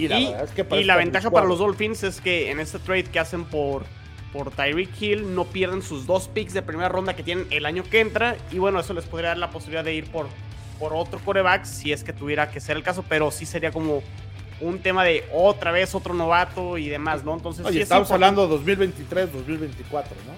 Y 0.05 0.83
la, 0.83 0.95
ventaja 0.95 1.29
para 1.29 1.45
los 1.45 1.59
Dolphins 1.59 2.03
es 2.03 2.21
que 2.21 2.51
en 2.51 2.59
este 2.59 2.79
trade 2.79 3.03
que 3.03 3.19
hacen 3.19 3.45
por, 3.45 3.85
por 4.33 4.51
Tyreek 4.51 4.89
Hill 4.99 5.35
no 5.35 5.45
pierden 5.45 5.81
sus 5.81 6.05
dos 6.05 6.27
picks 6.27 6.53
de 6.53 6.61
primera 6.61 6.89
ronda 6.89 7.15
que 7.15 7.23
tienen 7.23 7.47
el 7.51 7.65
año 7.65 7.83
que 7.83 7.99
entra. 7.99 8.37
Y 8.51 8.57
bueno, 8.57 8.79
eso 8.79 8.93
les 8.93 9.05
podría 9.05 9.29
dar 9.29 9.37
la 9.37 9.51
posibilidad 9.51 9.83
de 9.83 9.93
ir 9.93 10.09
por, 10.11 10.27
por 10.79 10.93
otro 10.93 11.19
coreback 11.23 11.65
si 11.65 11.91
es 11.91 12.03
que 12.03 12.13
tuviera 12.13 12.49
que 12.49 12.59
ser 12.59 12.77
el 12.77 12.83
caso. 12.83 13.03
Pero 13.07 13.31
sí 13.31 13.45
sería 13.45 13.71
como 13.71 14.01
un 14.59 14.79
tema 14.79 15.03
de 15.03 15.25
otra 15.33 15.71
vez 15.71 15.93
otro 15.95 16.13
novato 16.13 16.77
y 16.77 16.87
demás, 16.87 17.23
¿no? 17.23 17.33
Entonces, 17.33 17.65
Oye, 17.65 17.81
estamos 17.81 18.09
hablando 18.11 18.47
2023, 18.47 19.33
2024, 19.33 20.15
¿no? 20.27 20.33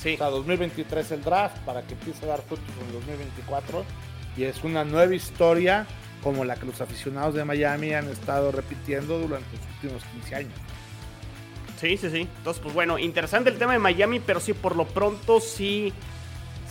Sí. 0.00 0.14
O 0.14 0.18
sea, 0.18 0.28
2023 0.28 1.10
el 1.12 1.24
draft 1.24 1.58
para 1.58 1.82
que 1.82 1.94
empiece 1.94 2.24
a 2.24 2.28
dar 2.28 2.42
frutos 2.42 2.68
en 2.86 2.92
2024. 2.92 3.84
Y 4.36 4.44
es 4.44 4.62
una 4.62 4.84
nueva 4.84 5.14
historia 5.14 5.86
como 6.22 6.44
la 6.44 6.56
que 6.56 6.66
los 6.66 6.80
aficionados 6.80 7.34
de 7.34 7.44
Miami 7.44 7.92
han 7.94 8.08
estado 8.08 8.52
repitiendo 8.52 9.18
durante 9.18 9.48
los 9.56 9.66
últimos 9.76 10.04
15 10.04 10.34
años. 10.34 10.52
Sí, 11.80 11.96
sí, 11.96 12.10
sí. 12.10 12.28
Entonces, 12.38 12.60
pues 12.62 12.74
bueno, 12.74 12.98
interesante 12.98 13.50
el 13.50 13.58
tema 13.58 13.72
de 13.72 13.78
Miami, 13.78 14.20
pero 14.20 14.40
sí, 14.40 14.52
por 14.52 14.74
lo 14.74 14.84
pronto, 14.86 15.40
sí, 15.40 15.92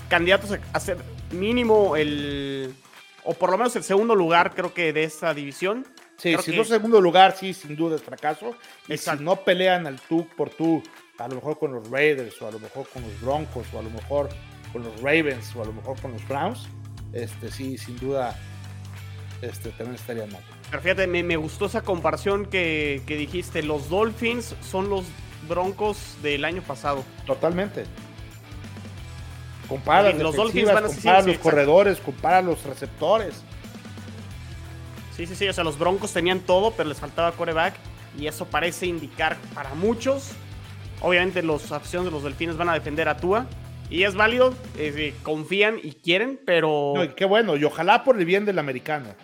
candidatos 0.09 0.57
a 0.73 0.79
ser 0.79 0.97
mínimo 1.31 1.95
el, 1.95 2.73
o 3.23 3.33
por 3.33 3.51
lo 3.51 3.57
menos 3.57 3.75
el 3.75 3.83
segundo 3.83 4.15
lugar, 4.15 4.53
creo 4.53 4.73
que 4.73 4.91
de 4.93 5.03
esa 5.03 5.33
división. 5.33 5.85
Sí, 6.17 6.35
si 6.41 6.55
no 6.55 6.63
segundo 6.63 6.99
lugar, 6.99 7.35
sí, 7.37 7.53
sin 7.53 7.75
duda 7.75 7.95
es 7.95 8.01
fracaso. 8.01 8.55
Y 8.87 8.97
si 8.97 9.11
no 9.19 9.37
pelean 9.37 9.85
al 9.85 9.99
tú 9.99 10.27
por 10.35 10.49
tú, 10.49 10.81
a 11.19 11.27
lo 11.27 11.35
mejor 11.35 11.59
con 11.59 11.73
los 11.73 11.89
Raiders, 11.89 12.41
o 12.41 12.47
a 12.47 12.51
lo 12.51 12.59
mejor 12.59 12.87
con 12.89 13.03
los 13.03 13.21
Broncos, 13.21 13.67
o 13.73 13.79
a 13.79 13.83
lo 13.83 13.89
mejor 13.91 14.29
con 14.73 14.83
los 14.83 15.01
Ravens, 15.01 15.55
o 15.55 15.61
a 15.61 15.65
lo 15.65 15.73
mejor 15.73 15.99
con 16.01 16.11
los 16.11 16.27
Browns, 16.27 16.67
este 17.13 17.51
sí, 17.51 17.77
sin 17.77 17.97
duda 17.99 18.35
este, 19.41 19.69
también 19.69 19.95
estaría 19.95 20.25
mal. 20.25 20.41
Pero 20.69 20.81
fíjate, 20.81 21.07
me, 21.07 21.35
gustó 21.35 21.65
esa 21.65 21.81
comparación 21.81 22.45
que, 22.45 23.03
dijiste. 23.07 23.63
Los 23.63 23.89
Dolphins 23.89 24.55
son 24.61 24.89
los 24.89 25.05
Broncos 25.47 26.15
del 26.21 26.43
año 26.45 26.61
pasado. 26.61 27.03
Totalmente. 27.25 27.85
Compara 29.67 30.11
los 30.13 30.35
Dolphins 30.35 30.71
van 30.71 30.85
a 30.85 30.87
compara 30.87 31.21
los 31.21 31.37
corredores, 31.39 31.99
compara 31.99 32.41
los 32.41 32.63
receptores. 32.63 33.43
Sí, 35.15 35.25
sí, 35.25 35.35
sí. 35.35 35.47
O 35.47 35.53
sea, 35.53 35.63
los 35.63 35.77
Broncos 35.77 36.13
tenían 36.13 36.39
todo, 36.39 36.71
pero 36.71 36.89
les 36.89 36.99
faltaba 36.99 37.31
coreback. 37.33 37.75
Y 38.17 38.27
eso 38.27 38.45
parece 38.45 38.87
indicar 38.87 39.37
para 39.53 39.73
muchos. 39.75 40.31
Obviamente, 41.01 41.43
los 41.43 41.71
aficionados 41.71 42.11
de 42.11 42.15
los 42.15 42.23
Delfines 42.23 42.57
van 42.57 42.69
a 42.69 42.73
defender 42.73 43.07
a 43.07 43.17
Tua. 43.17 43.45
Y 43.89 44.03
es 44.03 44.15
válido, 44.15 44.53
eh, 44.77 45.13
confían 45.23 45.79
y 45.81 45.93
quieren, 45.93 46.39
pero. 46.45 46.93
No, 46.95 47.15
qué 47.15 47.25
bueno, 47.25 47.55
y 47.55 47.63
ojalá 47.63 48.03
por 48.03 48.17
el 48.17 48.25
bien 48.25 48.43
del 48.43 48.59
americano 48.59 49.15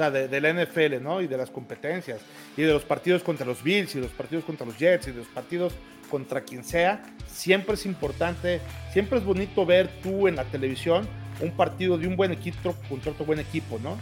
sea, 0.00 0.10
de, 0.10 0.40
la 0.40 0.52
NFL, 0.52 1.02
¿no? 1.02 1.20
Y 1.20 1.26
de 1.26 1.36
las 1.36 1.50
competencias, 1.50 2.20
y 2.56 2.62
de 2.62 2.72
los 2.72 2.84
partidos 2.84 3.22
contra 3.22 3.46
los 3.46 3.62
Bills, 3.62 3.94
y 3.94 4.00
los 4.00 4.10
partidos 4.10 4.44
contra 4.44 4.66
los 4.66 4.78
Jets, 4.78 5.08
y 5.08 5.12
de 5.12 5.18
los 5.18 5.28
partidos 5.28 5.72
contra 6.10 6.40
quien 6.40 6.64
sea, 6.64 7.02
siempre 7.26 7.74
es 7.74 7.86
importante, 7.86 8.60
siempre 8.92 9.18
es 9.18 9.24
bonito 9.24 9.64
ver 9.64 9.88
tú 10.02 10.26
en 10.26 10.36
la 10.36 10.44
televisión 10.44 11.06
un 11.40 11.52
partido 11.52 11.96
de 11.96 12.06
un 12.06 12.16
buen 12.16 12.32
equipo 12.32 12.74
contra 12.88 13.12
otro 13.12 13.24
buen 13.24 13.38
equipo, 13.38 13.78
¿no? 13.82 13.96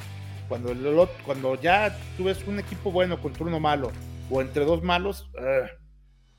Cuando, 0.49 1.09
cuando 1.25 1.61
ya 1.61 1.97
tú 2.17 2.25
ves 2.25 2.39
un 2.47 2.59
equipo 2.59 2.91
bueno 2.91 3.21
contra 3.21 3.45
uno 3.45 3.61
malo, 3.61 3.93
o 4.31 4.41
entre 4.41 4.65
dos 4.65 4.83
malos, 4.83 5.29
eh, 5.39 5.69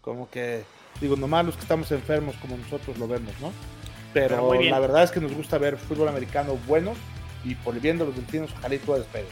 como 0.02 0.30
que, 0.30 0.64
digo, 1.00 1.16
nomás 1.16 1.46
los 1.46 1.56
que 1.56 1.62
estamos 1.62 1.92
enfermos 1.92 2.36
como 2.38 2.58
nosotros 2.58 2.98
lo 2.98 3.08
vemos, 3.08 3.34
¿no? 3.40 3.52
Pero, 4.14 4.54
la 4.64 4.80
verdad 4.80 5.04
es 5.04 5.12
que 5.12 5.20
nos 5.20 5.34
gusta 5.34 5.60
ver 5.60 5.78
fútbol 5.78 6.08
americano 6.08 6.58
bueno 6.68 6.94
y 7.44 7.56
por 7.56 7.76
el 7.76 7.80
bien 7.80 7.98
de 7.98 8.06
los 8.06 8.16
delfines, 8.16 8.52
ojalá 8.58 8.76
y 8.76 8.80
todo 8.80 8.98
despegue. 8.98 9.28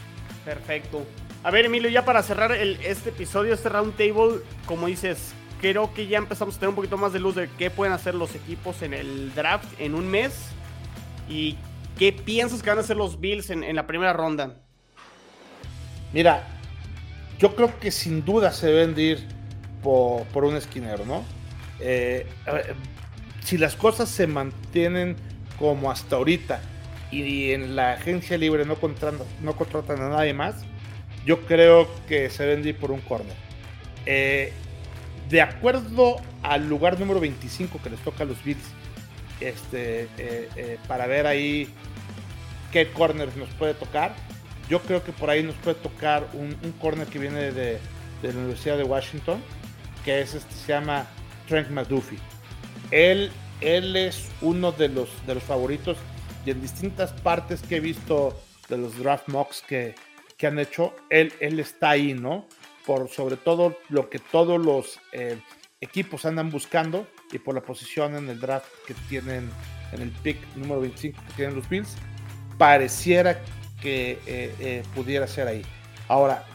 Perfecto. 0.47 1.05
A 1.43 1.51
ver, 1.51 1.65
Emilio, 1.65 1.89
ya 1.89 2.05
para 2.05 2.23
cerrar 2.23 2.53
el, 2.53 2.79
este 2.81 3.09
episodio, 3.09 3.53
este 3.53 3.67
round 3.67 3.97
table, 3.97 4.39
como 4.65 4.87
dices, 4.87 5.33
creo 5.59 5.93
que 5.93 6.07
ya 6.07 6.19
empezamos 6.19 6.55
a 6.55 6.59
tener 6.59 6.69
un 6.69 6.75
poquito 6.75 6.97
más 6.97 7.11
de 7.11 7.19
luz 7.19 7.35
de 7.35 7.49
qué 7.57 7.69
pueden 7.69 7.93
hacer 7.93 8.15
los 8.15 8.33
equipos 8.33 8.81
en 8.81 8.93
el 8.93 9.35
draft 9.35 9.67
en 9.77 9.93
un 9.93 10.07
mes. 10.07 10.47
Y 11.27 11.57
¿qué 11.99 12.13
piensas 12.13 12.63
que 12.63 12.69
van 12.69 12.77
a 12.77 12.81
hacer 12.81 12.95
los 12.95 13.19
Bills 13.19 13.49
en, 13.49 13.75
la 13.75 13.85
primera 13.87 14.13
ronda? 14.13 14.55
Mira, 16.13 16.47
yo 17.39 17.53
creo 17.53 17.77
que 17.77 17.91
sin 17.91 18.23
duda 18.23 18.53
se 18.53 18.67
deben 18.67 18.95
de 18.95 19.01
ir 19.01 19.27
por, 19.83 20.45
un 20.45 20.55
esquinero, 20.55 21.05
¿no? 21.05 21.25
Eh, 21.81 22.25
si 23.43 23.57
las 23.57 23.75
cosas 23.75 24.07
se 24.07 24.27
mantienen 24.27 25.17
como 25.59 25.91
hasta 25.91 26.15
ahorita 26.15 26.61
y 27.11 27.51
en 27.51 27.75
la 27.75 27.93
agencia 27.93 28.37
libre 28.37 28.65
no 28.65 28.75
contratan, 28.75 29.25
no 29.41 29.55
contratan 29.55 30.01
a 30.01 30.09
nadie 30.09 30.33
más, 30.33 30.55
yo 31.25 31.41
creo 31.45 31.87
que 32.07 32.29
se 32.29 32.45
de 32.45 32.69
ir 32.69 32.77
por 32.77 32.91
un 32.91 33.01
corner. 33.01 33.35
Eh, 34.05 34.53
de 35.29 35.41
acuerdo 35.41 36.15
al 36.41 36.69
lugar 36.69 36.99
número 36.99 37.19
25 37.19 37.81
que 37.81 37.89
les 37.89 37.99
toca 37.99 38.23
a 38.23 38.25
los 38.25 38.41
Bills, 38.43 38.63
este, 39.41 40.03
eh, 40.17 40.49
eh, 40.55 40.77
para 40.87 41.05
ver 41.05 41.27
ahí 41.27 41.67
qué 42.71 42.91
corner 42.91 43.35
nos 43.35 43.49
puede 43.49 43.73
tocar. 43.73 44.15
Yo 44.69 44.81
creo 44.81 45.03
que 45.03 45.11
por 45.11 45.29
ahí 45.29 45.43
nos 45.43 45.55
puede 45.55 45.75
tocar 45.75 46.27
un, 46.33 46.53
corner 46.79 47.07
que 47.07 47.19
viene 47.19 47.51
de, 47.51 47.79
la 48.21 48.29
Universidad 48.29 48.77
de 48.77 48.83
Washington, 48.83 49.41
que 50.03 50.21
es 50.21 50.33
este, 50.33 50.53
se 50.53 50.73
llama 50.73 51.07
Trent 51.47 51.69
McDuffie. 51.69 52.19
Él, 52.91 53.31
él 53.61 53.95
es 53.95 54.29
uno 54.41 54.71
de 54.71 54.89
los, 54.89 55.09
de 55.25 55.35
los 55.35 55.43
favoritos 55.43 55.97
y 56.47 56.51
en 56.51 56.61
distintas 56.61 57.11
partes 57.11 57.61
que 57.61 57.75
he 57.75 57.79
visto 57.81 58.41
de 58.69 58.77
los 58.77 58.97
draft 58.97 59.27
mocks 59.27 59.61
que, 59.67 59.95
que 60.37 60.47
han 60.47 60.57
hecho, 60.59 60.95
él, 61.09 61.33
él 61.41 61.59
está 61.59 61.89
ahí, 61.89 62.13
¿no? 62.13 62.47
Por 62.85 63.09
sobre 63.09 63.35
todo 63.35 63.77
lo 63.89 64.09
que 64.09 64.19
todos 64.19 64.57
los 64.57 64.97
eh, 65.11 65.41
equipos 65.81 66.25
andan 66.25 66.49
buscando 66.49 67.05
y 67.33 67.39
por 67.39 67.53
la 67.53 67.59
posición 67.59 68.15
en 68.15 68.29
el 68.29 68.39
draft 68.39 68.65
que 68.87 68.93
tienen 69.09 69.51
en 69.91 70.01
el 70.01 70.09
pick 70.09 70.37
número 70.55 70.79
25 70.79 71.21
que 71.27 71.33
tienen 71.33 71.55
los 71.57 71.67
Bills, 71.67 71.97
pareciera 72.57 73.41
que 73.81 74.17
eh, 74.25 74.55
eh, 74.61 74.83
pudiera 74.95 75.27
ser 75.27 75.49
ahí. 75.49 75.65
Ahora, 76.07 76.45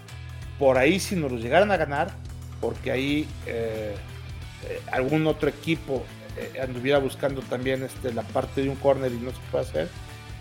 por 0.58 0.78
ahí 0.78 1.00
si 1.00 1.16
nos 1.16 1.30
lo 1.30 1.36
llegaran 1.36 1.70
a 1.70 1.76
ganar, 1.76 2.16
porque 2.62 2.90
ahí 2.92 3.28
algún 4.90 5.26
otro 5.26 5.50
equipo 5.50 6.02
anduviera 6.62 6.98
buscando 6.98 7.40
también 7.42 7.82
este, 7.82 8.12
la 8.12 8.22
parte 8.22 8.62
de 8.62 8.68
un 8.68 8.76
corner 8.76 9.12
y 9.12 9.16
no 9.16 9.30
se 9.30 9.40
puede 9.50 9.64
hacer, 9.64 9.88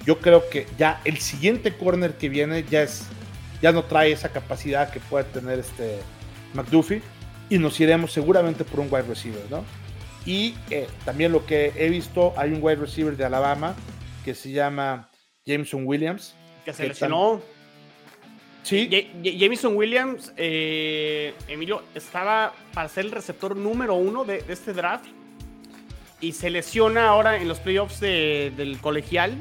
yo 0.06 0.20
creo 0.20 0.50
que 0.50 0.68
ya 0.78 1.02
el 1.06 1.18
siguiente 1.18 1.74
corner 1.74 2.16
que 2.16 2.30
viene 2.30 2.64
ya 2.64 2.84
es 2.84 3.08
ya 3.62 3.72
no 3.72 3.84
trae 3.84 4.12
esa 4.12 4.30
capacidad 4.30 4.90
que 4.92 5.00
puede 5.00 5.26
tener 5.26 5.60
este 5.60 6.00
McDuffie 6.54 7.02
y 7.50 7.58
nos 7.58 7.80
iremos 7.80 8.12
seguramente 8.12 8.64
por 8.64 8.80
un 8.80 8.88
wide 8.90 9.04
receiver, 9.04 9.44
¿no? 9.50 9.64
Y 10.26 10.56
eh, 10.70 10.88
también 11.06 11.32
lo 11.32 11.46
que 11.46 11.74
he 11.76 11.90
visto, 11.90 12.34
hay 12.38 12.52
un 12.52 12.60
wide 12.62 12.78
receiver 12.78 13.16
de 13.16 13.26
Alabama 13.26 13.76
que 14.24 14.34
se 14.34 14.52
llama 14.52 15.10
Jameson 15.46 15.86
Williams. 15.86 16.36
Que 16.66 16.74
se 16.74 16.88
lesionó. 16.88 17.42
Sí. 18.64 18.88
Jameson 19.24 19.76
Williams, 19.76 20.32
eh, 20.38 21.34
Emilio, 21.48 21.82
estaba 21.96 22.54
para 22.74 22.88
ser 22.90 23.06
el 23.06 23.12
receptor 23.12 23.58
número 23.58 23.96
uno 23.96 24.24
de, 24.24 24.44
este 24.48 24.74
draft 24.74 25.06
y 26.22 26.34
se 26.34 26.52
lesiona 26.52 27.08
ahora 27.08 27.38
en 27.38 27.48
los 27.48 27.60
playoffs 27.60 28.00
del 28.00 28.78
colegial 28.80 29.36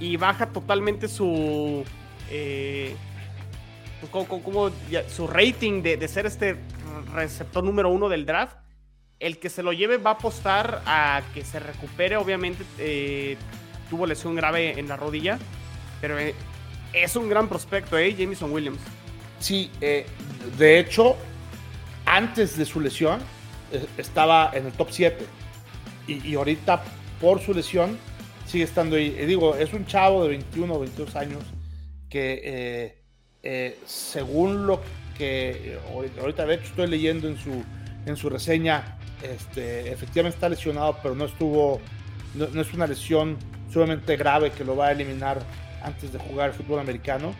y 0.00 0.16
baja 0.16 0.46
totalmente 0.46 1.08
su. 1.08 1.84
Eh, 2.30 2.94
como, 4.10 4.70
su 5.08 5.26
rating 5.26 5.82
de, 5.82 6.08
ser 6.08 6.26
este 6.26 6.56
receptor 7.14 7.64
número 7.64 7.88
uno 7.88 8.08
del 8.08 8.26
draft. 8.26 8.56
El 9.20 9.38
que 9.38 9.48
se 9.48 9.62
lo 9.62 9.72
lleve 9.72 9.96
va 9.96 10.10
a 10.10 10.14
apostar 10.14 10.82
a 10.84 11.22
que 11.32 11.44
se 11.44 11.60
recupere. 11.60 12.16
Obviamente 12.16 12.64
eh, 12.78 13.36
tuvo 13.88 14.04
lesión 14.04 14.34
grave 14.34 14.78
en 14.78 14.88
la 14.88 14.96
rodilla, 14.96 15.38
pero 16.00 16.18
eh, 16.18 16.34
es 16.92 17.14
un 17.16 17.28
gran 17.28 17.48
prospecto, 17.48 17.96
¿eh? 17.96 18.14
Jameson 18.14 18.52
Williams. 18.52 18.80
Sí, 19.38 19.70
de 19.80 20.78
hecho, 20.78 21.16
antes 22.04 22.56
de 22.56 22.64
su 22.64 22.80
lesión 22.80 23.20
estaba 23.96 24.50
en 24.54 24.66
el 24.66 24.72
top 24.72 24.88
7 24.90 25.26
y, 26.06 26.26
y, 26.26 26.34
ahorita 26.34 26.82
por 27.20 27.40
su 27.40 27.54
lesión 27.54 27.98
sigue 28.46 28.64
estando 28.64 28.96
ahí. 28.96 29.10
digo, 29.26 29.54
es 29.56 29.72
un 29.72 29.86
chavo 29.86 30.22
de 30.24 30.30
21 30.30 30.74
o 30.74 30.80
22 30.80 31.16
años 31.16 31.42
que 32.08 33.02
según 33.84 34.66
lo 34.66 34.80
que 35.16 35.78
ahorita 36.20 36.46
de 36.46 36.54
hecho 36.54 36.64
estoy 36.64 36.88
leyendo 36.88 37.28
en 37.28 37.38
su, 37.38 37.62
en 38.06 38.16
su 38.16 38.28
reseña, 38.28 38.98
este, 39.22 39.92
efectivamente 39.92 40.36
está 40.36 40.48
lesionado, 40.48 40.98
pero 41.02 41.14
no 41.14 41.24
estuvo, 41.24 41.80
no, 42.34 42.60
es 42.60 42.72
una 42.74 42.86
lesión 42.86 43.36
sumamente 43.72 44.16
grave 44.16 44.50
que 44.50 44.64
lo 44.64 44.76
va 44.76 44.88
a 44.88 44.92
eliminar 44.92 45.42
antes 45.82 46.12
de 46.12 46.18
jugar 46.18 46.50
el 46.50 46.54
fútbol 46.54 46.80
americano. 46.80 47.34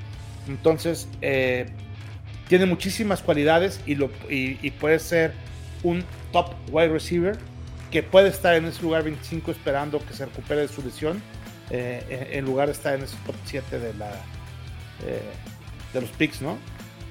Entonces, 0.49 1.09
eh, 1.21 1.67
tiene 2.49 2.67
muchísimas 2.67 3.23
cualidades 3.23 3.81
y, 3.87 3.97
y, 4.29 4.71
puede 4.73 4.99
ser 4.99 5.33
un 5.83 6.05
top 6.33 6.55
wide 6.71 6.89
receiver 6.89 7.39
que 7.95 8.03
puede 8.03 8.29
estar 8.29 8.57
en 8.57 8.65
ese 8.65 8.83
lugar 8.83 9.05
25 9.05 9.53
esperando 9.53 10.05
que 10.05 10.15
se 10.15 10.25
recupere 10.25 10.63
de 10.63 10.67
su 10.69 10.83
lesión, 10.83 11.23
eh, 11.71 12.31
en 12.33 12.45
lugar 12.45 12.67
de 12.67 12.73
estar 12.73 12.93
en 12.93 13.05
ese 13.05 13.17
top 13.25 13.37
7 13.45 13.79
de, 13.79 13.95
la, 13.95 14.11
eh, 15.07 15.23
de 15.93 16.01
los 16.01 16.11
picks, 16.11 16.43
¿no? 16.43 16.59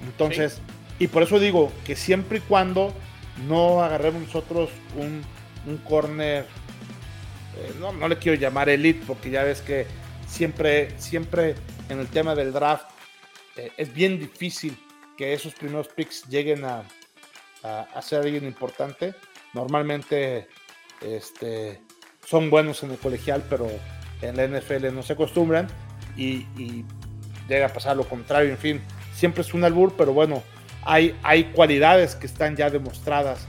Entonces, 0.06 0.60
y 1.00 1.08
por 1.08 1.24
eso 1.24 1.40
digo 1.40 1.72
que 1.86 1.96
siempre 1.96 2.40
y 2.40 2.42
cuando 2.42 2.94
no 3.48 3.82
agarremos 3.82 4.24
nosotros 4.24 4.72
un, 4.98 5.24
un 5.66 5.78
corner, 5.78 6.48
eh, 7.56 7.74
no, 7.80 7.94
no, 7.94 8.10
le 8.10 8.18
quiero 8.18 8.38
llamar 8.38 8.68
elite, 8.68 9.06
porque 9.08 9.30
ya 9.30 9.44
ves 9.44 9.62
que 9.62 9.88
siempre, 10.28 11.00
siempre 11.00 11.56
en 11.88 12.02
el 12.02 12.08
tema 12.08 12.36
del 12.36 12.52
draft 12.52 12.90
es 13.78 13.94
bien 13.94 14.20
difícil 14.20 14.78
que 15.18 15.32
esos 15.32 15.54
primeros 15.54 15.88
picks 15.88 16.28
lleguen 16.28 16.66
a, 16.66 16.84
a, 17.64 18.02
ser 18.02 18.24
alguien 18.24 18.44
importante. 18.44 19.16
Normalmente 19.54 20.50
este, 21.04 21.82
son 22.26 22.50
buenos 22.50 22.84
en 22.84 22.92
el 22.92 22.98
colegial, 22.98 23.44
pero 23.50 23.68
en 24.22 24.38
la 24.38 24.48
NFL 24.48 24.94
no 24.94 25.04
se 25.04 25.14
acostumbran 25.14 25.68
y, 26.18 26.46
y 26.58 26.86
llega 27.48 27.68
a 27.68 27.70
pasar 27.70 27.98
lo 27.98 28.08
contrario, 28.08 28.52
en 28.52 28.58
fin 28.58 28.82
siempre 29.16 29.42
es 29.42 29.54
un 29.54 29.64
albur, 29.64 29.94
pero 29.98 30.14
bueno, 30.14 30.44
hay, 30.84 31.16
hay 31.24 31.46
cualidades 31.46 32.16
que 32.16 32.28
están 32.28 32.56
ya 32.56 32.70
demostradas 32.70 33.48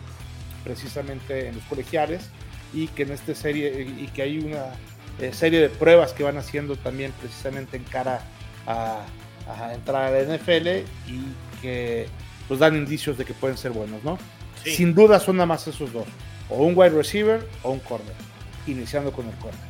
precisamente 0.62 1.48
en 1.48 1.57
los 1.57 1.64
colegiales 1.64 2.30
y 2.72 2.88
que 2.88 3.02
en 3.02 3.11
esta 3.12 3.34
serie 3.34 3.82
y 3.82 4.07
que 4.09 4.22
hay 4.22 4.38
una 4.38 4.66
eh, 5.20 5.32
serie 5.32 5.61
de 5.61 5.68
pruebas 5.68 6.12
que 6.12 6.22
van 6.22 6.38
haciendo 6.38 6.76
también 6.76 7.12
precisamente 7.20 7.76
en 7.76 7.84
cara 7.84 8.20
a, 8.66 9.05
entrar 9.74 10.05
a 10.05 10.11
la 10.11 10.36
NFL 10.36 10.68
y 11.09 11.61
que 11.61 12.07
pues 12.48 12.61
dan 12.61 12.76
indicios 12.76 13.18
de 13.18 13.24
que 13.24 13.34
pueden 13.34 13.59
ser 13.59 13.72
buenos, 13.72 14.02
¿no? 14.05 14.18
Sin 14.64 14.94
duda 14.94 15.20
son 15.20 15.36
nada 15.36 15.46
más 15.46 15.66
esos 15.66 15.92
dos, 15.92 16.07
o 16.49 16.64
un 16.64 16.76
wide 16.76 16.90
receiver 16.90 17.47
o 17.62 17.70
un 17.70 17.80
corner, 17.80 18.14
iniciando 18.66 19.12
con 19.12 19.26
el 19.26 19.34
corner. 19.36 19.61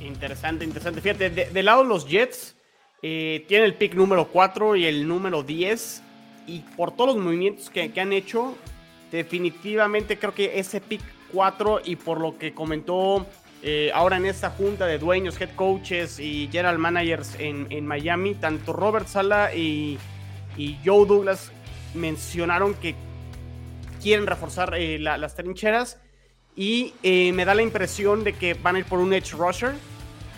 Interesante, 0.00 0.64
interesante. 0.64 1.00
Fíjate, 1.00 1.30
de, 1.30 1.50
de 1.50 1.62
lado 1.62 1.84
los 1.84 2.06
Jets, 2.06 2.56
eh, 3.02 3.44
tiene 3.46 3.64
el 3.64 3.74
pick 3.74 3.94
número 3.94 4.28
4 4.28 4.76
y 4.76 4.86
el 4.86 5.06
número 5.06 5.42
10. 5.42 6.02
Y 6.46 6.60
por 6.76 6.92
todos 6.92 7.14
los 7.14 7.24
movimientos 7.24 7.70
que, 7.70 7.92
han 8.00 8.12
hecho, 8.12 8.56
definitivamente 9.12 10.18
creo 10.18 10.34
que 10.34 10.58
ese 10.58 10.80
pick 10.80 11.02
4 11.32 11.82
y 11.84 11.96
por 11.96 12.20
lo 12.20 12.38
que 12.38 12.54
comentó 12.54 13.26
eh, 13.62 13.90
ahora 13.94 14.16
en 14.16 14.26
esta 14.26 14.50
junta 14.50 14.86
de 14.86 14.98
dueños, 14.98 15.38
head 15.40 15.54
coaches 15.54 16.18
y 16.18 16.48
general 16.50 16.78
managers 16.78 17.36
en, 17.38 17.86
Miami, 17.86 18.34
tanto 18.34 18.72
Robert 18.72 19.08
Sala 19.08 19.54
y, 19.54 19.98
Joe 20.84 21.06
Douglas 21.06 21.52
mencionaron 21.94 22.74
que 22.74 22.96
quieren 24.02 24.26
reforzar 24.26 24.74
eh, 24.74 24.98
las 24.98 25.36
trincheras 25.36 26.00
y 26.58 26.92
me 27.32 27.44
da 27.44 27.54
la 27.54 27.62
impresión 27.62 28.24
de 28.24 28.32
que 28.32 28.54
van 28.54 28.76
a 28.76 28.78
ir 28.80 28.84
por 28.84 28.98
un 28.98 29.14
edge 29.14 29.32
rusher 29.32 29.74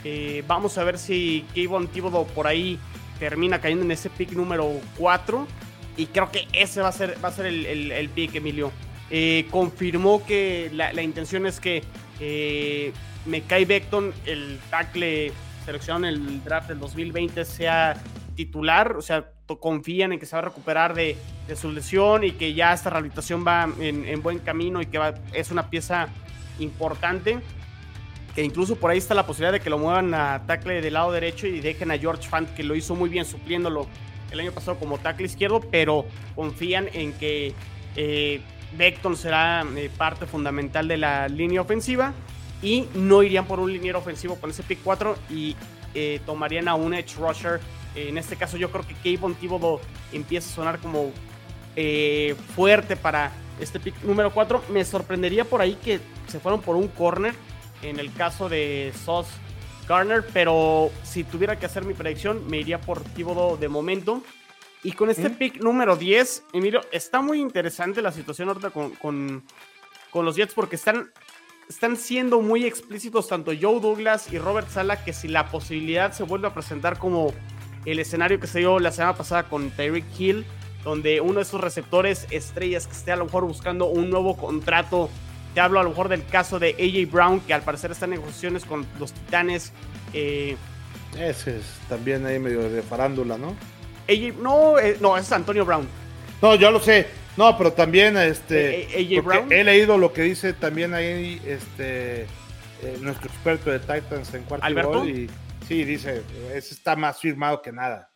eh, 0.04 0.42
vamos 0.46 0.78
a 0.78 0.84
ver 0.84 0.98
si 0.98 1.44
Kayvon 1.54 1.88
Thibodeau 1.88 2.26
por 2.26 2.46
ahí 2.46 2.78
termina 3.18 3.60
cayendo 3.60 3.84
en 3.84 3.90
ese 3.90 4.08
pick 4.10 4.32
número 4.32 4.80
4. 4.96 5.46
Y 5.96 6.06
creo 6.06 6.30
que 6.30 6.46
ese 6.52 6.80
va 6.80 6.88
a 6.88 6.92
ser, 6.92 7.22
va 7.22 7.28
a 7.28 7.32
ser 7.32 7.46
el, 7.46 7.92
el, 7.92 8.08
pick, 8.08 8.34
Emilio. 8.34 8.72
Eh, 9.10 9.46
confirmó 9.50 10.24
que 10.24 10.70
la, 10.72 11.02
intención 11.02 11.46
es 11.46 11.60
que 11.60 11.82
eh, 12.20 12.92
Mekai 13.26 13.64
Beckton, 13.64 14.14
el 14.24 14.58
tackle 14.70 15.32
seleccionado 15.66 16.06
en 16.06 16.14
el 16.14 16.44
draft 16.44 16.68
del 16.68 16.78
2020, 16.78 17.44
sea 17.44 18.00
titular. 18.36 18.96
O 18.96 19.02
sea, 19.02 19.30
confían 19.58 20.12
en 20.12 20.20
que 20.20 20.26
se 20.26 20.36
va 20.36 20.40
a 20.40 20.44
recuperar 20.44 20.94
de, 20.94 21.16
su 21.56 21.72
lesión 21.72 22.22
y 22.22 22.32
que 22.32 22.54
ya 22.54 22.72
esta 22.72 22.90
rehabilitación 22.90 23.44
va 23.44 23.68
en, 23.80 24.22
buen 24.22 24.38
camino 24.38 24.80
y 24.80 24.86
que 24.86 25.00
es 25.32 25.50
una 25.50 25.68
pieza 25.68 26.08
importante 26.60 27.40
que 28.34 28.44
incluso 28.44 28.76
por 28.76 28.90
ahí 28.90 28.98
está 28.98 29.14
la 29.14 29.26
posibilidad 29.26 29.52
de 29.52 29.60
que 29.60 29.70
lo 29.70 29.78
muevan 29.78 30.14
a 30.14 30.46
tackle 30.46 30.80
del 30.80 30.94
lado 30.94 31.10
derecho 31.10 31.46
y 31.46 31.60
dejen 31.60 31.90
a 31.90 31.98
George 31.98 32.28
Fant, 32.28 32.48
que 32.54 32.62
lo 32.62 32.76
hizo 32.76 32.94
muy 32.94 33.08
bien 33.08 33.24
supliéndolo 33.24 33.86
el 34.30 34.38
año 34.38 34.52
pasado 34.52 34.78
como 34.78 34.98
tackle 34.98 35.26
izquierdo, 35.26 35.60
pero 35.60 36.04
confían 36.36 36.88
en 36.92 37.12
que 37.14 37.52
eh, 37.96 38.40
Beckton 38.76 39.16
será 39.16 39.66
eh, 39.76 39.90
parte 39.96 40.26
fundamental 40.26 40.86
de 40.86 40.96
la 40.96 41.28
línea 41.28 41.60
ofensiva 41.60 42.12
y 42.62 42.86
no 42.94 43.22
irían 43.22 43.46
por 43.46 43.58
un 43.58 43.72
liniero 43.72 43.98
ofensivo 43.98 44.36
con 44.36 44.50
ese 44.50 44.62
pick 44.62 44.80
4 44.84 45.16
y 45.30 45.56
eh, 45.94 46.20
tomarían 46.24 46.68
a 46.68 46.74
un 46.74 46.94
edge 46.94 47.16
rusher. 47.16 47.60
En 47.94 48.18
este 48.18 48.36
caso 48.36 48.56
yo 48.56 48.70
creo 48.70 48.86
que 48.86 48.94
Kayvon 48.94 49.34
Thibodeau 49.34 49.80
empieza 50.12 50.48
a 50.50 50.54
sonar 50.54 50.78
como 50.78 51.12
eh, 51.76 52.34
fuerte 52.54 52.96
para 52.96 53.32
este 53.60 53.80
pick 53.80 54.02
número 54.02 54.32
4. 54.32 54.64
Me 54.70 54.84
sorprendería 54.84 55.44
por 55.44 55.60
ahí 55.60 55.76
que 55.76 56.00
se 56.28 56.40
fueron 56.40 56.60
por 56.60 56.76
un 56.76 56.88
corner 56.88 57.34
en 57.82 57.98
el 57.98 58.12
caso 58.12 58.48
de 58.48 58.92
Sauce 59.04 59.30
Garner, 59.88 60.24
pero 60.32 60.90
si 61.02 61.24
tuviera 61.24 61.58
que 61.58 61.66
hacer 61.66 61.84
mi 61.84 61.94
predicción, 61.94 62.46
me 62.48 62.58
iría 62.58 62.80
por 62.80 63.02
Thibodeau 63.02 63.58
de 63.58 63.68
momento. 63.68 64.22
Y 64.82 64.92
con 64.92 65.10
este 65.10 65.28
pick 65.28 65.62
número 65.62 65.96
10, 65.96 66.44
Emilio, 66.54 66.80
está 66.90 67.20
muy 67.20 67.40
interesante 67.40 68.00
la 68.00 68.12
situación 68.12 68.48
ahorita 68.48 68.70
con, 68.70 68.90
con, 68.92 69.42
con 70.10 70.24
los 70.24 70.36
Jets 70.36 70.54
porque 70.54 70.76
están 70.76 71.10
están 71.70 71.96
siendo 71.96 72.40
muy 72.40 72.64
explícitos 72.64 73.28
tanto 73.28 73.52
Joe 73.52 73.78
Douglas 73.80 74.32
y 74.32 74.38
Robert 74.38 74.68
Sala 74.68 75.04
que 75.04 75.12
si 75.12 75.28
la 75.28 75.46
posibilidad 75.50 76.12
se 76.12 76.24
vuelve 76.24 76.48
a 76.48 76.52
presentar 76.52 76.98
como 76.98 77.32
el 77.84 77.98
escenario 77.98 78.40
que 78.40 78.46
se 78.46 78.60
dio 78.60 78.78
la 78.78 78.92
semana 78.92 79.16
pasada 79.16 79.44
con 79.44 79.70
Tyreek 79.70 80.04
Hill, 80.18 80.44
donde 80.84 81.20
uno 81.20 81.34
de 81.34 81.42
esos 81.42 81.60
receptores 81.60 82.26
estrellas 82.30 82.86
que 82.86 82.92
esté 82.92 83.12
a 83.12 83.16
lo 83.16 83.24
mejor 83.26 83.44
buscando 83.44 83.86
un 83.86 84.10
nuevo 84.10 84.36
contrato. 84.36 85.10
Te 85.54 85.60
hablo 85.60 85.80
a 85.80 85.82
lo 85.82 85.90
mejor 85.90 86.08
del 86.08 86.24
caso 86.24 86.58
de 86.58 86.70
AJ 86.78 87.10
Brown, 87.10 87.40
que 87.40 87.52
al 87.54 87.62
parecer 87.62 87.90
está 87.90 88.04
en 88.04 88.12
negociaciones 88.12 88.64
con 88.64 88.86
los 88.98 89.12
Titanes. 89.12 89.72
Eh, 90.12 90.56
Ese 91.18 91.58
es 91.58 91.64
también 91.88 92.24
ahí 92.24 92.38
medio 92.38 92.68
de 92.70 92.82
farándula, 92.82 93.36
¿no? 93.36 93.56
AJ, 94.08 94.40
no, 94.40 94.78
eh, 94.78 94.96
no, 95.00 95.16
es 95.16 95.30
Antonio 95.32 95.64
Brown. 95.64 95.86
No, 96.40 96.54
yo 96.54 96.70
lo 96.70 96.80
sé. 96.80 97.06
No, 97.36 97.56
pero 97.56 97.72
también 97.72 98.16
este 98.16 98.82
eh, 99.00 99.22
he 99.50 99.64
leído 99.64 99.96
lo 99.96 100.12
que 100.12 100.22
dice 100.22 100.52
también 100.52 100.94
ahí 100.94 101.40
este 101.46 102.22
eh, 102.22 102.98
nuestro 103.00 103.28
experto 103.28 103.70
de 103.70 103.78
Titans 103.78 104.34
en 104.34 104.42
cuarto 104.42 104.66
¿Alberto? 104.66 105.06
y 105.06 105.30
sí 105.70 105.84
dice, 105.84 106.24
ese 106.52 106.74
está 106.74 106.96
más 106.96 107.20
firmado 107.20 107.62
que 107.62 107.70
nada. 107.70 108.10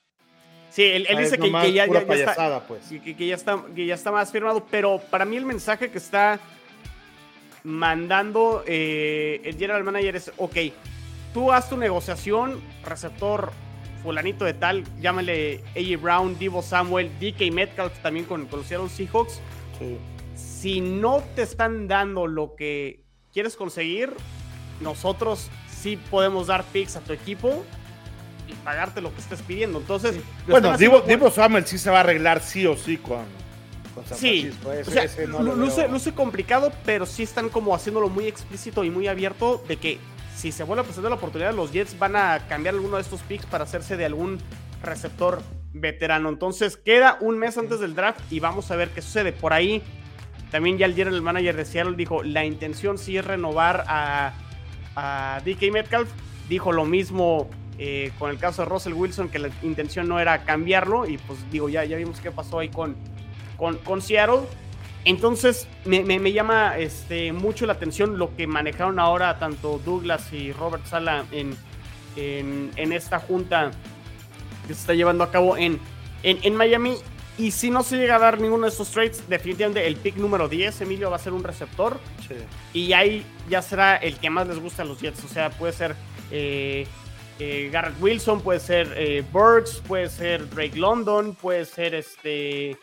Sí, 0.71 0.83
él, 0.83 1.07
dice 1.17 1.39
que, 1.39 1.73
ya, 1.73 1.85
está, 1.85 2.67
pues. 2.67 2.83
que, 2.89 3.27
ya 3.29 3.37
está, 3.37 3.63
que 3.77 3.87
ya 3.87 3.95
está 3.95 4.11
más 4.11 4.33
firmado, 4.33 4.67
pero 4.69 5.01
para 5.09 5.25
mí 5.25 5.37
el 5.37 5.45
mensaje 5.45 5.89
que 5.89 5.99
está 5.99 6.41
mandando 7.63 8.65
eh, 8.67 9.41
el 9.45 9.57
general 9.57 9.85
manager 9.85 10.17
es, 10.17 10.33
ok, 10.37 10.57
tú 11.33 11.53
haz 11.53 11.69
tu 11.69 11.77
negociación, 11.77 12.61
receptor 12.85 13.53
fulanito 14.03 14.45
de 14.45 14.55
tal, 14.55 14.83
llámale 15.01 15.63
AJ 15.77 16.03
Brown, 16.03 16.37
Divo 16.37 16.61
Samuel, 16.61 17.09
DK 17.21 17.53
Metcalf 17.53 17.97
también 18.01 18.27
con, 18.27 18.47
con 18.47 18.59
los 18.59 18.69
Seattle 18.69 18.89
Seahawks. 18.89 19.41
Si 20.35 20.81
no 20.81 21.23
te 21.37 21.43
están 21.43 21.87
dando 21.87 22.27
lo 22.27 22.57
que 22.57 23.05
quieres 23.33 23.55
conseguir, 23.55 24.13
nosotros 24.81 25.51
sí 25.85 25.99
podemos 26.11 26.47
dar 26.47 26.65
picks 26.65 26.97
a 26.97 27.01
tu 27.01 27.13
equipo 27.13 27.63
y 28.49 28.55
pagarte 28.65 29.03
lo 29.03 29.15
que 29.15 29.21
estés 29.21 29.43
pidiendo. 29.43 29.79
Entonces, 29.79 30.17
bueno, 30.49 30.79
Divo, 30.79 31.31
Samuel 31.31 31.67
sí 31.67 31.77
se 31.77 31.91
va 31.91 31.99
a 31.99 32.01
arreglar 32.01 32.41
sí 32.41 32.67
o 32.67 32.75
sí 32.75 32.97
con, 32.97 33.27
San 34.07 34.17
sí, 34.17 34.51
Francisco. 34.63 35.43
luce 35.43 36.15
complicado, 36.15 36.73
pero 36.87 37.05
sí 37.05 37.23
están 37.23 37.51
como 37.51 37.75
haciéndolo 37.75 38.09
muy 38.09 38.27
explícito 38.27 38.83
y 38.83 38.89
muy 38.89 39.09
abierto 39.09 39.63
de 39.69 39.77
que 39.77 39.99
si 40.35 40.53
se 40.53 40.65
vuelve 40.65 40.81
a 40.81 40.85
presentar 40.85 41.11
la 41.11 41.17
oportunidad, 41.17 41.55
los 41.55 41.71
Jets 41.71 41.99
van 41.99 42.17
a 42.17 42.47
cambiar 42.49 42.75
alguno 42.75 42.97
de 42.97 43.03
estos 43.03 43.21
picks 43.21 43.45
para 43.45 43.65
hacerse 43.65 43.99
de 43.99 44.07
algún 44.07 44.39
receptor 44.83 45.43
veterano. 45.75 46.31
Entonces 46.31 46.79
queda 46.79 47.19
un 47.21 47.39
mes 47.39 47.59
antes 47.59 47.79
del 47.81 47.95
draft 47.95 48.21
y 48.33 48.41
vamos 48.41 48.71
a 48.71 48.77
ver 48.77 48.89
qué 48.89 49.03
sucede. 49.03 49.33
Por 49.33 49.53
ahí 49.53 49.83
también 50.51 50.79
ya 50.79 50.87
el 50.87 50.95
general 50.95 51.21
manager 51.21 51.57
de 51.57 51.65
Seattle 51.67 51.95
dijo, 51.95 52.23
la 52.23 52.47
intención 52.47 52.97
sí 52.97 53.19
es 53.19 53.25
renovar 53.25 53.85
a, 53.87 54.33
DK 54.95 55.73
Metcalf. 55.73 56.11
Dijo 56.49 56.73
lo 56.73 56.85
mismo 56.85 57.49
eh, 57.79 58.13
con 58.19 58.31
el 58.31 58.39
caso 58.39 58.63
de 58.63 58.69
Russell 58.69 58.93
Wilson, 58.93 59.29
que 59.29 59.39
la 59.41 59.51
intención 59.63 60.09
no 60.09 60.21
era 60.21 60.45
cambiarlo. 60.45 61.07
Y 61.07 61.19
pues 61.19 61.39
digo, 61.51 61.69
ya, 61.69 61.85
ya 61.85 61.97
vimos 61.97 62.21
qué 62.21 62.31
pasó 62.31 62.61
ahí 62.61 62.69
con, 62.69 62.97
con, 63.57 64.03
Seattle. 64.03 64.43
Entonces, 65.05 65.69
me, 65.85 66.33
llama 66.33 66.79
este, 66.79 67.33
mucho 67.33 67.67
la 67.67 67.75
atención 67.75 68.19
lo 68.19 68.35
que 68.37 68.47
manejaron 68.47 68.99
ahora 68.99 69.39
tanto 69.39 69.81
Douglas 69.85 70.33
y 70.33 70.53
Robert 70.53 70.87
Sala 70.87 71.25
en, 71.31 71.55
en, 72.17 72.93
esta 72.93 73.19
junta 73.19 73.71
que 74.67 74.73
se 74.73 74.81
está 74.81 74.95
llevando 74.95 75.25
a 75.25 75.31
cabo 75.31 75.57
en, 75.57 75.79
en, 76.23 76.55
Miami. 76.55 76.97
Y 77.37 77.51
si 77.51 77.71
no 77.71 77.83
se 77.83 77.97
llega 77.97 78.17
a 78.17 78.19
dar 78.21 78.41
ninguno 78.41 78.65
de 78.65 78.71
estos 78.71 78.91
trades, 78.91 79.29
definitivamente 79.29 79.87
el 79.87 79.97
pick 79.97 80.17
número 80.17 80.49
10, 80.49 80.83
Emilio, 80.83 81.11
va 81.11 81.17
a 81.17 81.19
ser 81.19 81.33
un 81.33 81.43
receptor. 81.43 81.99
Y 82.73 82.93
ahí 82.93 83.27
ya 83.49 83.61
será 83.61 83.97
el 83.97 84.17
que 84.19 84.31
más 84.31 84.47
les 84.47 84.59
gusta 84.61 84.83
a 84.83 84.85
los 84.85 85.01
Jets. 85.01 85.25
O 85.25 85.29
sea, 85.29 85.51
puede 85.51 85.73
ser 85.73 85.97
eh, 86.31 86.87
eh, 87.41 87.71
Garrett 87.73 88.01
Wilson, 88.01 88.41
puede 88.41 88.61
ser 88.61 88.93
eh, 88.97 89.25
Burks, 89.33 89.83
puede 89.87 90.09
ser 90.09 90.49
Drake 90.49 90.77
London, 90.77 91.35
puede 91.35 91.65
ser 91.65 91.95
este 91.95 92.79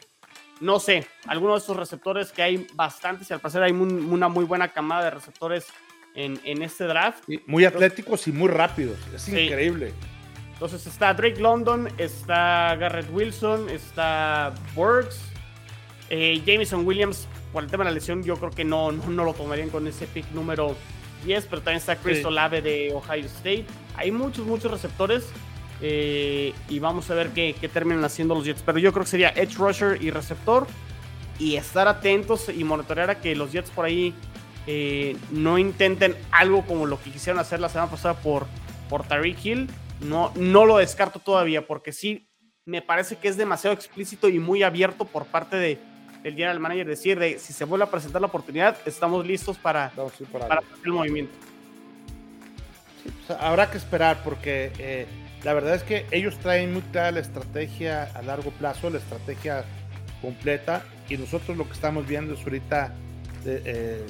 no 0.59 0.79
sé, 0.79 1.07
algunos 1.25 1.55
de 1.55 1.59
estos 1.59 1.75
receptores 1.75 2.31
que 2.31 2.43
hay 2.43 2.67
bastantes 2.75 3.29
y 3.29 3.33
al 3.33 3.39
parecer 3.39 3.63
hay 3.63 3.71
una 3.71 4.29
muy 4.29 4.45
buena 4.45 4.67
camada 4.67 5.05
de 5.05 5.09
receptores 5.09 5.65
en, 6.13 6.61
este 6.61 6.83
draft. 6.83 7.23
muy 7.47 7.65
atléticos 7.65 8.27
y 8.27 8.31
muy 8.31 8.47
rápidos, 8.47 8.97
es 9.13 9.27
increíble. 9.27 9.91
Entonces 10.61 10.85
está 10.85 11.11
Drake 11.15 11.39
London, 11.39 11.87
está 11.97 12.75
Garrett 12.75 13.09
Wilson, 13.11 13.67
está 13.67 14.53
Burks, 14.75 15.19
eh, 16.11 16.39
Jameson 16.45 16.85
Williams, 16.85 17.27
por 17.51 17.63
el 17.63 17.71
tema 17.71 17.83
de 17.83 17.89
la 17.89 17.95
lesión 17.95 18.21
yo 18.21 18.35
creo 18.35 18.51
que 18.51 18.63
no, 18.63 18.91
no, 18.91 19.23
lo 19.23 19.33
tomarían 19.33 19.69
con 19.71 19.87
ese 19.87 20.05
pick 20.05 20.29
número 20.33 20.75
10, 21.25 21.47
pero 21.47 21.63
también 21.63 21.77
está 21.77 21.95
Chris 21.95 22.23
Olave 22.23 22.61
de 22.61 22.93
Ohio 22.93 23.25
State. 23.25 23.65
Hay 23.95 24.11
muchos, 24.11 24.45
muchos 24.45 24.69
receptores. 24.69 25.31
Eh, 25.81 26.53
y 26.69 26.77
vamos 26.77 27.09
a 27.09 27.15
ver 27.15 27.29
qué, 27.29 27.55
terminan 27.73 28.03
haciendo 28.05 28.35
los 28.35 28.45
Jets. 28.45 28.61
Pero 28.63 28.77
yo 28.77 28.93
creo 28.93 29.03
que 29.03 29.09
sería 29.09 29.29
edge 29.29 29.55
rusher 29.55 29.97
y 29.99 30.11
receptor. 30.11 30.67
Y 31.39 31.55
estar 31.55 31.87
atentos 31.87 32.49
y 32.55 32.63
monitorear 32.63 33.09
a 33.09 33.19
que 33.19 33.35
los 33.35 33.51
Jets 33.51 33.71
por 33.71 33.85
ahí 33.85 34.13
eh, 34.67 35.17
no 35.31 35.57
intenten 35.57 36.15
algo 36.31 36.61
como 36.67 36.85
lo 36.85 37.01
que 37.01 37.09
quisieron 37.09 37.39
hacer 37.39 37.59
la 37.59 37.67
semana 37.67 37.89
pasada 37.89 38.13
por, 38.13 38.45
por 38.89 39.07
Tariq 39.07 39.43
Hill. 39.43 39.67
No, 40.01 40.31
no 40.35 40.65
lo 40.65 40.77
descarto 40.77 41.19
todavía 41.19 41.65
porque 41.65 41.91
sí 41.91 42.27
me 42.65 42.81
parece 42.81 43.17
que 43.17 43.27
es 43.27 43.37
demasiado 43.37 43.75
explícito 43.75 44.29
y 44.29 44.39
muy 44.39 44.63
abierto 44.63 45.05
por 45.05 45.25
parte 45.25 45.55
de, 45.55 45.79
del 46.23 46.33
general 46.33 46.59
manager 46.59 46.87
decir 46.87 47.19
de 47.19 47.39
si 47.39 47.53
se 47.53 47.65
vuelve 47.65 47.85
a 47.85 47.91
presentar 47.91 48.21
la 48.21 48.27
oportunidad 48.27 48.77
estamos 48.85 49.25
listos 49.25 49.57
para, 49.57 49.91
para, 50.31 50.61
el 50.83 50.91
movimiento. 50.91 51.33
Pues, 53.27 53.39
habrá 53.39 53.69
que 53.71 53.77
esperar 53.77 54.21
porque 54.23 54.71
eh, 54.77 55.07
la 55.43 55.53
verdad 55.53 55.75
es 55.75 55.83
que 55.83 56.05
ellos 56.11 56.37
traen 56.39 56.73
muy 56.73 56.81
clara 56.83 57.11
la 57.11 57.19
estrategia 57.19 58.03
a 58.15 58.21
largo 58.21 58.51
plazo, 58.51 58.89
la 58.89 58.99
estrategia 58.99 59.65
completa, 60.21 60.83
y 61.09 61.17
nosotros 61.17 61.57
lo 61.57 61.65
que 61.65 61.73
estamos 61.73 62.07
viendo 62.07 62.35
es 62.35 62.41
ahorita 62.41 62.93
eh, 63.45 63.61
eh, 63.65 64.07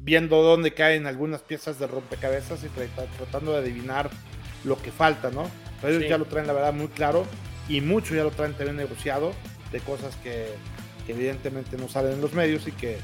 viendo 0.00 0.40
dónde 0.42 0.72
caen 0.72 1.06
algunas 1.06 1.42
piezas 1.42 1.78
de 1.78 1.86
rompecabezas 1.88 2.62
y 2.62 2.68
tratando 3.16 3.52
de 3.52 3.58
adivinar 3.58 4.08
lo 4.64 4.80
que 4.80 4.90
falta, 4.90 5.30
¿no? 5.30 5.44
Pero 5.80 5.94
ellos 5.94 6.08
ya 6.08 6.18
lo 6.18 6.24
traen, 6.24 6.46
la 6.46 6.52
verdad, 6.52 6.72
muy 6.72 6.88
claro, 6.88 7.26
y 7.68 7.80
mucho 7.80 8.14
ya 8.14 8.24
lo 8.24 8.30
traen 8.30 8.54
también 8.54 8.76
negociado 8.76 9.32
de 9.72 9.80
cosas 9.80 10.16
que, 10.16 10.48
evidentemente 11.06 11.78
no 11.78 11.88
salen 11.88 12.12
en 12.12 12.20
los 12.20 12.34
medios 12.34 12.66
y 12.68 12.72
que, 12.72 12.98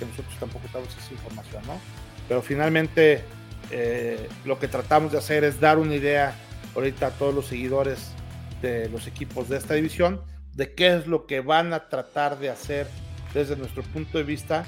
nosotros 0.00 0.34
tampoco 0.40 0.66
tenemos 0.72 0.96
esa 0.96 1.12
información, 1.12 1.62
¿no? 1.66 1.78
Pero 2.26 2.40
finalmente 2.40 3.22
eh, 3.70 4.28
lo 4.46 4.58
que 4.58 4.66
tratamos 4.66 5.12
de 5.12 5.18
hacer 5.18 5.44
es 5.44 5.60
dar 5.60 5.78
una 5.78 5.94
idea 5.94 6.34
ahorita 6.74 7.08
a 7.08 7.10
todos 7.10 7.34
los 7.34 7.46
seguidores 7.48 8.12
de 8.62 8.88
los 8.88 9.06
equipos 9.06 9.50
de 9.50 9.58
esta 9.58 9.74
división 9.74 10.22
de 10.54 10.74
qué 10.74 10.94
es 10.94 11.06
lo 11.06 11.26
que 11.26 11.40
van 11.40 11.72
a 11.72 11.88
tratar 11.88 12.38
de 12.38 12.50
hacer 12.50 12.86
desde 13.34 13.56
nuestro 13.56 13.82
punto 13.82 14.18
de 14.18 14.24
vista 14.24 14.64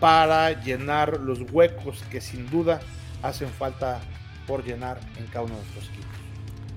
para 0.00 0.62
llenar 0.62 1.20
los 1.20 1.40
huecos 1.50 2.02
que 2.10 2.20
sin 2.20 2.48
duda 2.50 2.80
hacen 3.22 3.48
falta 3.48 4.00
por 4.46 4.64
llenar 4.64 5.00
en 5.18 5.26
cada 5.26 5.44
uno 5.44 5.54
de 5.54 5.62
nuestros 5.62 5.88
equipos. 5.88 6.24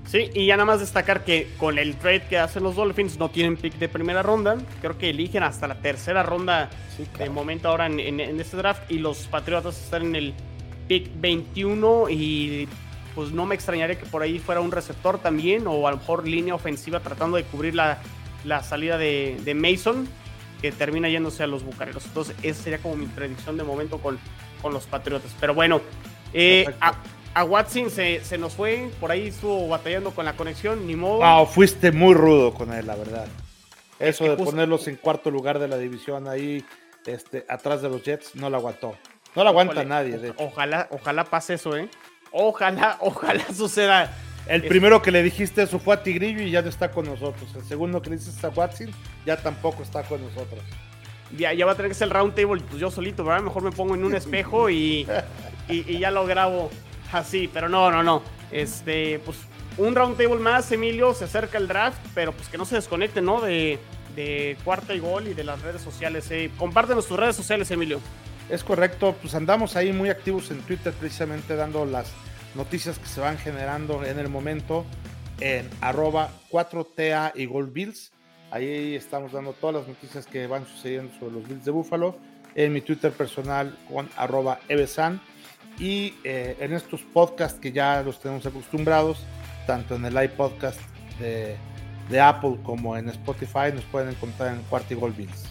Sí, 0.08 0.30
y 0.32 0.46
ya 0.46 0.56
nada 0.56 0.64
más 0.64 0.80
destacar 0.80 1.22
que 1.22 1.50
con 1.58 1.78
el 1.78 1.94
trade 1.96 2.22
que 2.28 2.38
hacen 2.38 2.62
los 2.62 2.76
Dolphins 2.76 3.18
no 3.18 3.28
tienen 3.28 3.58
pick 3.58 3.74
de 3.74 3.90
primera 3.90 4.22
ronda. 4.22 4.56
Creo 4.80 4.96
que 4.96 5.10
eligen 5.10 5.42
hasta 5.42 5.68
la 5.68 5.74
tercera 5.74 6.22
ronda 6.22 6.70
de 7.18 7.28
momento 7.28 7.68
ahora 7.68 7.86
en, 7.86 8.00
en, 8.00 8.40
este 8.40 8.56
draft. 8.56 8.90
Y 8.90 9.00
los 9.00 9.26
Patriotas 9.26 9.78
están 9.78 10.06
en 10.06 10.16
el 10.16 10.34
pick 10.88 11.10
21 11.20 12.08
y 12.08 12.66
pues 13.14 13.32
no 13.32 13.44
me 13.44 13.54
extrañaría 13.54 13.98
que 13.98 14.06
por 14.06 14.22
ahí 14.22 14.38
fuera 14.38 14.62
un 14.62 14.72
receptor 14.72 15.18
también, 15.18 15.66
o 15.66 15.86
a 15.86 15.90
lo 15.90 15.98
mejor 15.98 16.26
línea 16.26 16.54
ofensiva 16.54 17.00
tratando 17.00 17.36
de 17.36 17.42
cubrir 17.44 17.74
la, 17.74 17.98
salida 18.62 18.96
de, 18.96 19.54
Mason, 19.54 20.08
que 20.62 20.72
termina 20.72 21.10
yéndose 21.10 21.42
a 21.42 21.46
los 21.46 21.64
bucareros. 21.64 22.06
Entonces, 22.06 22.34
esa 22.42 22.62
sería 22.62 22.78
como 22.78 22.96
mi 22.96 23.06
predicción 23.06 23.58
de 23.58 23.64
momento 23.64 23.98
con, 23.98 24.18
con 24.62 24.72
los 24.72 24.86
Patriotas. 24.86 25.34
Pero 25.38 25.52
bueno, 25.52 25.82
eh, 26.32 26.64
a, 26.80 26.94
Watson 27.44 27.90
se, 27.90 28.38
nos 28.38 28.54
fue, 28.54 28.90
por 29.00 29.10
ahí 29.10 29.28
estuvo 29.28 29.68
batallando 29.68 30.10
con 30.10 30.24
la 30.24 30.34
conexión, 30.34 30.86
ni 30.86 30.96
modo. 30.96 31.24
Ah, 31.24 31.46
fuiste 31.46 31.92
muy 31.92 32.14
rudo 32.14 32.52
con 32.52 32.72
él, 32.72 32.86
la 32.86 32.96
verdad. 32.96 33.26
Eso 33.98 34.24
de 34.24 34.36
ponerlos 34.36 34.86
en 34.88 34.96
cuarto 34.96 35.30
lugar 35.30 35.58
de 35.58 35.68
la 35.68 35.76
división 35.76 36.28
ahí, 36.28 36.64
este, 37.06 37.44
atrás 37.48 37.82
de 37.82 37.88
los 37.88 38.02
Jets, 38.02 38.34
no 38.34 38.50
lo 38.50 38.56
aguantó. 38.56 38.96
No 39.34 39.44
lo 39.44 39.50
aguanta 39.50 39.84
nadie. 39.84 40.32
Ojalá, 40.36 40.88
ojalá 40.90 41.24
pase 41.24 41.54
eso, 41.54 41.76
¿eh? 41.76 41.88
Ojalá, 42.32 42.98
ojalá 43.00 43.44
suceda 43.54 44.12
El 44.46 44.64
primero 44.64 45.02
que 45.02 45.10
le 45.10 45.22
dijiste 45.22 45.62
eso 45.62 45.78
fue 45.78 45.94
a 45.94 46.02
Tigrillo 46.02 46.42
y 46.42 46.50
ya 46.50 46.62
no 46.62 46.68
está 46.68 46.90
con 46.90 47.06
nosotros. 47.06 47.48
El 47.54 47.64
segundo 47.64 48.02
que 48.02 48.10
le 48.10 48.16
dices 48.16 48.42
a 48.44 48.48
Watson 48.48 48.90
ya 49.26 49.36
tampoco 49.36 49.82
está 49.82 50.02
con 50.02 50.22
nosotros. 50.22 50.60
Ya, 51.36 51.52
ya 51.52 51.66
va 51.66 51.72
a 51.72 51.74
tener 51.74 51.90
que 51.90 51.94
ser 51.94 52.08
el 52.08 52.14
round 52.14 52.34
table, 52.34 52.62
pues 52.68 52.80
yo 52.80 52.90
solito, 52.90 53.22
¿verdad? 53.22 53.42
Mejor 53.42 53.62
me 53.62 53.70
pongo 53.70 53.94
en 53.94 54.04
un 54.04 54.14
espejo 54.16 54.70
y, 54.70 55.06
y, 55.68 55.98
ya 55.98 56.10
lo 56.10 56.26
grabo 56.26 56.70
así, 57.12 57.48
pero 57.52 57.68
no, 57.68 57.90
no, 57.90 58.02
no. 58.02 58.22
Este, 58.50 59.20
pues 59.20 59.38
un 59.76 59.94
round 59.94 60.16
table 60.16 60.40
más, 60.40 60.70
Emilio, 60.72 61.14
se 61.14 61.24
acerca 61.24 61.58
el 61.58 61.68
draft, 61.68 61.98
pero 62.14 62.32
pues 62.32 62.48
que 62.48 62.58
no 62.58 62.64
se 62.64 62.74
desconecte, 62.74 63.20
¿no? 63.20 63.40
De, 63.40 63.78
de 64.16 64.56
cuarta 64.64 64.94
y 64.94 64.98
gol 64.98 65.28
y 65.28 65.34
de 65.34 65.44
las 65.44 65.62
redes 65.62 65.82
sociales. 65.82 66.30
Eh. 66.30 66.50
Compártenos 66.58 67.06
tus 67.06 67.18
redes 67.18 67.36
sociales, 67.36 67.70
Emilio. 67.70 68.00
Es 68.48 68.64
correcto, 68.64 69.14
pues 69.20 69.34
andamos 69.34 69.76
ahí 69.76 69.92
muy 69.92 70.08
activos 70.08 70.50
en 70.50 70.60
Twitter 70.62 70.92
precisamente 70.94 71.54
dando 71.54 71.84
las 71.84 72.12
noticias 72.54 72.98
que 72.98 73.06
se 73.06 73.20
van 73.20 73.38
generando 73.38 74.04
en 74.04 74.18
el 74.18 74.28
momento 74.28 74.86
en 75.38 75.68
arroba 75.80 76.30
4TA 76.50 77.32
y 77.34 77.46
Gold 77.46 77.72
Bills. 77.72 78.10
Ahí 78.50 78.94
estamos 78.94 79.32
dando 79.32 79.52
todas 79.52 79.76
las 79.76 79.86
noticias 79.86 80.26
que 80.26 80.46
van 80.46 80.66
sucediendo 80.66 81.12
sobre 81.18 81.34
los 81.34 81.46
Bills 81.46 81.64
de 81.64 81.70
Buffalo. 81.70 82.16
En 82.54 82.72
mi 82.72 82.80
Twitter 82.80 83.12
personal 83.12 83.76
con 83.88 84.08
arroba 84.16 84.58
Evesan. 84.68 85.20
Y 85.78 86.14
eh, 86.24 86.56
en 86.60 86.72
estos 86.72 87.02
podcasts 87.02 87.58
que 87.58 87.72
ya 87.72 88.02
los 88.02 88.20
tenemos 88.20 88.44
acostumbrados, 88.46 89.24
tanto 89.66 89.94
en 89.94 90.04
el 90.04 90.14
live 90.14 90.30
podcast 90.30 90.80
de, 91.18 91.56
de 92.10 92.20
Apple 92.20 92.56
como 92.62 92.96
en 92.96 93.08
Spotify, 93.10 93.72
nos 93.72 93.84
pueden 93.84 94.10
encontrar 94.10 94.54
en 94.54 94.62
Cuarto 94.62 94.94
y 94.94 94.96
Gold 94.96 95.16
Bills. 95.16 95.44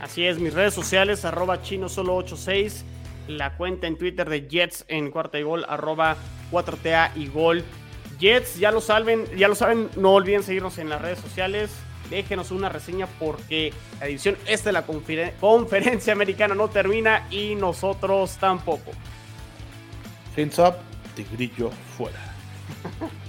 Así 0.00 0.26
es, 0.26 0.38
mis 0.38 0.52
redes 0.52 0.74
sociales, 0.74 1.24
arroba 1.24 1.62
chino 1.62 1.88
solo 1.88 2.16
86 2.16 2.84
la 3.28 3.56
cuenta 3.56 3.86
en 3.86 3.96
Twitter 3.96 4.28
de 4.28 4.48
Jets 4.48 4.84
en 4.88 5.10
cuarta 5.10 5.38
y 5.38 5.42
gol, 5.42 5.64
arroba 5.68 6.16
4TA 6.50 7.12
y 7.16 7.28
gol. 7.28 7.64
Jets, 8.18 8.58
ya 8.58 8.70
lo 8.70 8.80
saben, 8.80 9.24
ya 9.36 9.48
lo 9.48 9.54
saben, 9.54 9.88
no 9.96 10.14
olviden 10.14 10.42
seguirnos 10.42 10.78
en 10.78 10.88
las 10.88 11.00
redes 11.00 11.18
sociales. 11.18 11.70
Déjenos 12.10 12.50
una 12.50 12.68
reseña 12.68 13.06
porque 13.18 13.72
la 13.98 14.06
edición 14.06 14.36
esta 14.46 14.68
de 14.68 14.72
la 14.74 14.84
conferencia 14.84 16.12
americana 16.12 16.54
no 16.54 16.68
termina 16.68 17.26
y 17.30 17.54
nosotros 17.54 18.36
tampoco. 18.38 18.90
Fins 20.34 20.58
up, 20.58 20.78
tigrillo 21.14 21.70
fuera. 21.96 22.18